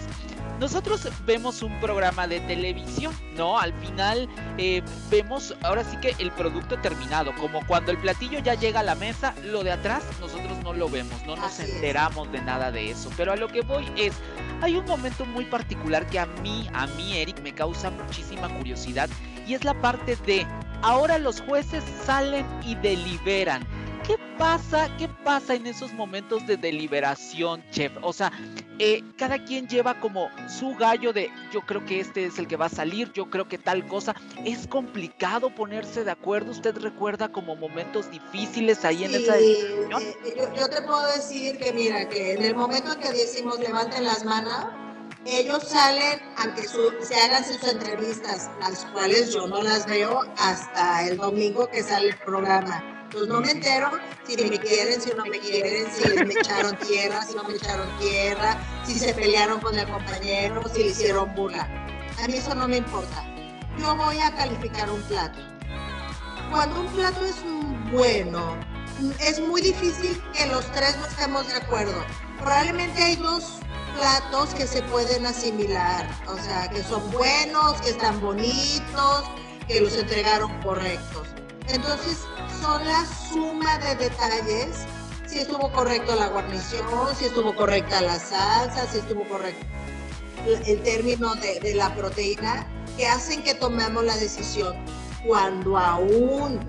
nosotros 0.61 1.09
vemos 1.25 1.63
un 1.63 1.79
programa 1.81 2.27
de 2.27 2.41
televisión, 2.41 3.15
¿no? 3.35 3.59
Al 3.59 3.73
final 3.75 4.29
eh, 4.59 4.83
vemos 5.11 5.55
ahora 5.63 5.85
sí 5.85 5.97
que 5.99 6.15
el 6.19 6.31
producto 6.33 6.79
terminado, 6.81 7.35
como 7.47 7.65
cuando 7.65 7.93
el 7.93 7.99
platillo 7.99 8.41
ya 8.41 8.55
llega 8.55 8.81
a 8.81 8.83
la 8.83 8.97
mesa, 8.97 9.33
lo 9.45 9.63
de 9.63 9.71
atrás 9.71 10.03
nosotros 10.21 10.59
no 10.65 10.73
lo 10.73 10.89
vemos, 10.89 11.25
no 11.27 11.37
nos 11.37 11.61
Así 11.61 11.71
enteramos 11.71 12.27
es. 12.27 12.33
de 12.33 12.43
nada 12.43 12.73
de 12.73 12.91
eso, 12.91 13.09
pero 13.17 13.33
a 13.33 13.37
lo 13.37 13.47
que 13.47 13.61
voy 13.61 13.87
es, 13.97 14.15
hay 14.63 14.75
un 14.75 14.85
momento 14.85 15.25
muy 15.25 15.45
particular 15.45 16.05
que 16.09 16.19
a 16.19 16.27
mí, 16.27 16.69
a 16.73 16.89
mí 16.89 17.17
Eric, 17.17 17.41
me 17.43 17.55
causa 17.55 17.91
muchísima 17.91 18.49
curiosidad 18.49 19.09
y 19.47 19.55
es 19.55 19.63
la 19.63 19.81
parte 19.81 20.17
de 20.27 20.45
ahora 20.83 21.19
los 21.19 21.41
jueces 21.41 21.85
salen 22.05 22.45
y 22.65 22.75
deliberan. 22.75 23.65
¿Qué 24.07 24.17
pasa? 24.39 24.89
¿Qué 24.99 25.09
pasa 25.25 25.55
en 25.55 25.67
esos 25.67 25.93
momentos 25.93 26.47
de 26.47 26.57
deliberación, 26.57 27.65
chef? 27.73 27.91
O 28.03 28.13
sea, 28.13 28.31
eh, 28.79 29.03
cada 29.19 29.45
quien 29.45 29.67
lleva 29.67 29.99
como 29.99 30.31
su 30.49 30.77
gallo 30.77 31.13
de 31.13 31.29
yo 31.53 31.61
creo 31.63 31.85
que 31.85 31.99
este 31.99 32.27
es 32.27 32.39
el 32.39 32.47
que 32.47 32.55
va 32.55 32.67
a 32.67 32.69
salir, 32.69 33.13
yo 33.15 33.29
creo 33.29 33.49
que 33.49 33.59
tal 33.59 33.85
cosa. 33.89 34.15
Es 34.45 34.69
complicado 34.69 35.53
ponerse 35.53 36.05
de 36.05 36.13
acuerdo. 36.13 36.53
¿Usted 36.53 36.77
recuerda 36.77 37.33
como 37.33 37.57
momentos 37.57 38.09
difíciles 38.09 38.85
ahí 38.85 38.99
sí, 38.99 39.05
en 39.07 39.15
esa 39.17 39.35
discusión? 39.35 40.03
Eh, 40.03 40.17
yo, 40.37 40.55
yo, 40.55 40.69
te 40.69 40.83
puedo 40.83 41.05
decir 41.13 41.59
que 41.59 41.73
mira, 41.73 42.09
que 42.09 42.35
en 42.35 42.45
el 42.45 42.55
momento 42.55 42.93
en 42.93 43.01
que 43.01 43.11
decimos 43.11 43.59
levanten 43.59 44.05
las 44.05 44.25
manos, 44.25 44.67
ellos 45.25 45.65
salen 45.65 46.21
a 46.37 46.55
que 46.55 46.63
su, 46.63 46.93
se 47.03 47.17
hagan 47.17 47.45
sus 47.45 47.61
entrevistas, 47.65 48.51
las 48.61 48.85
cuales 48.85 49.35
yo 49.35 49.49
no 49.49 49.65
las 49.65 49.85
veo 49.87 50.21
hasta 50.39 51.09
el 51.09 51.17
domingo 51.17 51.67
que 51.69 51.83
sale 51.83 52.11
el 52.11 52.17
programa 52.19 52.96
pues 53.13 53.27
no 53.29 53.41
me 53.41 53.51
entero 53.51 53.91
si 54.27 54.37
me 54.37 54.59
quieren, 54.59 55.01
si 55.01 55.11
no 55.11 55.25
me 55.25 55.39
quieren, 55.39 55.87
si 55.93 56.25
me 56.25 56.35
echaron 56.35 56.77
tierra, 56.79 57.23
si 57.23 57.35
no 57.35 57.45
me 57.45 57.55
echaron 57.55 57.89
tierra, 57.99 58.57
si 58.85 58.99
se 58.99 59.15
pelearon 59.15 59.61
con 59.61 59.79
el 59.79 59.89
compañero, 59.89 60.63
si 60.73 60.85
le 60.85 60.91
hicieron 60.91 61.35
burla. 61.35 61.69
A 62.23 62.27
mí 62.29 62.37
eso 62.37 62.55
no 62.55 62.67
me 62.67 62.79
importa. 62.79 63.25
Yo 63.79 63.95
voy 63.97 64.19
a 64.19 64.35
calificar 64.35 64.91
un 64.91 65.03
plato. 65.03 65.39
Cuando 66.51 66.81
un 66.81 66.87
plato 66.89 67.25
es 67.25 67.37
bueno, 67.93 68.57
es 69.21 69.41
muy 69.41 69.61
difícil 69.61 70.21
que 70.33 70.47
los 70.47 70.65
tres 70.73 70.97
no 70.99 71.07
estemos 71.07 71.47
de 71.49 71.55
acuerdo. 71.55 72.05
Probablemente 72.39 73.03
hay 73.03 73.17
dos 73.17 73.59
platos 73.97 74.55
que 74.55 74.67
se 74.67 74.83
pueden 74.85 75.27
asimilar, 75.27 76.07
o 76.27 76.37
sea, 76.39 76.69
que 76.69 76.83
son 76.83 77.11
buenos, 77.11 77.81
que 77.83 77.91
están 77.91 78.21
bonitos, 78.21 79.25
que 79.69 79.81
los 79.81 79.97
entregaron 79.97 80.61
correctos. 80.63 81.29
Entonces, 81.69 82.19
son 82.61 82.85
la 82.85 83.05
suma 83.07 83.79
de 83.79 83.95
detalles, 83.97 84.87
si 85.27 85.41
estuvo 85.41 85.71
correcto 85.73 86.15
la 86.15 86.29
guarnición, 86.29 86.87
si 87.19 87.27
estuvo 87.27 87.55
correcta 87.55 88.01
la 88.01 88.19
salsa, 88.19 88.87
si 88.91 88.99
estuvo 88.99 89.25
correcto 89.29 89.67
el 90.67 90.81
término 90.83 91.35
de, 91.37 91.59
de 91.61 91.75
la 91.75 91.95
proteína, 91.95 92.67
que 92.97 93.07
hacen 93.07 93.43
que 93.43 93.55
tomemos 93.55 94.05
la 94.05 94.17
decisión. 94.17 94.77
Cuando 95.27 95.77
aún 95.77 96.61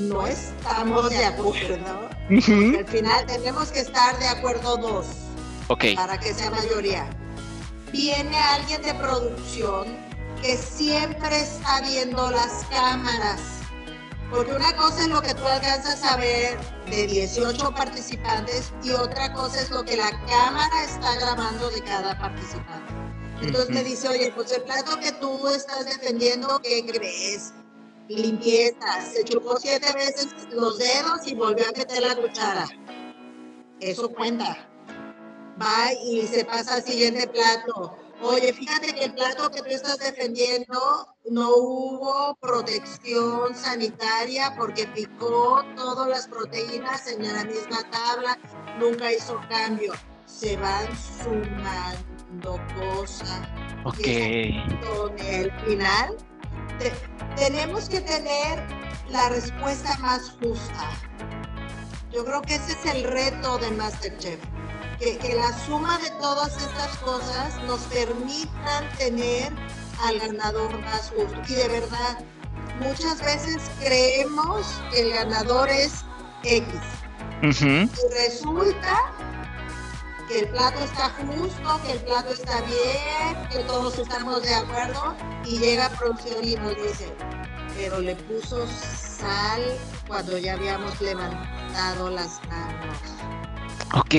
no 0.00 0.26
estamos 0.26 1.10
de 1.10 1.24
acuerdo. 1.24 2.08
Al 2.30 2.86
final 2.86 3.26
tenemos 3.26 3.70
que 3.70 3.80
estar 3.80 4.18
de 4.18 4.28
acuerdo 4.28 4.76
dos 4.76 5.06
Ok, 5.68 5.84
para 5.94 6.18
que 6.18 6.32
sea 6.34 6.50
mayoría. 6.50 7.08
Viene 7.92 8.36
alguien 8.36 8.82
de 8.82 8.94
producción 8.94 9.86
que 10.42 10.56
siempre 10.56 11.40
está 11.40 11.80
viendo 11.82 12.30
las 12.30 12.64
cámaras. 12.70 13.40
Porque 14.30 14.52
una 14.52 14.76
cosa 14.76 15.02
es 15.02 15.08
lo 15.08 15.22
que 15.22 15.34
tú 15.34 15.46
alcanzas 15.46 16.02
a 16.02 16.16
ver 16.16 16.58
de 16.90 17.06
18 17.06 17.74
participantes 17.74 18.72
y 18.82 18.90
otra 18.90 19.32
cosa 19.32 19.60
es 19.60 19.70
lo 19.70 19.84
que 19.84 19.96
la 19.96 20.10
cámara 20.26 20.84
está 20.84 21.14
grabando 21.16 21.70
de 21.70 21.80
cada 21.82 22.18
participante. 22.18 22.92
Entonces 23.40 23.70
me 23.70 23.84
dice, 23.84 24.08
oye, 24.08 24.32
pues 24.34 24.50
el 24.52 24.62
plato 24.62 24.98
que 24.98 25.12
tú 25.12 25.46
estás 25.48 25.84
defendiendo, 25.84 26.60
¿qué 26.62 26.84
crees? 26.86 27.52
Limpieza. 28.08 29.02
Se 29.12 29.24
chupó 29.24 29.58
siete 29.58 29.92
veces 29.92 30.28
los 30.52 30.78
dedos 30.78 31.26
y 31.26 31.34
volvió 31.34 31.64
a 31.68 31.78
meter 31.78 32.02
la 32.02 32.16
cuchara. 32.16 32.66
Eso 33.80 34.08
cuenta. 34.08 34.68
Va 35.60 35.92
y 36.04 36.26
se 36.26 36.44
pasa 36.44 36.76
al 36.76 36.82
siguiente 36.82 37.28
plato. 37.28 37.96
Oye, 38.22 38.52
fíjate 38.52 38.94
que 38.94 39.04
el 39.04 39.14
plato 39.14 39.50
que 39.50 39.60
tú 39.60 39.68
estás 39.68 39.98
defendiendo 39.98 41.06
no 41.30 41.50
hubo 41.56 42.34
protección 42.40 43.54
sanitaria 43.54 44.54
porque 44.56 44.86
picó 44.88 45.62
todas 45.76 46.08
las 46.08 46.26
proteínas 46.26 47.06
en 47.08 47.22
la 47.32 47.44
misma 47.44 47.78
tabla, 47.90 48.38
nunca 48.80 49.12
hizo 49.12 49.38
cambio. 49.50 49.92
Se 50.24 50.56
van 50.56 50.88
sumando 50.96 52.58
cosas 52.74 53.40
ok. 53.84 53.96
con 54.82 55.18
el 55.18 55.52
final, 55.60 56.16
te- 56.78 56.92
tenemos 57.36 57.88
que 57.88 58.00
tener 58.00 58.66
la 59.10 59.28
respuesta 59.28 59.96
más 59.98 60.30
justa. 60.42 60.90
Yo 62.12 62.24
creo 62.24 62.40
que 62.42 62.54
ese 62.54 62.72
es 62.72 62.86
el 62.94 63.04
reto 63.04 63.58
de 63.58 63.70
Masterchef, 63.72 64.40
que, 64.98 65.18
que 65.18 65.34
la 65.34 65.52
suma 65.66 65.98
de 65.98 66.10
todas 66.12 66.56
estas 66.56 66.96
cosas 66.98 67.62
nos 67.64 67.80
permitan 67.82 68.88
tener 68.98 69.52
al 70.02 70.18
ganador 70.18 70.78
más 70.80 71.10
justo. 71.10 71.40
Y 71.48 71.54
de 71.54 71.68
verdad, 71.68 72.18
muchas 72.80 73.20
veces 73.20 73.62
creemos 73.80 74.66
que 74.90 75.00
el 75.00 75.10
ganador 75.12 75.68
es 75.68 76.04
X. 76.42 76.66
Y 77.42 77.88
resulta 78.14 79.12
que 80.28 80.40
el 80.40 80.48
plato 80.48 80.78
está 80.80 81.10
justo, 81.10 81.80
que 81.84 81.92
el 81.92 81.98
plato 82.00 82.32
está 82.32 82.60
bien, 82.62 83.48
que 83.50 83.58
todos 83.64 83.98
estamos 83.98 84.42
de 84.42 84.54
acuerdo 84.54 85.14
y 85.44 85.58
llega 85.58 85.88
producción 85.90 86.44
y 86.44 86.56
nos 86.56 86.74
dice, 86.76 87.12
pero 87.76 88.00
le 88.00 88.16
puso 88.16 88.66
sal 88.66 89.62
cuando 90.08 90.36
ya 90.38 90.54
habíamos 90.54 91.00
levantado 91.00 92.10
las 92.10 92.40
manos. 92.48 92.98
Ok, 93.94 94.14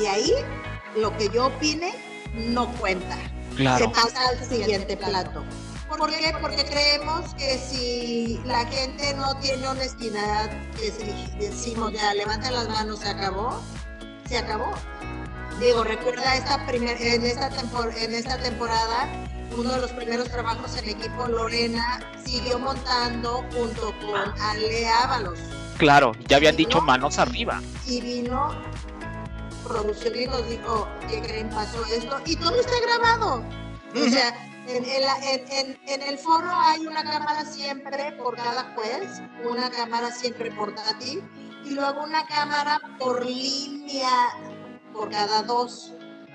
Y 0.00 0.06
ahí 0.06 0.32
lo 0.96 1.16
que 1.16 1.28
yo 1.30 1.46
opine 1.46 1.92
no 2.34 2.70
cuenta. 2.74 3.16
claro. 3.56 3.86
Se 3.86 3.90
pasa 3.90 4.28
al 4.28 4.48
siguiente 4.48 4.96
plato. 4.96 5.44
¿Por 5.96 6.10
qué? 6.10 6.34
Porque 6.40 6.64
creemos 6.66 7.34
que 7.34 7.58
si 7.58 8.40
la 8.44 8.66
gente 8.66 9.14
no 9.14 9.34
tiene 9.40 9.66
honestidad, 9.68 10.50
que 10.74 10.90
si 10.92 11.36
decimos 11.38 11.92
ya 11.94 12.12
levanta 12.14 12.50
las 12.50 12.68
manos, 12.68 13.00
se 13.00 13.08
acabó, 13.08 13.60
se 14.28 14.36
acabó. 14.38 14.70
Digo, 15.58 15.82
recuerda 15.84 16.36
esta 16.36 16.64
primer, 16.66 17.00
en, 17.00 17.24
esta 17.24 17.50
tempor- 17.50 17.96
en 17.96 18.14
esta 18.14 18.36
temporada, 18.38 19.08
uno 19.56 19.72
de 19.72 19.80
los 19.80 19.90
primeros 19.92 20.28
trabajos 20.28 20.76
en 20.76 20.90
equipo, 20.90 21.26
Lorena 21.26 22.00
siguió 22.24 22.58
montando 22.58 23.42
junto 23.52 23.92
con 23.98 24.40
Ale 24.40 24.86
Ábalos. 24.88 25.38
Claro, 25.78 26.12
ya 26.28 26.36
habían 26.36 26.54
dicho 26.56 26.78
¿no? 26.78 26.84
manos 26.84 27.18
arriba. 27.18 27.62
Y 27.86 28.00
vino 28.02 28.50
producción 29.68 30.14
y 30.18 30.26
nos 30.26 30.48
dijo, 30.48 30.88
¿qué 31.08 31.20
creen? 31.20 31.50
Pasó 31.50 31.84
esto. 31.86 32.20
Y 32.24 32.36
todo 32.36 32.58
está 32.60 32.72
grabado. 32.80 33.44
O 33.94 34.08
sea, 34.10 34.28
en, 34.66 34.84
en 34.84 35.02
la- 35.02 35.18
en- 35.32 35.78
en 35.86 36.02
el 36.02 36.18
foro 36.18 36.50
hay 36.50 36.86
una 36.86 37.02
cámara 37.04 37.44
siempre 37.44 38.12
por 38.12 38.36
cada 38.36 38.74
juez, 38.74 39.20
una 39.48 39.70
cámara 39.70 40.10
siempre 40.10 40.50
portátil 40.50 41.22
y 41.64 41.70
luego 41.70 42.02
una 42.04 42.26
cámara 42.26 42.80
por 42.98 43.24
línea 43.24 44.10
por 44.92 45.10
cada 45.10 45.42
dos. 45.42 45.92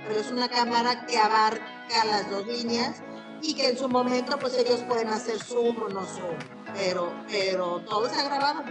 Pero 0.07 0.19
es 0.19 0.31
una 0.31 0.49
cámara 0.49 1.05
que 1.05 1.17
abarca 1.17 2.05
las 2.05 2.29
dos 2.29 2.45
líneas 2.47 3.01
y 3.41 3.53
que 3.55 3.69
en 3.69 3.77
su 3.77 3.87
momento 3.87 4.37
pues 4.39 4.53
ellos 4.57 4.81
pueden 4.87 5.09
hacer 5.09 5.41
zoom 5.41 5.81
o 5.81 5.89
no 5.89 6.05
zoom. 6.05 6.35
Pero, 6.73 7.13
pero 7.29 7.81
todo 7.87 8.07
está 8.07 8.23
grabado. 8.23 8.63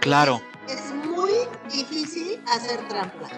Claro. 0.00 0.40
Es 0.68 0.92
muy 0.92 1.32
difícil 1.70 2.42
hacer 2.48 2.86
trampa. 2.88 3.28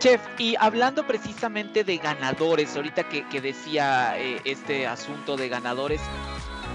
Chef, 0.00 0.20
y 0.38 0.56
hablando 0.58 1.06
precisamente 1.06 1.84
de 1.84 1.98
ganadores, 1.98 2.74
ahorita 2.74 3.08
que, 3.08 3.28
que 3.28 3.40
decía 3.40 4.18
eh, 4.18 4.40
este 4.44 4.86
asunto 4.86 5.36
de 5.36 5.48
ganadores, 5.50 6.00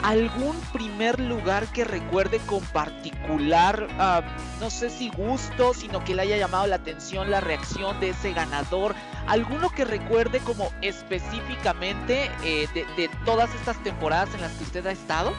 ¿algún 0.03 0.55
primer 0.71 1.19
lugar 1.19 1.65
que 1.73 1.83
recuerde 1.85 2.37
con 2.45 2.61
particular, 2.65 3.87
ah, 3.97 4.21
no 4.59 4.69
sé 4.69 4.91
si 4.91 5.09
gusto, 5.09 5.73
sino 5.73 6.03
que 6.03 6.13
le 6.13 6.21
haya 6.21 6.37
llamado 6.37 6.67
la 6.67 6.75
atención 6.75 7.31
la 7.31 7.41
reacción 7.41 7.99
de 7.99 8.09
ese 8.11 8.31
ganador? 8.33 8.93
¿Alguno 9.25 9.71
que 9.71 9.85
recuerde 9.85 10.37
como 10.39 10.71
específicamente 10.81 12.29
eh, 12.43 12.67
de, 12.75 12.85
de 12.95 13.09
todas 13.25 13.49
estas 13.55 13.81
temporadas 13.83 14.29
en 14.35 14.41
las 14.41 14.51
que 14.51 14.63
usted 14.65 14.85
ha 14.85 14.91
estado? 14.91 15.33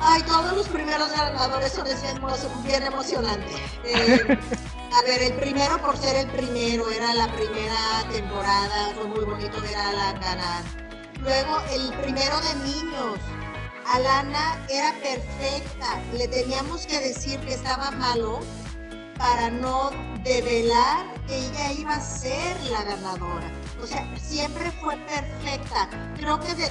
Ay, 0.00 0.22
todos 0.22 0.54
los 0.56 0.68
primeros 0.68 1.10
ganadores 1.10 1.72
son 1.72 1.84
bien, 1.84 1.98
emo- 2.16 2.62
bien 2.64 2.82
emocionantes. 2.84 3.56
Eh, 3.84 4.38
a 4.92 5.02
ver, 5.02 5.22
el 5.22 5.34
primero 5.34 5.80
por 5.80 5.96
ser 5.96 6.16
el 6.16 6.30
primero, 6.30 6.90
era 6.90 7.14
la 7.14 7.30
primera 7.32 8.04
temporada, 8.10 8.92
fue 8.94 9.06
muy 9.06 9.24
bonito 9.24 9.60
ver 9.60 9.76
a 9.76 9.88
Alan 9.90 10.20
ganar. 10.20 10.64
Luego, 11.20 11.60
el 11.72 11.92
primero 11.98 12.40
de 12.40 12.54
niños. 12.70 13.18
Alana 13.92 14.62
era 14.68 14.92
perfecta, 15.02 16.02
le 16.12 16.28
teníamos 16.28 16.86
que 16.86 17.00
decir 17.00 17.40
que 17.40 17.54
estaba 17.54 17.90
malo 17.92 18.40
para 19.16 19.50
no 19.50 19.90
develar 20.22 21.06
que 21.26 21.38
ella 21.38 21.72
iba 21.72 21.94
a 21.94 22.00
ser 22.00 22.60
la 22.70 22.84
ganadora. 22.84 23.50
O 23.82 23.86
sea, 23.86 24.06
siempre 24.16 24.70
fue 24.72 24.96
perfecta. 24.98 25.88
Creo 26.16 26.38
que 26.38 26.54
de 26.54 26.70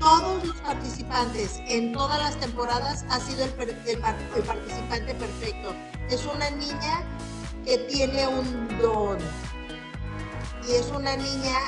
todos 0.00 0.44
los 0.44 0.56
participantes 0.56 1.60
en 1.68 1.92
todas 1.92 2.18
las 2.18 2.36
temporadas 2.40 3.04
ha 3.10 3.20
sido 3.20 3.44
el, 3.44 3.52
el 3.60 3.88
el 3.88 4.42
participante 4.42 5.14
perfecto. 5.14 5.72
Es 6.10 6.26
una 6.26 6.50
niña 6.50 7.04
que 7.66 7.78
tiene 7.78 8.26
un 8.28 8.68
don 8.80 9.18
y 10.66 10.72
es 10.72 10.86
una 10.90 11.16
niña 11.16 11.58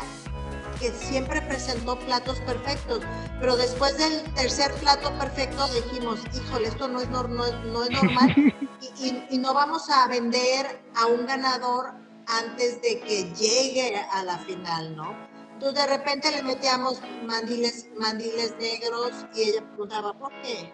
que 0.81 0.91
siempre 0.93 1.43
presentó 1.43 1.99
platos 1.99 2.39
perfectos, 2.41 3.01
pero 3.41 3.57
después 3.57 3.99
del 3.99 4.23
tercer 4.35 4.73
plato 4.75 5.13
perfecto 5.19 5.67
dijimos, 5.69 6.21
híjole, 6.35 6.69
esto 6.69 6.87
no 6.89 7.01
es, 7.01 7.09
no 7.11 7.21
es- 7.45 7.65
no 7.67 7.83
es 7.85 7.91
normal 7.91 8.33
y, 8.81 9.07
y- 9.09 9.27
y 9.31 9.39
no 9.39 9.55
vamos 9.55 9.91
a 9.91 10.07
vender 10.07 10.81
a 10.97 11.07
un 11.07 11.27
ganador 11.27 11.93
antes 12.29 12.81
de 12.83 13.01
que 13.01 13.25
llegue 13.35 13.97
a 13.97 14.23
la 14.23 14.39
final, 14.39 14.95
¿no? 14.95 15.17
Entonces 15.55 15.83
de 15.83 15.97
repente 15.97 16.31
le 16.31 16.43
metíamos 16.45 17.01
mandiles, 17.25 17.87
mandiles 17.99 18.55
negros 18.61 19.13
y 19.35 19.43
ella 19.43 19.63
preguntaba, 19.71 20.13
¿por 20.13 20.31
qué? 20.43 20.73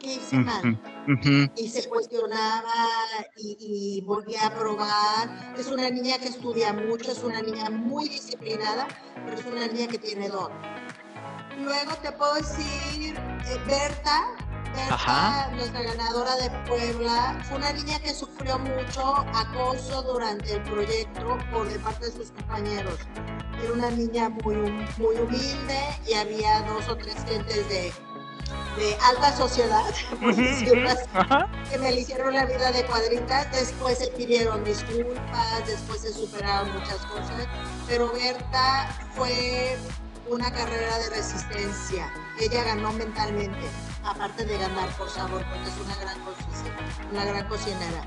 ¿Qué 0.00 0.14
hice 0.14 0.36
mal? 0.38 0.80
y 1.56 1.68
se 1.68 1.88
cuestionaba 1.88 2.72
y, 3.36 3.56
y 3.60 4.00
volvía 4.00 4.46
a 4.46 4.54
probar. 4.54 5.54
Es 5.58 5.66
una 5.66 5.90
niña 5.90 6.18
que 6.18 6.28
estudia 6.28 6.72
mucho, 6.72 7.12
es 7.12 7.22
una 7.22 7.42
niña 7.42 7.68
muy 7.68 8.08
disciplinada, 8.08 8.88
pero 9.24 9.36
es 9.38 9.44
una 9.44 9.66
niña 9.66 9.88
que 9.88 9.98
tiene 9.98 10.28
don. 10.28 10.50
Luego 11.62 11.92
te 12.02 12.12
puedo 12.12 12.34
decir, 12.36 13.14
eh, 13.16 13.58
Berta, 13.66 14.34
Berta, 14.74 14.94
Ajá. 14.94 15.50
nuestra 15.54 15.82
ganadora 15.82 16.36
de 16.36 16.48
Puebla, 16.66 17.38
fue 17.44 17.58
una 17.58 17.72
niña 17.72 17.98
que 18.00 18.14
sufrió 18.14 18.58
mucho 18.58 19.16
acoso 19.34 20.02
durante 20.02 20.54
el 20.54 20.62
proyecto 20.62 21.36
por 21.52 21.68
de 21.68 21.78
parte 21.78 22.06
de 22.06 22.12
sus 22.12 22.30
compañeros. 22.30 22.98
Era 23.62 23.72
una 23.74 23.90
niña 23.90 24.30
muy, 24.30 24.56
muy 24.56 25.16
humilde 25.16 25.78
y 26.08 26.14
había 26.14 26.62
dos 26.62 26.88
o 26.88 26.96
tres 26.96 27.16
gentes 27.26 27.68
de, 27.68 27.92
de 28.76 28.96
alta 29.02 29.36
sociedad, 29.36 29.92
por 30.20 30.34
decirlo 30.34 30.90
así, 30.90 31.04
Ajá. 31.14 31.48
que 31.70 31.78
me 31.78 31.92
hicieron 31.92 32.34
la 32.34 32.44
vida 32.46 32.72
de 32.72 32.84
cuadritas, 32.86 33.50
después 33.52 33.98
se 33.98 34.08
pidieron 34.08 34.64
disculpas, 34.64 35.66
después 35.66 36.00
se 36.02 36.12
superaron 36.12 36.72
muchas 36.72 36.98
cosas, 37.06 37.46
pero 37.86 38.12
Berta 38.12 38.88
fue 39.14 39.76
una 40.28 40.50
carrera 40.52 40.98
de 40.98 41.10
resistencia. 41.10 42.12
Ella 42.38 42.62
ganó 42.64 42.92
mentalmente, 42.92 43.66
aparte 44.04 44.44
de 44.44 44.56
ganar 44.56 44.88
por 44.96 45.10
sabor, 45.10 45.44
porque 45.50 45.68
es 45.68 45.76
una 45.84 45.96
gran 45.96 46.18
cocinera. 46.20 46.76
Una 47.10 47.24
gran 47.24 47.48
cocinera. 47.48 48.04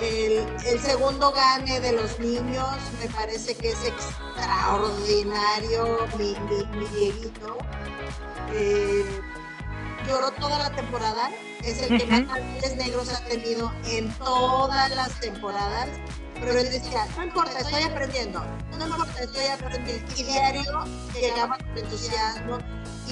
El, 0.00 0.46
el 0.66 0.80
segundo 0.80 1.32
gane 1.32 1.80
de 1.80 1.92
los 1.92 2.18
niños 2.20 2.68
me 3.02 3.08
parece 3.10 3.54
que 3.54 3.70
es 3.70 3.84
extraordinario, 3.84 6.06
mi, 6.16 6.34
mi, 6.48 6.64
mi 6.78 6.86
Dieguito. 6.86 7.58
Eh, 8.52 9.04
lloró 10.10 10.30
toda 10.32 10.58
la 10.58 10.70
temporada, 10.70 11.30
es 11.62 11.82
el 11.82 11.98
que 11.98 12.06
más 12.06 12.20
ángeles 12.36 12.76
negros 12.76 13.08
ha 13.14 13.20
tenido 13.24 13.72
en 13.86 14.12
todas 14.18 14.90
las 14.94 15.18
temporadas, 15.20 15.88
pero 16.34 16.52
él 16.58 16.70
decía, 16.70 17.06
no 17.16 17.24
importa, 17.24 17.58
estoy 17.60 17.82
aprendiendo, 17.82 18.42
no 18.78 18.86
importa, 18.86 19.22
estoy 19.22 19.46
aprendiendo. 19.46 20.12
Y 20.16 20.22
diario 20.24 20.84
llegaba 21.14 21.56
con 21.58 21.78
entusiasmo 21.78 22.58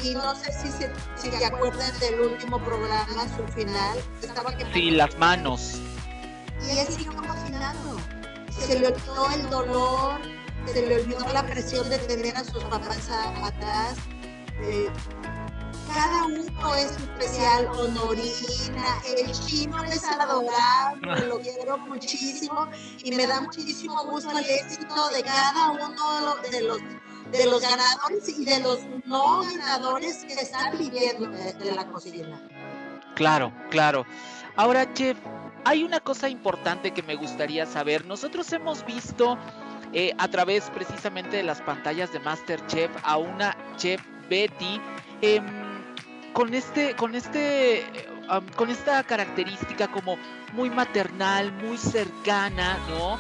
y 0.03 0.15
no 0.15 0.35
sé 0.35 0.53
si, 0.53 0.71
se, 0.71 0.91
si 1.17 1.29
te 1.29 1.45
acuerdas 1.45 1.99
del 2.01 2.21
último 2.21 2.59
programa, 2.65 3.27
su 3.37 3.47
final, 3.53 3.99
estaba 4.23 4.57
que... 4.57 4.65
Sí, 4.73 4.91
las 4.91 5.17
manos. 5.19 5.81
Y 6.67 6.79
él 6.79 6.87
siguió 6.89 7.13
cocinando. 7.17 7.97
Se 8.51 8.79
le 8.79 8.89
olvidó 8.89 9.31
el 9.31 9.51
dolor, 9.51 10.21
se 10.73 10.85
le 10.87 10.97
olvidó 11.03 11.33
la 11.33 11.45
presión 11.47 11.89
de 11.89 11.99
tener 11.99 12.37
a 12.37 12.43
sus 12.45 12.65
papás 12.65 13.09
a- 13.11 13.47
atrás. 13.47 13.95
Eh, 14.61 14.89
cada 15.95 16.27
uno 16.27 16.75
es 16.75 16.93
especial, 16.93 17.67
honorina, 17.67 19.03
el 19.17 19.33
chino 19.33 19.83
es 19.85 20.05
adorable, 20.05 21.27
lo 21.27 21.41
quiero 21.41 21.79
muchísimo 21.79 22.69
y 23.03 23.13
me 23.13 23.27
da 23.27 23.41
muchísimo 23.41 24.05
gusto 24.05 24.31
el 24.31 24.45
éxito 24.45 25.09
de 25.11 25.23
cada 25.23 25.71
uno 25.73 26.37
de 26.51 26.63
los 26.63 26.79
de 27.31 27.45
los 27.45 27.61
ganadores 27.61 28.29
y 28.39 28.45
de 28.45 28.61
los 28.61 28.79
no 29.05 29.43
ganadores 29.43 30.25
que 30.25 30.33
están 30.35 30.79
viviendo 30.79 31.29
de, 31.29 31.73
la 31.75 31.87
cocina. 31.87 32.41
Claro, 33.15 33.53
claro. 33.71 34.07
Ahora, 34.57 34.93
chef, 34.95 35.19
hay 35.65 35.85
una 35.85 36.01
cosa 36.01 36.29
importante 36.29 36.93
que 36.93 37.03
me 37.03 37.17
gustaría 37.17 37.67
saber. 37.67 38.07
Nosotros 38.07 38.51
hemos 38.53 38.85
visto 38.87 39.37
eh, 39.93 40.15
a 40.19 40.29
través 40.29 40.71
precisamente 40.71 41.37
de 41.37 41.43
las 41.43 41.61
pantallas 41.61 42.13
de 42.13 42.21
MasterChef 42.21 42.91
a 43.03 43.19
una 43.19 43.57
chef 43.77 44.01
Betty 44.29 44.81
em, 45.23 45.68
con 46.33 46.55
este, 46.55 46.95
con 46.95 47.15
este, 47.15 47.85
am, 48.29 48.47
con 48.57 48.71
esta 48.71 49.03
característica 49.05 49.89
como 49.89 50.17
muy 50.53 50.71
maternal, 50.71 51.53
muy 51.53 51.77
cercana, 51.79 52.79
¿no? 52.89 53.19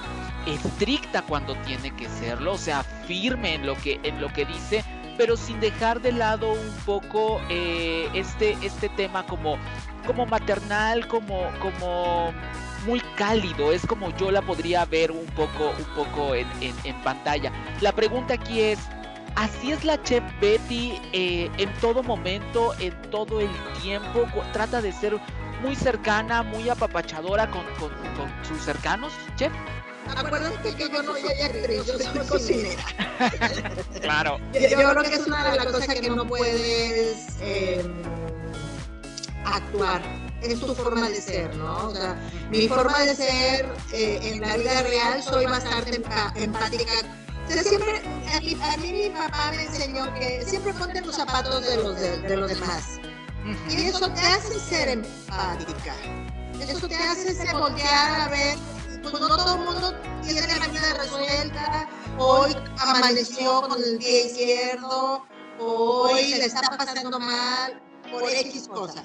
Estricta 0.52 1.22
cuando 1.22 1.54
tiene 1.56 1.90
que 1.96 2.08
serlo, 2.08 2.54
o 2.54 2.58
sea, 2.58 2.82
firme 3.06 3.54
en 3.54 3.66
lo 3.66 3.76
que, 3.76 4.00
en 4.02 4.20
lo 4.20 4.32
que 4.32 4.44
dice, 4.44 4.84
pero 5.16 5.36
sin 5.36 5.60
dejar 5.60 6.00
de 6.00 6.12
lado 6.12 6.52
un 6.52 6.72
poco 6.86 7.40
eh, 7.50 8.08
este, 8.14 8.56
este 8.62 8.88
tema 8.90 9.26
como, 9.26 9.58
como 10.06 10.24
maternal, 10.26 11.06
como, 11.08 11.42
como 11.60 12.32
muy 12.86 13.00
cálido, 13.16 13.72
es 13.72 13.84
como 13.84 14.16
yo 14.16 14.30
la 14.30 14.40
podría 14.42 14.84
ver 14.84 15.10
un 15.10 15.26
poco, 15.26 15.72
un 15.76 15.94
poco 15.96 16.34
en, 16.34 16.46
en- 16.60 16.76
en 16.84 16.94
pantalla. 17.02 17.50
La 17.80 17.92
pregunta 17.92 18.34
aquí 18.34 18.60
es, 18.60 18.78
¿así 19.38 19.72
es 19.72 19.84
la 19.84 20.02
chef 20.02 20.22
Betty 20.40 21.00
eh, 21.12 21.50
en 21.58 21.72
todo 21.80 22.02
momento, 22.02 22.74
en 22.78 22.92
todo 23.10 23.40
el 23.40 23.50
tiempo? 23.82 24.26
¿Trata 24.52 24.80
de 24.82 24.92
ser 24.92 25.18
muy 25.62 25.74
cercana, 25.74 26.42
muy 26.42 26.68
apapachadora 26.68 27.50
con, 27.50 27.64
con- 27.78 27.92
con 28.16 28.30
sus 28.46 28.62
cercanos, 28.64 29.12
chef? 29.36 29.52
Acuérdate 30.16 30.74
que 30.74 30.88
yo 30.88 31.02
no 31.02 31.12
soy 31.12 31.40
actriz, 31.42 31.84
yo 31.86 31.98
soy 31.98 32.26
cocinera. 32.26 32.82
Claro. 34.00 34.38
Yo, 34.54 34.60
yo 34.60 34.90
creo 34.90 35.02
que 35.02 35.14
es 35.14 35.26
una 35.26 35.50
de 35.50 35.56
las 35.56 35.66
cosas 35.66 35.94
que 35.94 36.08
no 36.10 36.26
puedes 36.26 37.26
eh, 37.40 37.84
actuar. 39.44 40.00
Es 40.42 40.60
tu 40.60 40.72
forma 40.74 41.08
de 41.08 41.20
ser, 41.20 41.54
¿no? 41.56 41.88
O 41.88 41.94
sea, 41.94 42.16
mi 42.50 42.68
forma 42.68 42.98
de 43.00 43.14
ser 43.16 43.68
eh, 43.92 44.20
en 44.22 44.40
la 44.40 44.56
vida 44.56 44.82
real 44.82 45.22
soy 45.22 45.46
bastante 45.46 45.96
empática. 46.36 46.92
Sea, 47.48 47.62
siempre, 47.62 48.02
a 48.34 48.40
mí, 48.40 48.56
a 48.60 48.76
mí 48.76 48.92
mi 48.92 49.10
papá 49.10 49.52
me 49.52 49.64
enseñó 49.64 50.12
que 50.14 50.44
siempre 50.46 50.74
ponte 50.74 51.00
los 51.00 51.16
zapatos 51.16 51.66
de 51.66 51.76
los, 51.76 51.98
de, 51.98 52.18
de 52.18 52.36
los 52.36 52.50
demás. 52.50 53.00
Y 53.70 53.86
eso 53.86 54.10
te 54.12 54.20
hace 54.20 54.60
ser 54.60 54.88
empática. 54.88 55.94
Eso 56.60 56.88
te 56.88 56.96
hace 56.96 57.34
ser 57.34 57.54
voltear 57.56 58.20
a 58.20 58.28
ver, 58.28 58.58
pues 59.02 59.12
no 59.14 59.28
todo 59.28 59.54
el 59.54 59.60
mundo 59.60 59.94
tiene 60.22 60.58
la 60.58 60.68
vida 60.68 60.94
resuelta. 60.94 61.88
Hoy 62.18 62.54
amaneció 62.78 63.62
con 63.62 63.82
el 63.82 63.98
pie 63.98 64.26
izquierdo, 64.26 65.24
hoy 65.58 66.34
le 66.34 66.44
está 66.44 66.60
pasando 66.76 67.18
mal 67.18 67.80
por 68.10 68.24
X 68.24 68.68
cosa. 68.68 69.04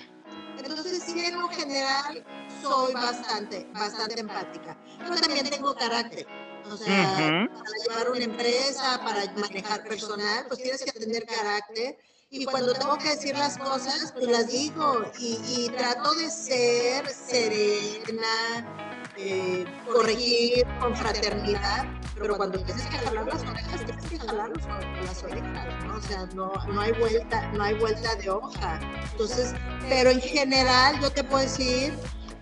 Entonces, 0.58 1.04
sí, 1.04 1.26
en 1.26 1.40
lo 1.40 1.48
general, 1.50 2.24
soy 2.62 2.94
bastante, 2.94 3.68
bastante 3.74 4.20
empática. 4.20 4.78
Pero 5.00 5.16
también 5.16 5.50
tengo 5.50 5.76
carácter. 5.76 6.28
O 6.72 6.78
sea, 6.78 7.48
para 7.52 7.78
llevar 7.88 8.12
una 8.12 8.24
empresa, 8.24 9.00
para 9.04 9.32
manejar 9.34 9.84
personal, 9.84 10.46
pues 10.48 10.62
tienes 10.62 10.84
que 10.84 10.92
tener 10.92 11.26
carácter. 11.26 11.98
Y 12.30 12.46
cuando 12.46 12.74
tengo 12.74 12.98
que 12.98 13.10
decir 13.10 13.38
las 13.38 13.58
cosas, 13.58 14.12
pues 14.14 14.28
las 14.28 14.48
digo. 14.48 15.04
Y, 15.20 15.40
y 15.46 15.70
trato 15.76 16.14
de 16.16 16.30
ser 16.30 17.08
serena, 17.10 18.93
eh, 19.18 19.66
corregir 19.92 20.66
con 20.80 20.96
fraternidad. 20.96 21.86
Pero 22.18 22.38
cuando 22.38 22.60
tienes 22.60 22.86
que 22.86 22.98
jalar 22.98 23.26
las 23.26 23.44
orejas, 23.44 23.86
tienes 23.86 24.06
que 24.06 24.18
con 24.18 24.38
las 25.06 25.24
orejas. 25.24 25.84
¿no? 25.86 25.96
O 25.96 26.02
sea, 26.02 26.26
no, 26.34 26.52
no, 26.68 26.82
hay 26.82 26.92
vuelta, 26.94 27.52
no 27.52 27.64
hay 27.64 27.74
vuelta 27.76 28.16
de 28.16 28.30
hoja. 28.30 28.80
Entonces, 29.12 29.54
pero 29.90 30.10
en 30.10 30.22
general 30.22 31.00
yo 31.02 31.10
te 31.12 31.24
puedo 31.24 31.44
decir 31.44 31.94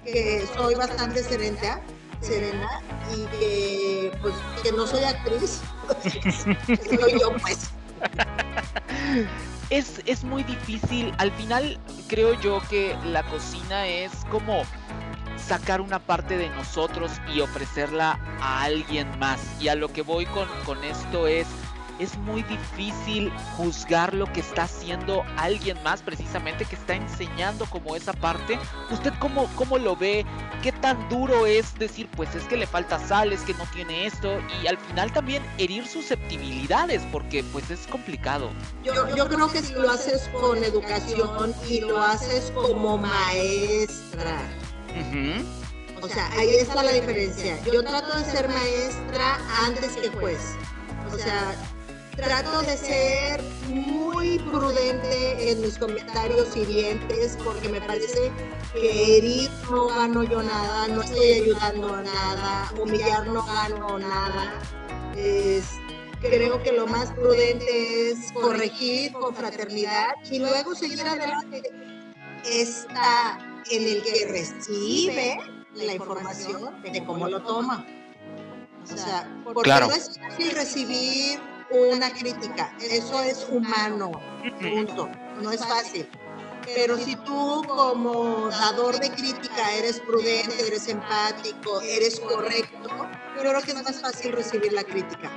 que 0.06 0.46
soy 0.56 0.76
bastante 0.76 1.24
serena, 1.24 1.82
serena 2.22 2.82
y 3.16 3.26
que 3.38 4.12
pues 4.22 4.34
que 4.64 4.72
no 4.72 4.88
soy 4.88 5.04
actriz, 5.04 5.62
soy 6.90 7.20
yo 7.20 7.36
pues. 7.42 7.72
es, 9.70 10.02
es 10.06 10.24
muy 10.24 10.44
difícil. 10.44 11.14
Al 11.18 11.32
final 11.32 11.80
creo 12.08 12.40
yo 12.42 12.62
que 12.70 12.96
la 13.06 13.24
cocina 13.24 13.88
es 13.88 14.12
como 14.30 14.64
sacar 15.42 15.82
una 15.82 16.00
parte 16.00 16.38
de 16.38 16.50
nosotros 16.50 17.12
y 17.34 17.42
ofrecerla 17.42 18.20
a 18.40 18.64
alguien 18.64 19.08
más. 19.20 19.40
Y 19.60 19.68
a 19.68 19.76
lo 19.76 19.92
que 19.92 20.02
voy 20.02 20.26
con, 20.26 20.48
con 20.66 20.84
esto 20.84 21.28
es, 21.28 21.48
es 22.02 22.18
muy 22.18 22.42
difícil 22.44 23.32
juzgar 23.56 24.14
lo 24.16 24.26
que 24.34 24.40
está 24.40 24.64
haciendo 24.64 25.24
alguien 25.38 25.82
más, 25.84 26.02
precisamente 26.02 26.66
que 26.66 26.76
está 26.76 26.96
enseñando 26.96 27.66
como 27.68 27.96
esa 27.96 28.12
parte. 28.14 28.58
¿Usted 28.90 29.14
cómo, 29.20 29.48
cómo 29.56 29.78
lo 29.78 29.96
ve? 29.96 30.26
¿Qué 30.64 30.72
tan 30.72 31.08
duro 31.10 31.46
es 31.46 31.78
decir, 31.78 32.10
pues 32.16 32.34
es 32.34 32.44
que 32.46 32.58
le 32.58 32.66
falta 32.66 33.00
sal, 33.00 33.32
es 33.34 33.42
que 33.42 33.54
no 33.54 33.66
tiene 33.72 34.08
esto? 34.08 34.40
Y 34.64 34.68
al 34.68 34.78
final 34.80 35.12
también 35.14 35.44
herir 35.60 35.86
susceptibilidades, 35.86 37.04
porque 37.12 37.44
pues 37.44 37.70
es 37.70 37.86
complicado. 37.86 38.50
Yo, 38.84 39.16
yo 39.16 39.28
creo 39.28 39.48
que 39.50 39.62
si 39.62 39.74
lo 39.74 39.90
haces 39.92 40.28
con 40.30 40.64
educación 40.64 41.54
y 41.70 41.82
lo 41.82 42.02
haces 42.02 42.52
como 42.52 42.98
maestra, 42.98 44.42
O 46.02 46.08
sea, 46.08 46.32
ahí 46.34 46.56
está 46.56 46.84
la 46.84 46.94
diferencia. 46.94 47.60
Yo 47.72 47.84
trato 47.84 48.18
de 48.18 48.26
ser 48.26 48.48
maestra 48.50 49.40
antes 49.66 49.96
que 49.98 50.10
juez. 50.10 50.40
O 51.14 51.18
sea, 51.18 51.56
trato 52.16 52.62
de 52.64 52.76
ser 52.78 53.42
muy 53.68 54.40
prudente 54.40 55.52
en 55.52 55.62
mis 55.62 55.78
comentarios 55.78 56.56
hirientes 56.58 57.38
porque 57.44 57.70
me 57.70 57.82
parece 57.82 58.32
que 58.74 59.18
herir 59.18 59.50
no 59.70 59.88
gano 59.88 60.24
yo 60.24 60.42
nada, 60.42 60.88
no 60.88 61.02
estoy 61.02 61.34
ayudando 61.34 61.94
a 61.94 62.02
nada, 62.02 62.72
humillar 62.80 63.28
no 63.28 63.44
gano 63.46 64.00
nada. 64.00 64.54
Creo 66.22 66.62
que 66.62 66.72
lo 66.72 66.86
más 66.88 67.12
prudente 67.12 68.12
es 68.12 68.32
corregir 68.32 69.12
con 69.14 69.36
fraternidad 69.36 70.10
y 70.30 70.40
luego 70.40 70.76
seguir 70.76 71.02
adelante. 71.02 71.64
Está 72.46 73.40
en 73.72 73.88
el 73.88 74.04
que 74.04 74.28
recibe 74.28 75.38
la 75.76 75.94
información 75.94 76.82
de 76.84 77.04
cómo 77.06 77.28
lo 77.28 77.42
toma. 77.42 77.86
O 78.84 78.98
sea, 78.98 79.30
porque 79.44 79.64
Claro. 79.70 79.88
no 79.88 79.94
es 79.94 80.20
fácil 80.20 80.52
recibir 80.52 81.40
una 81.72 82.12
crítica, 82.12 82.76
eso 82.82 83.22
es 83.22 83.48
humano, 83.50 84.12
punto, 84.60 85.10
no 85.42 85.52
es 85.52 85.66
fácil. 85.66 86.08
Pero 86.76 86.98
si 86.98 87.16
tú 87.16 87.64
como 87.68 88.50
dador 88.50 89.00
de 89.00 89.10
crítica 89.10 89.72
eres 89.76 90.00
prudente, 90.02 90.68
eres 90.68 90.88
empático, 90.88 91.82
eres 91.82 92.20
correcto, 92.20 92.90
yo 93.36 93.40
creo 93.42 93.62
que 93.62 93.72
es 93.72 93.84
más 93.84 94.02
fácil 94.02 94.34
recibir 94.34 94.74
la 94.74 94.84
crítica. 94.84 95.32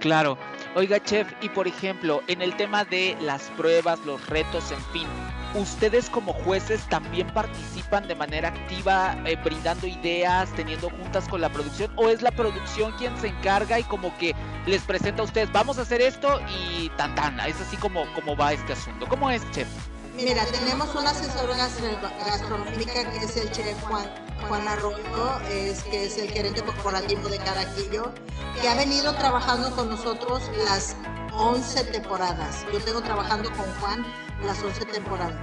Claro. 0.00 0.36
Oiga, 0.74 1.02
chef, 1.02 1.26
y 1.40 1.48
por 1.48 1.66
ejemplo, 1.66 2.22
en 2.26 2.42
el 2.42 2.54
tema 2.56 2.84
de 2.84 3.16
las 3.22 3.42
pruebas, 3.56 3.98
los 4.00 4.26
retos, 4.28 4.70
en 4.70 4.84
fin, 4.92 5.06
¿ustedes 5.54 6.10
como 6.10 6.32
jueces 6.32 6.80
también 6.88 7.26
participan 7.28 8.06
de 8.08 8.14
manera 8.14 8.48
activa, 8.48 9.16
eh, 9.24 9.36
brindando 9.42 9.86
ideas, 9.86 10.48
teniendo 10.56 10.90
juntas 10.90 11.26
con 11.28 11.40
la 11.40 11.48
producción? 11.48 11.90
¿O 11.96 12.08
es 12.08 12.22
la 12.22 12.30
producción 12.30 12.92
quien 12.98 13.16
se 13.20 13.28
encarga 13.28 13.78
y 13.78 13.84
como 13.84 14.16
que 14.18 14.34
les 14.66 14.82
presenta 14.82 15.22
a 15.22 15.24
ustedes, 15.24 15.50
vamos 15.52 15.78
a 15.78 15.82
hacer 15.82 16.00
esto 16.02 16.40
y 16.48 16.88
tan 16.96 17.14
tan? 17.14 17.38
Es 17.40 17.60
así 17.60 17.76
como, 17.76 18.04
como 18.14 18.36
va 18.36 18.52
este 18.52 18.72
asunto. 18.74 19.06
¿Cómo 19.08 19.30
es, 19.30 19.42
chef? 19.52 19.68
Mira, 20.14 20.44
tenemos 20.46 20.94
una 20.94 21.10
asesora 21.10 21.54
gastro- 21.56 22.10
gastronómica 22.26 23.10
que 23.10 23.18
es 23.18 23.36
el 23.36 23.50
chef 23.52 23.78
Juan, 23.84 24.06
Juan 24.48 24.66
Arroyo, 24.66 25.38
que 25.46 25.70
es 26.06 26.16
el 26.18 26.30
gerente 26.30 26.62
corporativo 26.62 27.28
de 27.28 27.36
Caraquillo, 27.38 28.12
que 28.60 28.66
ha 28.68 28.74
venido 28.76 29.14
trabajando 29.14 29.70
con 29.76 29.90
nosotros 29.90 30.42
las 30.64 30.96
11 31.34 31.84
temporadas. 31.84 32.64
Yo 32.72 32.80
tengo 32.80 33.02
trabajando 33.02 33.50
con 33.50 33.66
Juan 33.80 34.06
las 34.44 34.62
11 34.62 34.84
temporadas. 34.86 35.36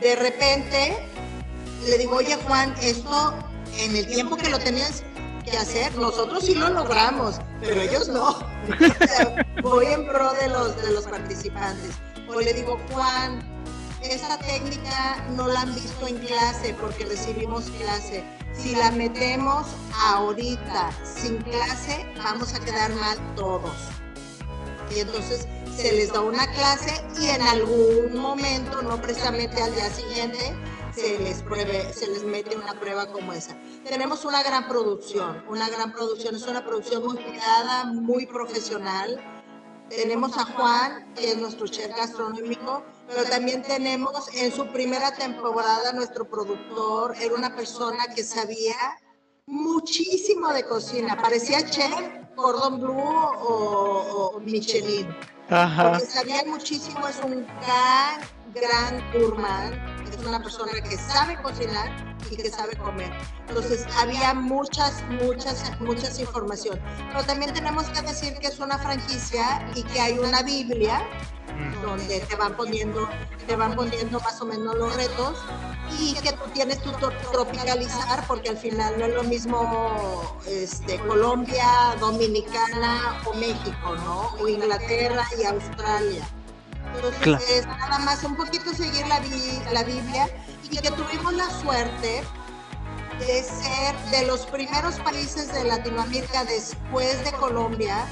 De 0.00 0.14
repente 0.16 1.06
le 1.86 1.98
digo, 1.98 2.16
oye 2.16 2.36
Juan, 2.46 2.74
esto 2.80 3.34
en 3.78 3.96
el 3.96 4.06
tiempo 4.06 4.36
que 4.36 4.48
lo 4.48 4.58
tenías 4.58 5.02
que 5.44 5.56
hacer, 5.56 5.94
nosotros 5.96 6.44
sí 6.44 6.54
lo 6.54 6.68
logramos, 6.68 7.40
pero 7.60 7.80
ellos 7.80 8.08
no. 8.08 8.38
voy 9.62 9.86
en 9.86 10.06
pro 10.06 10.32
de 10.34 10.48
los, 10.48 10.80
de 10.82 10.92
los 10.92 11.04
participantes. 11.04 11.94
O 12.28 12.40
le 12.40 12.52
digo, 12.52 12.78
Juan, 12.92 13.40
esa 14.02 14.38
técnica 14.38 15.24
no 15.34 15.48
la 15.48 15.62
han 15.62 15.74
visto 15.74 16.06
en 16.06 16.18
clase 16.18 16.74
porque 16.80 17.04
recibimos 17.04 17.64
clase. 17.78 18.22
Si 18.52 18.74
la 18.74 18.90
metemos 18.90 19.66
ahorita 20.06 20.90
sin 21.02 21.38
clase, 21.38 22.06
vamos 22.22 22.54
a 22.54 22.60
quedar 22.60 22.92
mal 22.94 23.18
todos. 23.34 23.76
Y 24.94 25.00
entonces 25.00 25.46
se 25.78 25.92
les 25.92 26.12
da 26.12 26.22
una 26.22 26.50
clase 26.54 26.92
y 27.20 27.26
en 27.28 27.40
algún 27.40 28.18
momento, 28.18 28.82
no 28.82 29.00
precisamente 29.00 29.62
al 29.62 29.72
día 29.72 29.88
siguiente, 29.90 30.56
se 30.92 31.20
les, 31.20 31.40
pruebe, 31.42 31.92
se 31.92 32.08
les 32.08 32.24
mete 32.24 32.56
una 32.56 32.74
prueba 32.80 33.06
como 33.06 33.32
esa. 33.32 33.56
Tenemos 33.84 34.24
una 34.24 34.42
gran 34.42 34.66
producción, 34.66 35.44
una 35.48 35.70
gran 35.70 35.92
producción, 35.92 36.34
es 36.34 36.42
una 36.48 36.64
producción 36.64 37.04
muy 37.04 37.16
cuidada, 37.18 37.84
muy 37.84 38.26
profesional. 38.26 39.20
Tenemos 39.88 40.36
a 40.36 40.46
Juan, 40.46 41.14
que 41.14 41.30
es 41.30 41.36
nuestro 41.38 41.68
chef 41.68 41.96
gastronómico, 41.96 42.82
pero 43.06 43.22
también 43.30 43.62
tenemos 43.62 44.34
en 44.34 44.52
su 44.52 44.66
primera 44.72 45.14
temporada 45.14 45.92
nuestro 45.92 46.28
productor, 46.28 47.14
era 47.20 47.36
una 47.36 47.54
persona 47.54 48.08
que 48.16 48.24
sabía 48.24 48.74
muchísimo 49.46 50.48
de 50.52 50.64
cocina, 50.64 51.16
parecía 51.22 51.64
chef 51.70 51.94
Cordon 52.34 52.80
Bleu 52.80 52.98
o, 52.98 54.32
o 54.34 54.40
Michelin. 54.40 55.06
Ajá. 55.50 55.92
Porque 55.92 56.06
sabía 56.06 56.44
muchísimo, 56.46 57.06
es 57.08 57.18
un 57.24 57.46
gran, 57.46 58.20
gran 58.54 59.12
gourmand 59.12 59.98
es 60.18 60.26
una 60.26 60.42
persona 60.42 60.72
que 60.80 60.96
sabe 60.96 61.40
cocinar 61.42 62.16
y 62.30 62.36
que 62.36 62.50
sabe 62.50 62.76
comer. 62.76 63.10
Entonces 63.48 63.86
había 63.96 64.34
muchas, 64.34 65.02
muchas, 65.22 65.72
muchas 65.80 66.18
información. 66.18 66.80
Pero 67.08 67.24
también 67.24 67.52
tenemos 67.52 67.84
que 67.90 68.02
decir 68.02 68.34
que 68.38 68.48
es 68.48 68.58
una 68.58 68.78
franquicia 68.78 69.70
y 69.74 69.82
que 69.84 70.00
hay 70.00 70.18
una 70.18 70.42
Biblia 70.42 71.02
donde 71.82 72.20
te 72.20 72.36
van 72.36 72.56
poniendo, 72.56 73.08
te 73.46 73.56
van 73.56 73.74
poniendo 73.74 74.20
más 74.20 74.40
o 74.40 74.44
menos 74.44 74.76
los 74.76 74.94
retos 74.94 75.44
y 75.98 76.14
que 76.14 76.32
tú 76.32 76.44
tienes 76.52 76.82
tu 76.82 76.92
tropicalizar 77.32 78.26
porque 78.26 78.50
al 78.50 78.58
final 78.58 78.98
no 78.98 79.06
es 79.06 79.14
lo 79.14 79.22
mismo 79.24 80.38
este, 80.46 80.98
Colombia, 81.00 81.96
Dominicana 82.00 83.20
o 83.24 83.34
México, 83.34 83.96
¿no? 84.04 84.34
O 84.40 84.48
Inglaterra 84.48 85.24
y 85.40 85.44
Australia. 85.44 86.28
Entonces, 86.94 87.66
nada 87.66 87.98
más 87.98 88.22
un 88.24 88.36
poquito 88.36 88.72
seguir 88.72 89.06
la, 89.06 89.20
la 89.72 89.84
Biblia 89.84 90.28
y 90.70 90.76
que 90.76 90.90
tuvimos 90.90 91.32
la 91.34 91.50
suerte 91.60 92.22
de 93.18 93.42
ser 93.42 93.96
de 94.10 94.26
los 94.26 94.46
primeros 94.46 94.94
países 94.96 95.52
de 95.52 95.64
Latinoamérica 95.64 96.44
después 96.44 97.24
de 97.24 97.32
Colombia, 97.32 98.06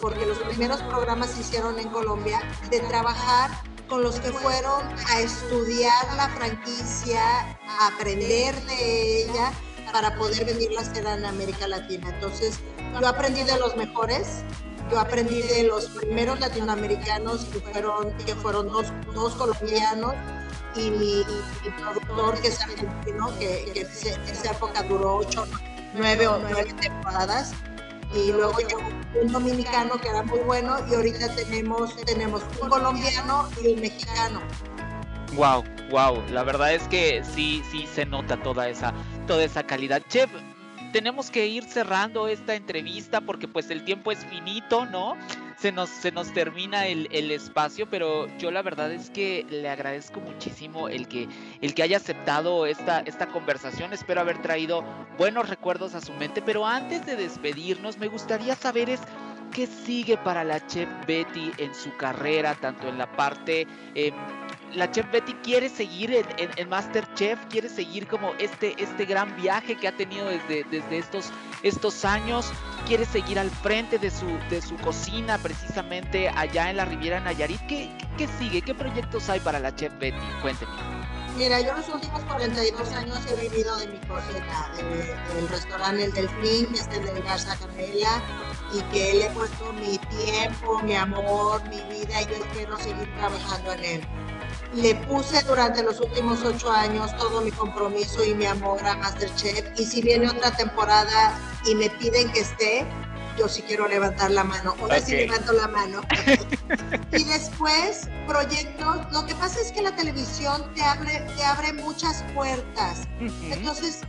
porque 0.00 0.24
los 0.24 0.38
primeros 0.38 0.80
programas 0.82 1.30
se 1.30 1.40
hicieron 1.40 1.78
en 1.78 1.88
Colombia, 1.90 2.40
de 2.70 2.80
trabajar 2.80 3.50
con 3.88 4.02
los 4.02 4.20
que 4.20 4.30
fueron 4.32 4.86
a 5.08 5.20
estudiar 5.20 6.14
la 6.16 6.28
franquicia, 6.28 7.20
a 7.66 7.88
aprender 7.88 8.54
de 8.66 9.24
ella 9.24 9.52
para 9.92 10.14
poder 10.16 10.44
venirla 10.44 10.80
a 10.80 10.82
hacer 10.82 11.06
en 11.06 11.24
América 11.24 11.66
Latina. 11.66 12.10
Entonces, 12.10 12.60
yo 13.00 13.08
aprendí 13.08 13.42
de 13.42 13.58
los 13.58 13.76
mejores, 13.76 14.42
yo 14.90 15.00
aprendí 15.00 15.42
de 15.42 15.64
los 15.64 15.86
primeros 15.86 16.38
latinoamericanos 16.40 17.46
que 17.46 17.60
fueron, 17.60 18.12
que 18.18 18.34
fueron 18.34 18.68
dos, 18.68 18.86
dos 19.14 19.34
colombianos 19.34 20.14
y 20.76 20.90
mi, 20.90 21.24
productor 21.78 22.40
que 22.40 22.48
es 22.48 22.60
argentino, 22.60 23.36
que, 23.38 23.70
que 23.72 23.80
en 23.80 24.20
esa 24.22 24.52
época 24.52 24.82
duró 24.82 25.16
ocho, 25.16 25.46
nueve 25.94 26.28
o 26.28 26.38
nueve 26.38 26.74
temporadas. 26.80 27.52
Y 28.14 28.32
luego 28.32 28.58
llegó 28.58 28.80
un 29.22 29.32
dominicano 29.32 30.00
que 30.00 30.08
era 30.08 30.22
muy 30.22 30.38
bueno 30.40 30.76
y 30.90 30.94
ahorita 30.94 31.34
tenemos, 31.34 31.94
tenemos 32.04 32.42
un 32.60 32.68
colombiano 32.68 33.48
y 33.62 33.74
un 33.74 33.80
mexicano. 33.80 34.40
Wow, 35.34 35.62
wow, 35.90 36.22
la 36.30 36.42
verdad 36.42 36.74
es 36.74 36.88
que 36.88 37.22
sí, 37.22 37.62
sí 37.70 37.86
se 37.86 38.06
nota 38.06 38.40
toda 38.42 38.68
esa, 38.68 38.94
toda 39.26 39.44
esa 39.44 39.62
calidad. 39.62 40.02
Chef, 40.08 40.30
tenemos 40.92 41.30
que 41.30 41.46
ir 41.46 41.64
cerrando 41.64 42.28
esta 42.28 42.54
entrevista 42.54 43.20
porque 43.20 43.48
pues 43.48 43.70
el 43.70 43.84
tiempo 43.84 44.12
es 44.12 44.24
finito, 44.26 44.86
¿no? 44.86 45.16
Se 45.58 45.72
nos, 45.72 45.88
se 45.88 46.12
nos 46.12 46.32
termina 46.32 46.86
el, 46.86 47.30
espacio, 47.32 47.88
pero 47.90 48.28
yo 48.38 48.52
la 48.52 48.62
verdad 48.62 48.92
es 48.92 49.10
que 49.10 49.44
le 49.50 49.68
agradezco 49.68 50.20
muchísimo 50.20 50.88
el 50.88 51.08
que, 51.08 51.28
el 51.60 51.74
que 51.74 51.82
haya 51.82 51.96
aceptado 51.96 52.64
esta, 52.64 53.00
esta 53.00 53.26
conversación. 53.26 53.92
Espero 53.92 54.20
haber 54.20 54.40
traído 54.40 54.84
buenos 55.18 55.48
recuerdos 55.48 55.94
a 55.96 56.00
su 56.00 56.12
mente, 56.12 56.42
pero 56.42 56.64
antes 56.64 57.04
de 57.06 57.16
despedirnos 57.16 57.98
me 57.98 58.06
gustaría 58.06 58.54
saber 58.54 58.88
es 58.88 59.00
qué 59.52 59.66
sigue 59.66 60.16
para 60.16 60.44
la 60.44 60.64
chef 60.66 60.88
Betty 61.06 61.50
en 61.58 61.74
su 61.74 61.96
carrera, 61.96 62.54
tanto 62.54 62.88
en 62.88 62.98
la 62.98 63.10
parte... 63.10 63.66
Em, 63.94 64.14
la 64.74 64.90
chef 64.90 65.10
Betty 65.10 65.32
quiere 65.42 65.68
seguir 65.68 66.12
en, 66.12 66.50
en, 66.56 66.68
Masterchef, 66.68 67.38
quiere 67.46 67.68
seguir 67.68 68.06
como 68.06 68.32
este, 68.38 68.74
este 68.82 69.04
gran 69.04 69.34
viaje 69.36 69.76
que 69.76 69.88
ha 69.88 69.96
tenido 69.96 70.26
desde, 70.26 70.64
desde 70.64 70.98
estos, 70.98 71.30
estos 71.62 72.04
años, 72.04 72.50
quiere 72.86 73.04
seguir 73.04 73.38
al 73.38 73.50
frente 73.50 73.98
de 73.98 74.10
su, 74.10 74.26
de 74.50 74.60
su 74.60 74.76
cocina 74.76 75.38
precisamente 75.38 76.28
allá 76.28 76.70
en 76.70 76.76
la 76.76 76.84
Riviera 76.84 77.20
Nayarit. 77.20 77.60
¿Qué, 77.66 77.90
qué 78.16 78.28
sigue? 78.38 78.62
¿Qué 78.62 78.74
proyectos 78.74 79.28
hay 79.28 79.40
para 79.40 79.58
la 79.58 79.74
chef 79.74 79.92
Betty? 79.98 80.18
Cuénteme. 80.42 80.72
Mira, 81.36 81.60
yo 81.60 81.72
los 81.72 81.88
últimos 81.88 82.20
42 82.24 82.92
años 82.94 83.18
he 83.30 83.48
vivido 83.48 83.76
de 83.76 83.86
mi 83.86 83.98
cocina, 83.98 84.72
del 85.34 85.48
restaurante 85.48 86.04
El 86.04 86.12
Delfín, 86.12 86.66
que 86.72 86.80
es 86.80 86.88
de 86.90 87.20
Garza 87.20 87.56
Camela, 87.56 88.22
y 88.74 88.80
que 88.92 89.14
le 89.14 89.26
he 89.26 89.30
puesto 89.30 89.72
mi 89.74 89.98
tiempo, 89.98 90.82
mi 90.82 90.96
amor, 90.96 91.62
mi 91.68 91.80
vida, 91.82 92.22
y 92.22 92.26
yo 92.26 92.44
quiero 92.52 92.76
seguir 92.78 93.08
trabajando 93.14 93.72
en 93.74 93.84
él 93.84 94.08
le 94.74 94.94
puse 94.94 95.42
durante 95.44 95.82
los 95.82 96.00
últimos 96.00 96.42
ocho 96.44 96.70
años 96.70 97.16
todo 97.16 97.40
mi 97.40 97.50
compromiso 97.50 98.24
y 98.24 98.34
mi 98.34 98.46
amor 98.46 98.84
a 98.86 98.96
Masterchef. 98.96 99.64
Y 99.78 99.84
si 99.84 100.02
viene 100.02 100.28
otra 100.28 100.50
temporada 100.52 101.38
y 101.64 101.74
me 101.74 101.88
piden 101.90 102.30
que 102.32 102.40
esté, 102.40 102.86
yo 103.38 103.48
sí 103.48 103.62
quiero 103.62 103.86
levantar 103.88 104.30
la 104.30 104.44
mano. 104.44 104.74
Ahora 104.80 105.00
sí 105.00 105.12
levanto 105.12 105.52
la 105.52 105.68
mano. 105.68 106.00
y 107.12 107.24
después, 107.24 108.08
proyectos. 108.26 108.96
Lo 109.12 109.24
que 109.26 109.34
pasa 109.36 109.60
es 109.60 109.72
que 109.72 109.82
la 109.82 109.94
televisión 109.94 110.70
te 110.74 110.82
abre, 110.82 111.20
te 111.36 111.44
abre 111.44 111.72
muchas 111.72 112.24
puertas. 112.34 113.08
Entonces, 113.20 114.00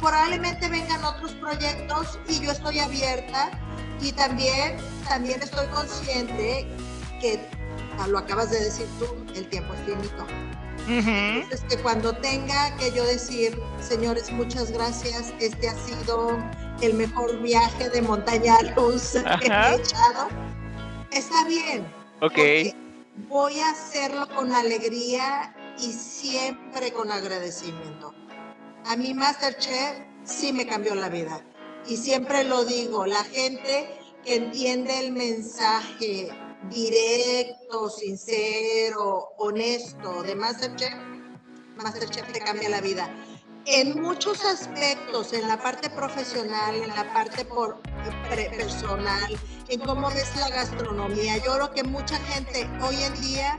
probablemente 0.00 0.68
vengan 0.68 1.04
otros 1.04 1.32
proyectos 1.32 2.18
y 2.28 2.40
yo 2.40 2.52
estoy 2.52 2.80
abierta. 2.80 3.50
Y 4.00 4.12
también, 4.12 4.76
también 5.08 5.42
estoy 5.42 5.66
consciente 5.66 6.66
que 7.20 7.38
lo 8.08 8.18
acabas 8.18 8.50
de 8.50 8.60
decir 8.60 8.86
tú, 8.98 9.06
el 9.34 9.48
tiempo 9.48 9.74
es 9.74 9.80
finito. 9.80 10.26
Es 11.50 11.60
que 11.64 11.76
cuando 11.82 12.16
tenga 12.16 12.74
que 12.76 12.90
yo 12.92 13.04
decir, 13.04 13.60
señores, 13.80 14.30
muchas 14.32 14.70
gracias, 14.70 15.34
este 15.38 15.68
ha 15.68 15.74
sido 15.74 16.38
el 16.80 16.94
mejor 16.94 17.42
viaje 17.42 17.90
de 17.90 18.00
montaña 18.00 18.56
rusa 18.74 19.38
que 19.40 19.48
he 19.48 19.74
echado, 19.74 20.28
está 21.10 21.44
bien. 21.44 21.86
Ok. 22.20 22.38
Voy 23.28 23.58
a 23.60 23.70
hacerlo 23.70 24.28
con 24.34 24.52
alegría 24.52 25.54
y 25.78 25.92
siempre 25.92 26.92
con 26.92 27.12
agradecimiento. 27.12 28.14
A 28.86 28.96
mi 28.96 29.12
Masterchef 29.12 29.98
sí 30.24 30.52
me 30.52 30.66
cambió 30.66 30.94
la 30.94 31.08
vida. 31.08 31.44
Y 31.86 31.96
siempre 31.96 32.44
lo 32.44 32.64
digo, 32.64 33.04
la 33.06 33.24
gente 33.24 33.90
que 34.24 34.36
entiende 34.36 34.98
el 35.00 35.12
mensaje 35.12 36.30
directo, 36.70 37.88
sincero, 37.88 39.30
honesto 39.38 40.22
de 40.22 40.34
Masterchef, 40.34 40.94
Masterchef 41.76 42.32
te 42.32 42.40
cambia 42.40 42.68
la 42.68 42.80
vida. 42.80 43.08
En 43.66 44.00
muchos 44.00 44.44
aspectos, 44.44 45.32
en 45.32 45.46
la 45.46 45.58
parte 45.58 45.90
profesional, 45.90 46.74
en 46.74 46.88
la 46.88 47.12
parte 47.12 47.44
por, 47.44 47.80
personal, 48.56 49.38
en 49.68 49.80
cómo 49.80 50.08
ves 50.10 50.34
la 50.36 50.48
gastronomía. 50.48 51.36
Yo 51.38 51.54
creo 51.54 51.70
que 51.72 51.84
mucha 51.84 52.16
gente 52.18 52.68
hoy 52.82 52.96
en 53.02 53.20
día 53.20 53.58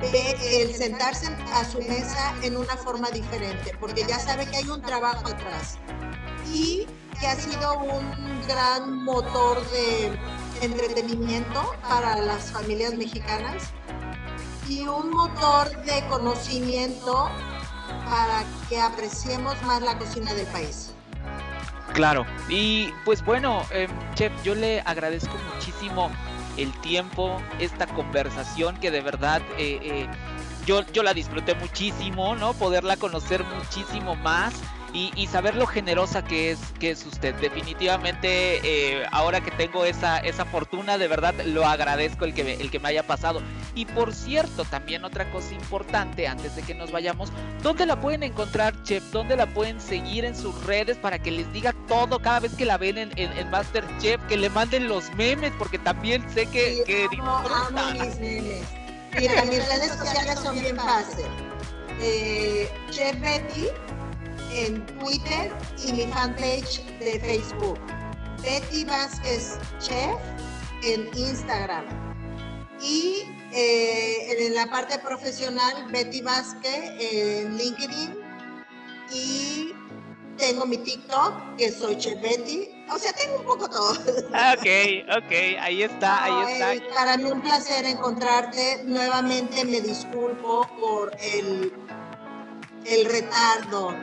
ve 0.00 0.62
el 0.62 0.74
sentarse 0.74 1.26
a 1.52 1.64
su 1.64 1.78
mesa 1.78 2.34
en 2.42 2.56
una 2.56 2.76
forma 2.76 3.10
diferente, 3.10 3.76
porque 3.78 4.04
ya 4.06 4.18
sabe 4.18 4.46
que 4.46 4.56
hay 4.56 4.68
un 4.68 4.80
trabajo 4.82 5.28
atrás 5.28 5.78
y 6.52 6.86
que 7.20 7.26
ha 7.26 7.36
sido 7.36 7.78
un 7.80 8.46
gran 8.46 9.04
motor 9.04 9.62
de 9.70 10.18
entretenimiento 10.62 11.74
para 11.88 12.16
las 12.16 12.50
familias 12.50 12.94
mexicanas 12.94 13.70
y 14.68 14.86
un 14.86 15.10
motor 15.10 15.70
de 15.84 16.06
conocimiento 16.08 17.30
para 18.08 18.44
que 18.68 18.80
apreciemos 18.80 19.60
más 19.62 19.82
la 19.82 19.98
cocina 19.98 20.32
del 20.34 20.46
país. 20.46 20.92
Claro, 21.92 22.26
y 22.48 22.92
pues 23.04 23.24
bueno, 23.24 23.62
em, 23.70 23.90
Chef, 24.14 24.32
yo 24.42 24.54
le 24.54 24.80
agradezco 24.80 25.34
muchísimo 25.54 26.10
el 26.56 26.72
tiempo, 26.80 27.40
esta 27.58 27.86
conversación 27.86 28.76
que 28.76 28.90
de 28.90 29.00
verdad 29.00 29.40
eh, 29.56 29.78
eh, 29.82 30.08
yo, 30.66 30.84
yo 30.92 31.02
la 31.02 31.14
disfruté 31.14 31.54
muchísimo, 31.54 32.34
¿no? 32.34 32.52
Poderla 32.54 32.96
conocer 32.96 33.44
muchísimo 33.44 34.14
más 34.16 34.54
y, 34.96 35.26
saber 35.26 35.56
lo 35.56 35.66
generosa 35.66 36.24
que 36.24 36.50
es, 36.50 36.58
que 36.80 36.90
es 36.90 37.04
usted. 37.04 37.34
Definitivamente, 37.34 38.60
eh, 38.64 39.06
ahora 39.12 39.42
que 39.42 39.50
tengo 39.50 39.84
esa, 39.84 40.18
esa 40.18 40.46
fortuna, 40.46 40.96
de 40.96 41.06
verdad 41.06 41.34
lo 41.44 41.66
agradezco 41.66 42.24
el 42.24 42.32
que, 42.32 42.44
me, 42.44 42.54
el 42.54 42.70
que 42.70 42.78
me 42.78 42.88
haya 42.88 43.06
pasado. 43.06 43.42
Y 43.74 43.84
por 43.84 44.14
cierto, 44.14 44.64
también 44.64 45.04
otra 45.04 45.30
cosa 45.30 45.52
importante, 45.52 46.26
antes 46.26 46.56
de 46.56 46.62
que 46.62 46.74
nos 46.74 46.92
vayamos, 46.92 47.30
¿dónde 47.62 47.84
la 47.84 48.00
pueden 48.00 48.22
encontrar, 48.22 48.82
Chef? 48.84 49.04
¿Dónde 49.12 49.36
la 49.36 49.46
pueden 49.46 49.80
seguir 49.82 50.24
en 50.24 50.34
sus 50.34 50.64
redes 50.64 50.96
para 50.96 51.18
que 51.18 51.30
les 51.30 51.52
diga 51.52 51.74
todo 51.86 52.18
cada 52.20 52.40
vez 52.40 52.54
que 52.54 52.64
la 52.64 52.78
ven 52.78 52.96
en, 52.96 53.12
en, 53.16 53.50
Masterchef? 53.50 54.20
Que 54.28 54.38
le 54.38 54.48
manden 54.48 54.88
los 54.88 55.12
memes, 55.14 55.52
porque 55.58 55.78
también 55.78 56.24
sé 56.32 56.46
que... 56.46 56.82
que 56.86 57.06
mis 57.10 57.20
memes. 57.70 58.18
Mira, 59.18 59.44
mis 59.44 59.68
redes 59.68 59.92
sociales 59.92 60.38
son 60.40 60.58
bien 60.58 60.76
fáciles. 60.76 61.26
Eh, 62.00 62.70
Chef 62.90 63.18
Betty 63.20 63.68
en 64.56 64.84
Twitter 64.98 65.52
y 65.84 65.92
mi 65.92 66.06
fanpage 66.06 66.82
de 66.98 67.20
Facebook. 67.20 67.78
Betty 68.42 68.84
Vázquez 68.84 69.58
Chef 69.78 70.16
en 70.84 71.08
Instagram. 71.16 71.84
Y 72.80 73.22
eh, 73.52 74.46
en 74.46 74.54
la 74.54 74.66
parte 74.66 74.98
profesional, 74.98 75.86
Betty 75.90 76.20
Vázquez 76.20 76.92
en 77.00 77.56
LinkedIn. 77.56 78.14
Y 79.12 79.72
tengo 80.36 80.66
mi 80.66 80.76
TikTok, 80.78 81.56
que 81.56 81.70
soy 81.70 81.96
Chef 81.96 82.20
Betty. 82.20 82.68
O 82.92 82.98
sea, 82.98 83.12
tengo 83.12 83.40
un 83.40 83.46
poco 83.46 83.68
todo. 83.68 83.92
Ok, 83.92 84.66
ok, 85.16 85.32
ahí 85.60 85.82
está, 85.82 86.24
ahí 86.24 86.52
está. 86.52 86.94
para 86.94 87.16
mí 87.16 87.24
un 87.24 87.40
placer 87.40 87.84
encontrarte. 87.84 88.82
Nuevamente 88.84 89.64
me 89.64 89.80
disculpo 89.80 90.68
por 90.78 91.16
el, 91.20 91.72
el 92.84 93.04
retardo 93.06 93.94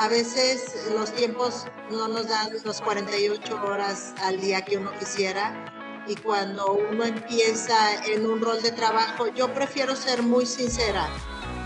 a 0.00 0.08
veces 0.08 0.86
los 0.94 1.12
tiempos 1.12 1.66
no 1.90 2.08
nos 2.08 2.26
dan 2.26 2.48
los 2.64 2.80
48 2.80 3.62
horas 3.62 4.14
al 4.22 4.40
día 4.40 4.62
que 4.62 4.78
uno 4.78 4.90
quisiera 4.98 5.52
y 6.08 6.16
cuando 6.16 6.72
uno 6.72 7.04
empieza 7.04 8.02
en 8.06 8.24
un 8.24 8.40
rol 8.40 8.62
de 8.62 8.72
trabajo, 8.72 9.26
yo 9.28 9.52
prefiero 9.52 9.94
ser 9.94 10.22
muy 10.22 10.46
sincera. 10.46 11.06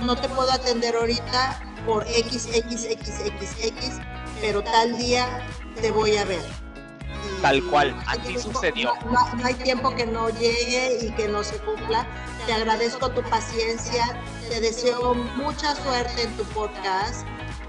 No 0.04 0.16
te 0.16 0.28
puedo 0.30 0.50
atender 0.50 0.96
ahorita 0.96 1.62
por 1.86 2.04
XXXXX, 2.08 4.00
pero 4.40 4.64
tal 4.64 4.98
día 4.98 5.46
te 5.80 5.92
voy 5.92 6.16
a 6.16 6.24
ver. 6.24 6.42
tal 7.40 7.64
cual, 7.70 7.96
así 8.08 8.36
sucedió. 8.36 8.94
no, 9.12 9.44
hay 9.44 9.54
tiempo 9.54 9.94
que 9.94 10.06
no 10.06 10.28
llegue 10.30 10.98
y 11.02 11.12
que 11.12 11.28
no 11.28 11.44
se 11.44 11.56
cumpla. 11.58 12.04
Te 12.46 12.52
agradezco 12.52 13.10
tu 13.10 13.22
paciencia, 13.30 14.20
te 14.48 14.60
deseo 14.60 15.14
mucha 15.14 15.76
suerte 15.76 16.22
en 16.22 16.36
tu 16.36 16.42
podcast 16.46 17.24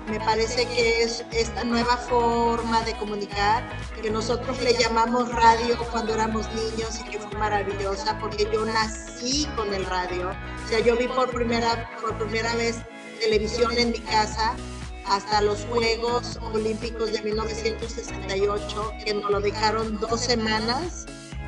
me 0.07 0.19
parece 0.19 0.67
que 0.67 1.03
es 1.03 1.23
esta 1.31 1.63
nueva 1.63 1.97
forma 1.97 2.81
de 2.83 2.95
comunicar 2.97 3.63
que 4.01 4.09
nosotros 4.09 4.61
le 4.61 4.73
llamamos 4.73 5.31
radio 5.31 5.77
cuando 5.91 6.13
éramos 6.13 6.47
niños 6.53 6.99
y 6.99 7.09
que 7.09 7.19
fue 7.19 7.37
maravillosa 7.39 8.17
porque 8.19 8.47
yo 8.53 8.65
nací 8.65 9.47
con 9.55 9.73
el 9.73 9.85
radio. 9.85 10.31
O 10.63 10.67
sea, 10.67 10.79
yo 10.79 10.95
vi 10.95 11.07
por 11.07 11.31
primera, 11.31 11.89
por 12.01 12.17
primera 12.17 12.55
vez 12.55 12.77
televisión 13.19 13.77
en 13.77 13.91
mi 13.91 13.99
casa 13.99 14.55
hasta 15.07 15.41
los 15.41 15.65
Juegos 15.65 16.39
Olímpicos 16.53 17.11
de 17.11 17.21
1968, 17.21 18.91
que 19.03 19.13
nos 19.13 19.29
lo 19.29 19.39
dejaron 19.39 19.99
dos 19.99 20.19
semanas, 20.19 21.05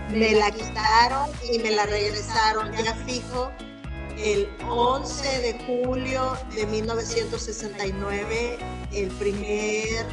me 0.09 0.33
la 0.33 0.51
quitaron 0.51 1.29
y 1.51 1.59
me 1.59 1.71
la 1.71 1.85
regresaron 1.85 2.71
ya 2.73 2.95
fijo 3.05 3.51
el 4.17 4.49
11 4.67 5.41
de 5.41 5.53
julio 5.65 6.33
de 6.55 6.65
1969 6.65 8.57
el 8.91 9.09
primer 9.11 10.05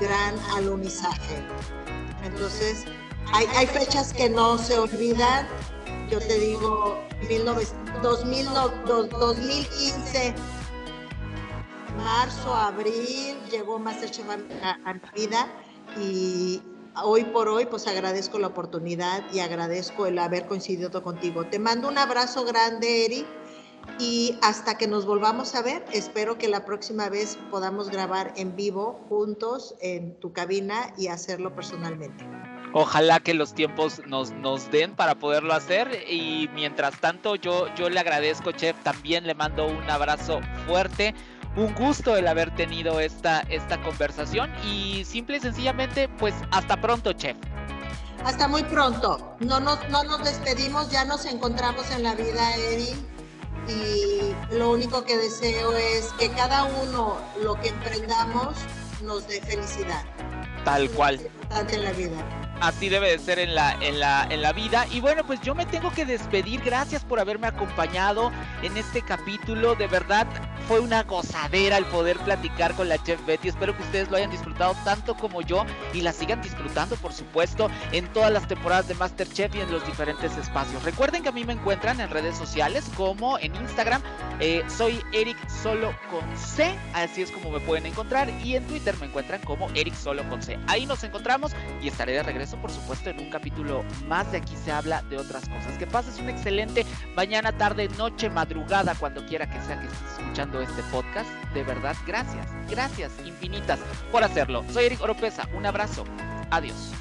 gran 0.00 0.34
alunizaje. 0.54 1.36
Entonces, 2.24 2.86
hay, 3.32 3.66
fechas 3.66 4.12
que 4.12 4.28
no 4.28 4.58
se 4.58 4.78
olvidan. 4.78 5.46
Yo 6.10 6.18
te 6.18 6.38
digo, 6.38 6.98
2015, 8.00 10.34
marzo, 11.96 12.54
abril, 12.54 13.38
llegó 13.50 13.78
Masterchef 13.78 14.26
a, 14.62 14.78
a 14.84 14.94
mi 14.94 15.00
vida 15.14 15.48
y 16.00 16.60
hoy 17.02 17.24
por 17.24 17.48
hoy 17.48 17.66
pues 17.66 17.86
agradezco 17.86 18.38
la 18.38 18.48
oportunidad 18.48 19.22
y 19.32 19.40
agradezco 19.40 20.06
el 20.06 20.18
haber 20.18 20.46
coincidido 20.46 21.02
contigo. 21.02 21.46
Te 21.46 21.58
mando 21.58 21.88
un 21.88 21.98
abrazo 21.98 22.44
grande, 22.44 23.04
Eri, 23.04 23.26
y 23.98 24.38
hasta 24.42 24.76
que 24.78 24.86
nos 24.86 25.06
volvamos 25.06 25.54
a 25.54 25.62
ver, 25.62 25.84
espero 25.92 26.38
que 26.38 26.48
la 26.48 26.64
próxima 26.64 27.08
vez 27.08 27.38
podamos 27.50 27.90
grabar 27.90 28.32
en 28.36 28.56
vivo 28.56 29.04
juntos 29.08 29.74
en 29.80 30.18
tu 30.20 30.32
cabina 30.32 30.92
y 30.96 31.08
hacerlo 31.08 31.54
personalmente. 31.54 32.26
Ojalá 32.72 33.20
que 33.20 33.34
los 33.34 33.54
tiempos 33.54 34.02
nos, 34.06 34.32
nos 34.32 34.68
den 34.72 34.96
para 34.96 35.14
poderlo 35.14 35.54
hacer 35.54 36.04
y 36.10 36.48
mientras 36.54 37.00
tanto 37.00 37.36
yo, 37.36 37.72
yo 37.76 37.88
le 37.88 38.00
agradezco, 38.00 38.50
Chef, 38.50 38.76
también 38.82 39.28
le 39.28 39.34
mando 39.34 39.64
un 39.64 39.88
abrazo 39.88 40.40
fuerte 40.66 41.14
un 41.56 41.74
gusto 41.74 42.16
el 42.16 42.26
haber 42.26 42.54
tenido 42.54 43.00
esta, 43.00 43.40
esta 43.48 43.80
conversación 43.82 44.52
y 44.64 45.04
simple 45.04 45.36
y 45.36 45.40
sencillamente, 45.40 46.08
pues 46.08 46.34
hasta 46.50 46.80
pronto, 46.80 47.12
chef. 47.12 47.36
Hasta 48.24 48.48
muy 48.48 48.62
pronto. 48.64 49.36
No 49.40 49.60
nos, 49.60 49.78
no 49.90 50.02
nos 50.04 50.24
despedimos, 50.24 50.90
ya 50.90 51.04
nos 51.04 51.26
encontramos 51.26 51.90
en 51.90 52.02
la 52.02 52.14
vida, 52.14 52.56
Eddie. 52.56 52.96
Y 53.68 54.54
lo 54.54 54.72
único 54.72 55.04
que 55.04 55.16
deseo 55.16 55.74
es 55.76 56.12
que 56.18 56.30
cada 56.30 56.64
uno 56.64 57.16
lo 57.42 57.54
que 57.60 57.68
emprendamos 57.68 58.56
nos 59.02 59.26
dé 59.28 59.40
felicidad. 59.42 60.04
Tal 60.64 60.90
cual. 60.90 61.20
en 61.70 61.84
la 61.84 61.92
vida 61.92 62.43
así 62.60 62.88
debe 62.88 63.10
de 63.10 63.18
ser 63.18 63.38
en 63.38 63.54
la, 63.54 63.76
en 63.80 64.00
la, 64.00 64.26
en 64.30 64.42
la 64.42 64.52
vida. 64.52 64.86
Y 64.90 65.00
bueno, 65.00 65.24
pues 65.26 65.40
yo 65.40 65.54
me 65.54 65.66
tengo 65.66 65.90
que 65.90 66.04
despedir. 66.04 66.60
Gracias 66.62 67.04
por 67.04 67.20
haberme 67.20 67.46
acompañado 67.46 68.32
en 68.62 68.76
este 68.76 69.02
capítulo. 69.02 69.74
De 69.74 69.86
verdad, 69.86 70.26
fue 70.68 70.80
una 70.80 71.02
gozadera 71.02 71.76
el 71.76 71.84
poder 71.86 72.18
platicar 72.18 72.74
con 72.74 72.88
la 72.88 73.02
chef 73.02 73.24
Betty. 73.26 73.48
Espero 73.48 73.76
que 73.76 73.82
ustedes 73.82 74.10
lo 74.10 74.16
hayan 74.16 74.30
disfrutado 74.30 74.74
tanto 74.84 75.14
como 75.14 75.42
yo 75.42 75.64
y 75.92 76.00
la 76.00 76.12
sigan 76.12 76.40
disfrutando, 76.40 76.96
por 76.96 77.12
supuesto, 77.12 77.70
en 77.92 78.06
todas 78.12 78.32
las 78.32 78.48
temporadas 78.48 78.88
de 78.88 78.94
Masterchef 78.94 79.54
y 79.54 79.60
en 79.60 79.70
los 79.70 79.86
diferentes 79.86 80.36
espacios. 80.36 80.82
Recuerden 80.82 81.22
que 81.22 81.28
a 81.28 81.32
mí 81.32 81.44
me 81.44 81.52
encuentran 81.52 82.00
en 82.00 82.10
redes 82.10 82.36
sociales 82.36 82.84
como 82.96 83.38
en 83.38 83.54
Instagram. 83.56 84.02
Eh, 84.40 84.64
soy 84.68 85.00
Eric 85.12 85.36
Solo 85.48 85.94
con 86.10 86.24
C, 86.36 86.74
así 86.94 87.22
es 87.22 87.30
como 87.30 87.50
me 87.50 87.60
pueden 87.60 87.86
encontrar. 87.86 88.30
Y 88.42 88.56
en 88.56 88.66
Twitter 88.66 88.94
me 89.00 89.06
encuentran 89.06 89.40
como 89.42 89.68
Eric 89.74 89.94
Solo 89.94 90.28
con 90.28 90.42
C. 90.42 90.58
Ahí 90.66 90.86
nos 90.86 91.04
encontramos 91.04 91.52
y 91.82 91.88
estaré 91.88 92.12
de 92.12 92.22
regreso 92.44 92.60
por 92.60 92.70
supuesto, 92.70 93.10
en 93.10 93.20
un 93.20 93.30
capítulo 93.30 93.84
más 94.08 94.30
de 94.30 94.38
aquí 94.38 94.54
se 94.62 94.70
habla 94.70 95.02
de 95.02 95.16
otras 95.16 95.48
cosas. 95.48 95.78
Que 95.78 95.86
pases 95.86 96.18
un 96.18 96.28
excelente 96.28 96.84
mañana, 97.16 97.52
tarde, 97.52 97.88
noche, 97.96 98.28
madrugada, 98.28 98.94
cuando 98.94 99.24
quiera 99.26 99.48
que 99.48 99.60
sea 99.62 99.80
que 99.80 99.86
estés 99.86 100.18
escuchando 100.18 100.60
este 100.60 100.82
podcast. 100.84 101.28
De 101.54 101.62
verdad, 101.62 101.96
gracias, 102.06 102.46
gracias 102.68 103.12
infinitas 103.24 103.78
por 104.12 104.24
hacerlo. 104.24 104.64
Soy 104.72 104.86
Eric 104.86 105.00
Oropesa, 105.00 105.48
un 105.54 105.66
abrazo, 105.66 106.04
adiós. 106.50 106.92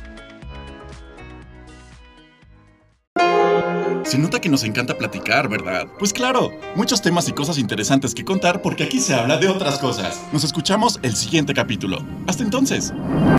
Se 4.06 4.18
nota 4.18 4.40
que 4.40 4.50
nos 4.50 4.64
encanta 4.64 4.98
platicar, 4.98 5.48
¿verdad? 5.50 5.88
Pues 5.98 6.14
claro, 6.14 6.52
muchos 6.76 7.02
temas 7.02 7.28
y 7.30 7.34
cosas 7.34 7.58
interesantes 7.58 8.14
que 8.14 8.24
contar 8.24 8.62
porque 8.62 8.84
aquí 8.84 9.00
se 9.00 9.14
habla 9.14 9.38
de 9.38 9.48
otras 9.48 9.80
cosas. 9.80 10.22
Nos 10.32 10.44
escuchamos 10.44 11.00
el 11.04 11.16
siguiente 11.16 11.54
capítulo. 11.54 12.06
Hasta 12.28 12.44
entonces. 12.44 12.94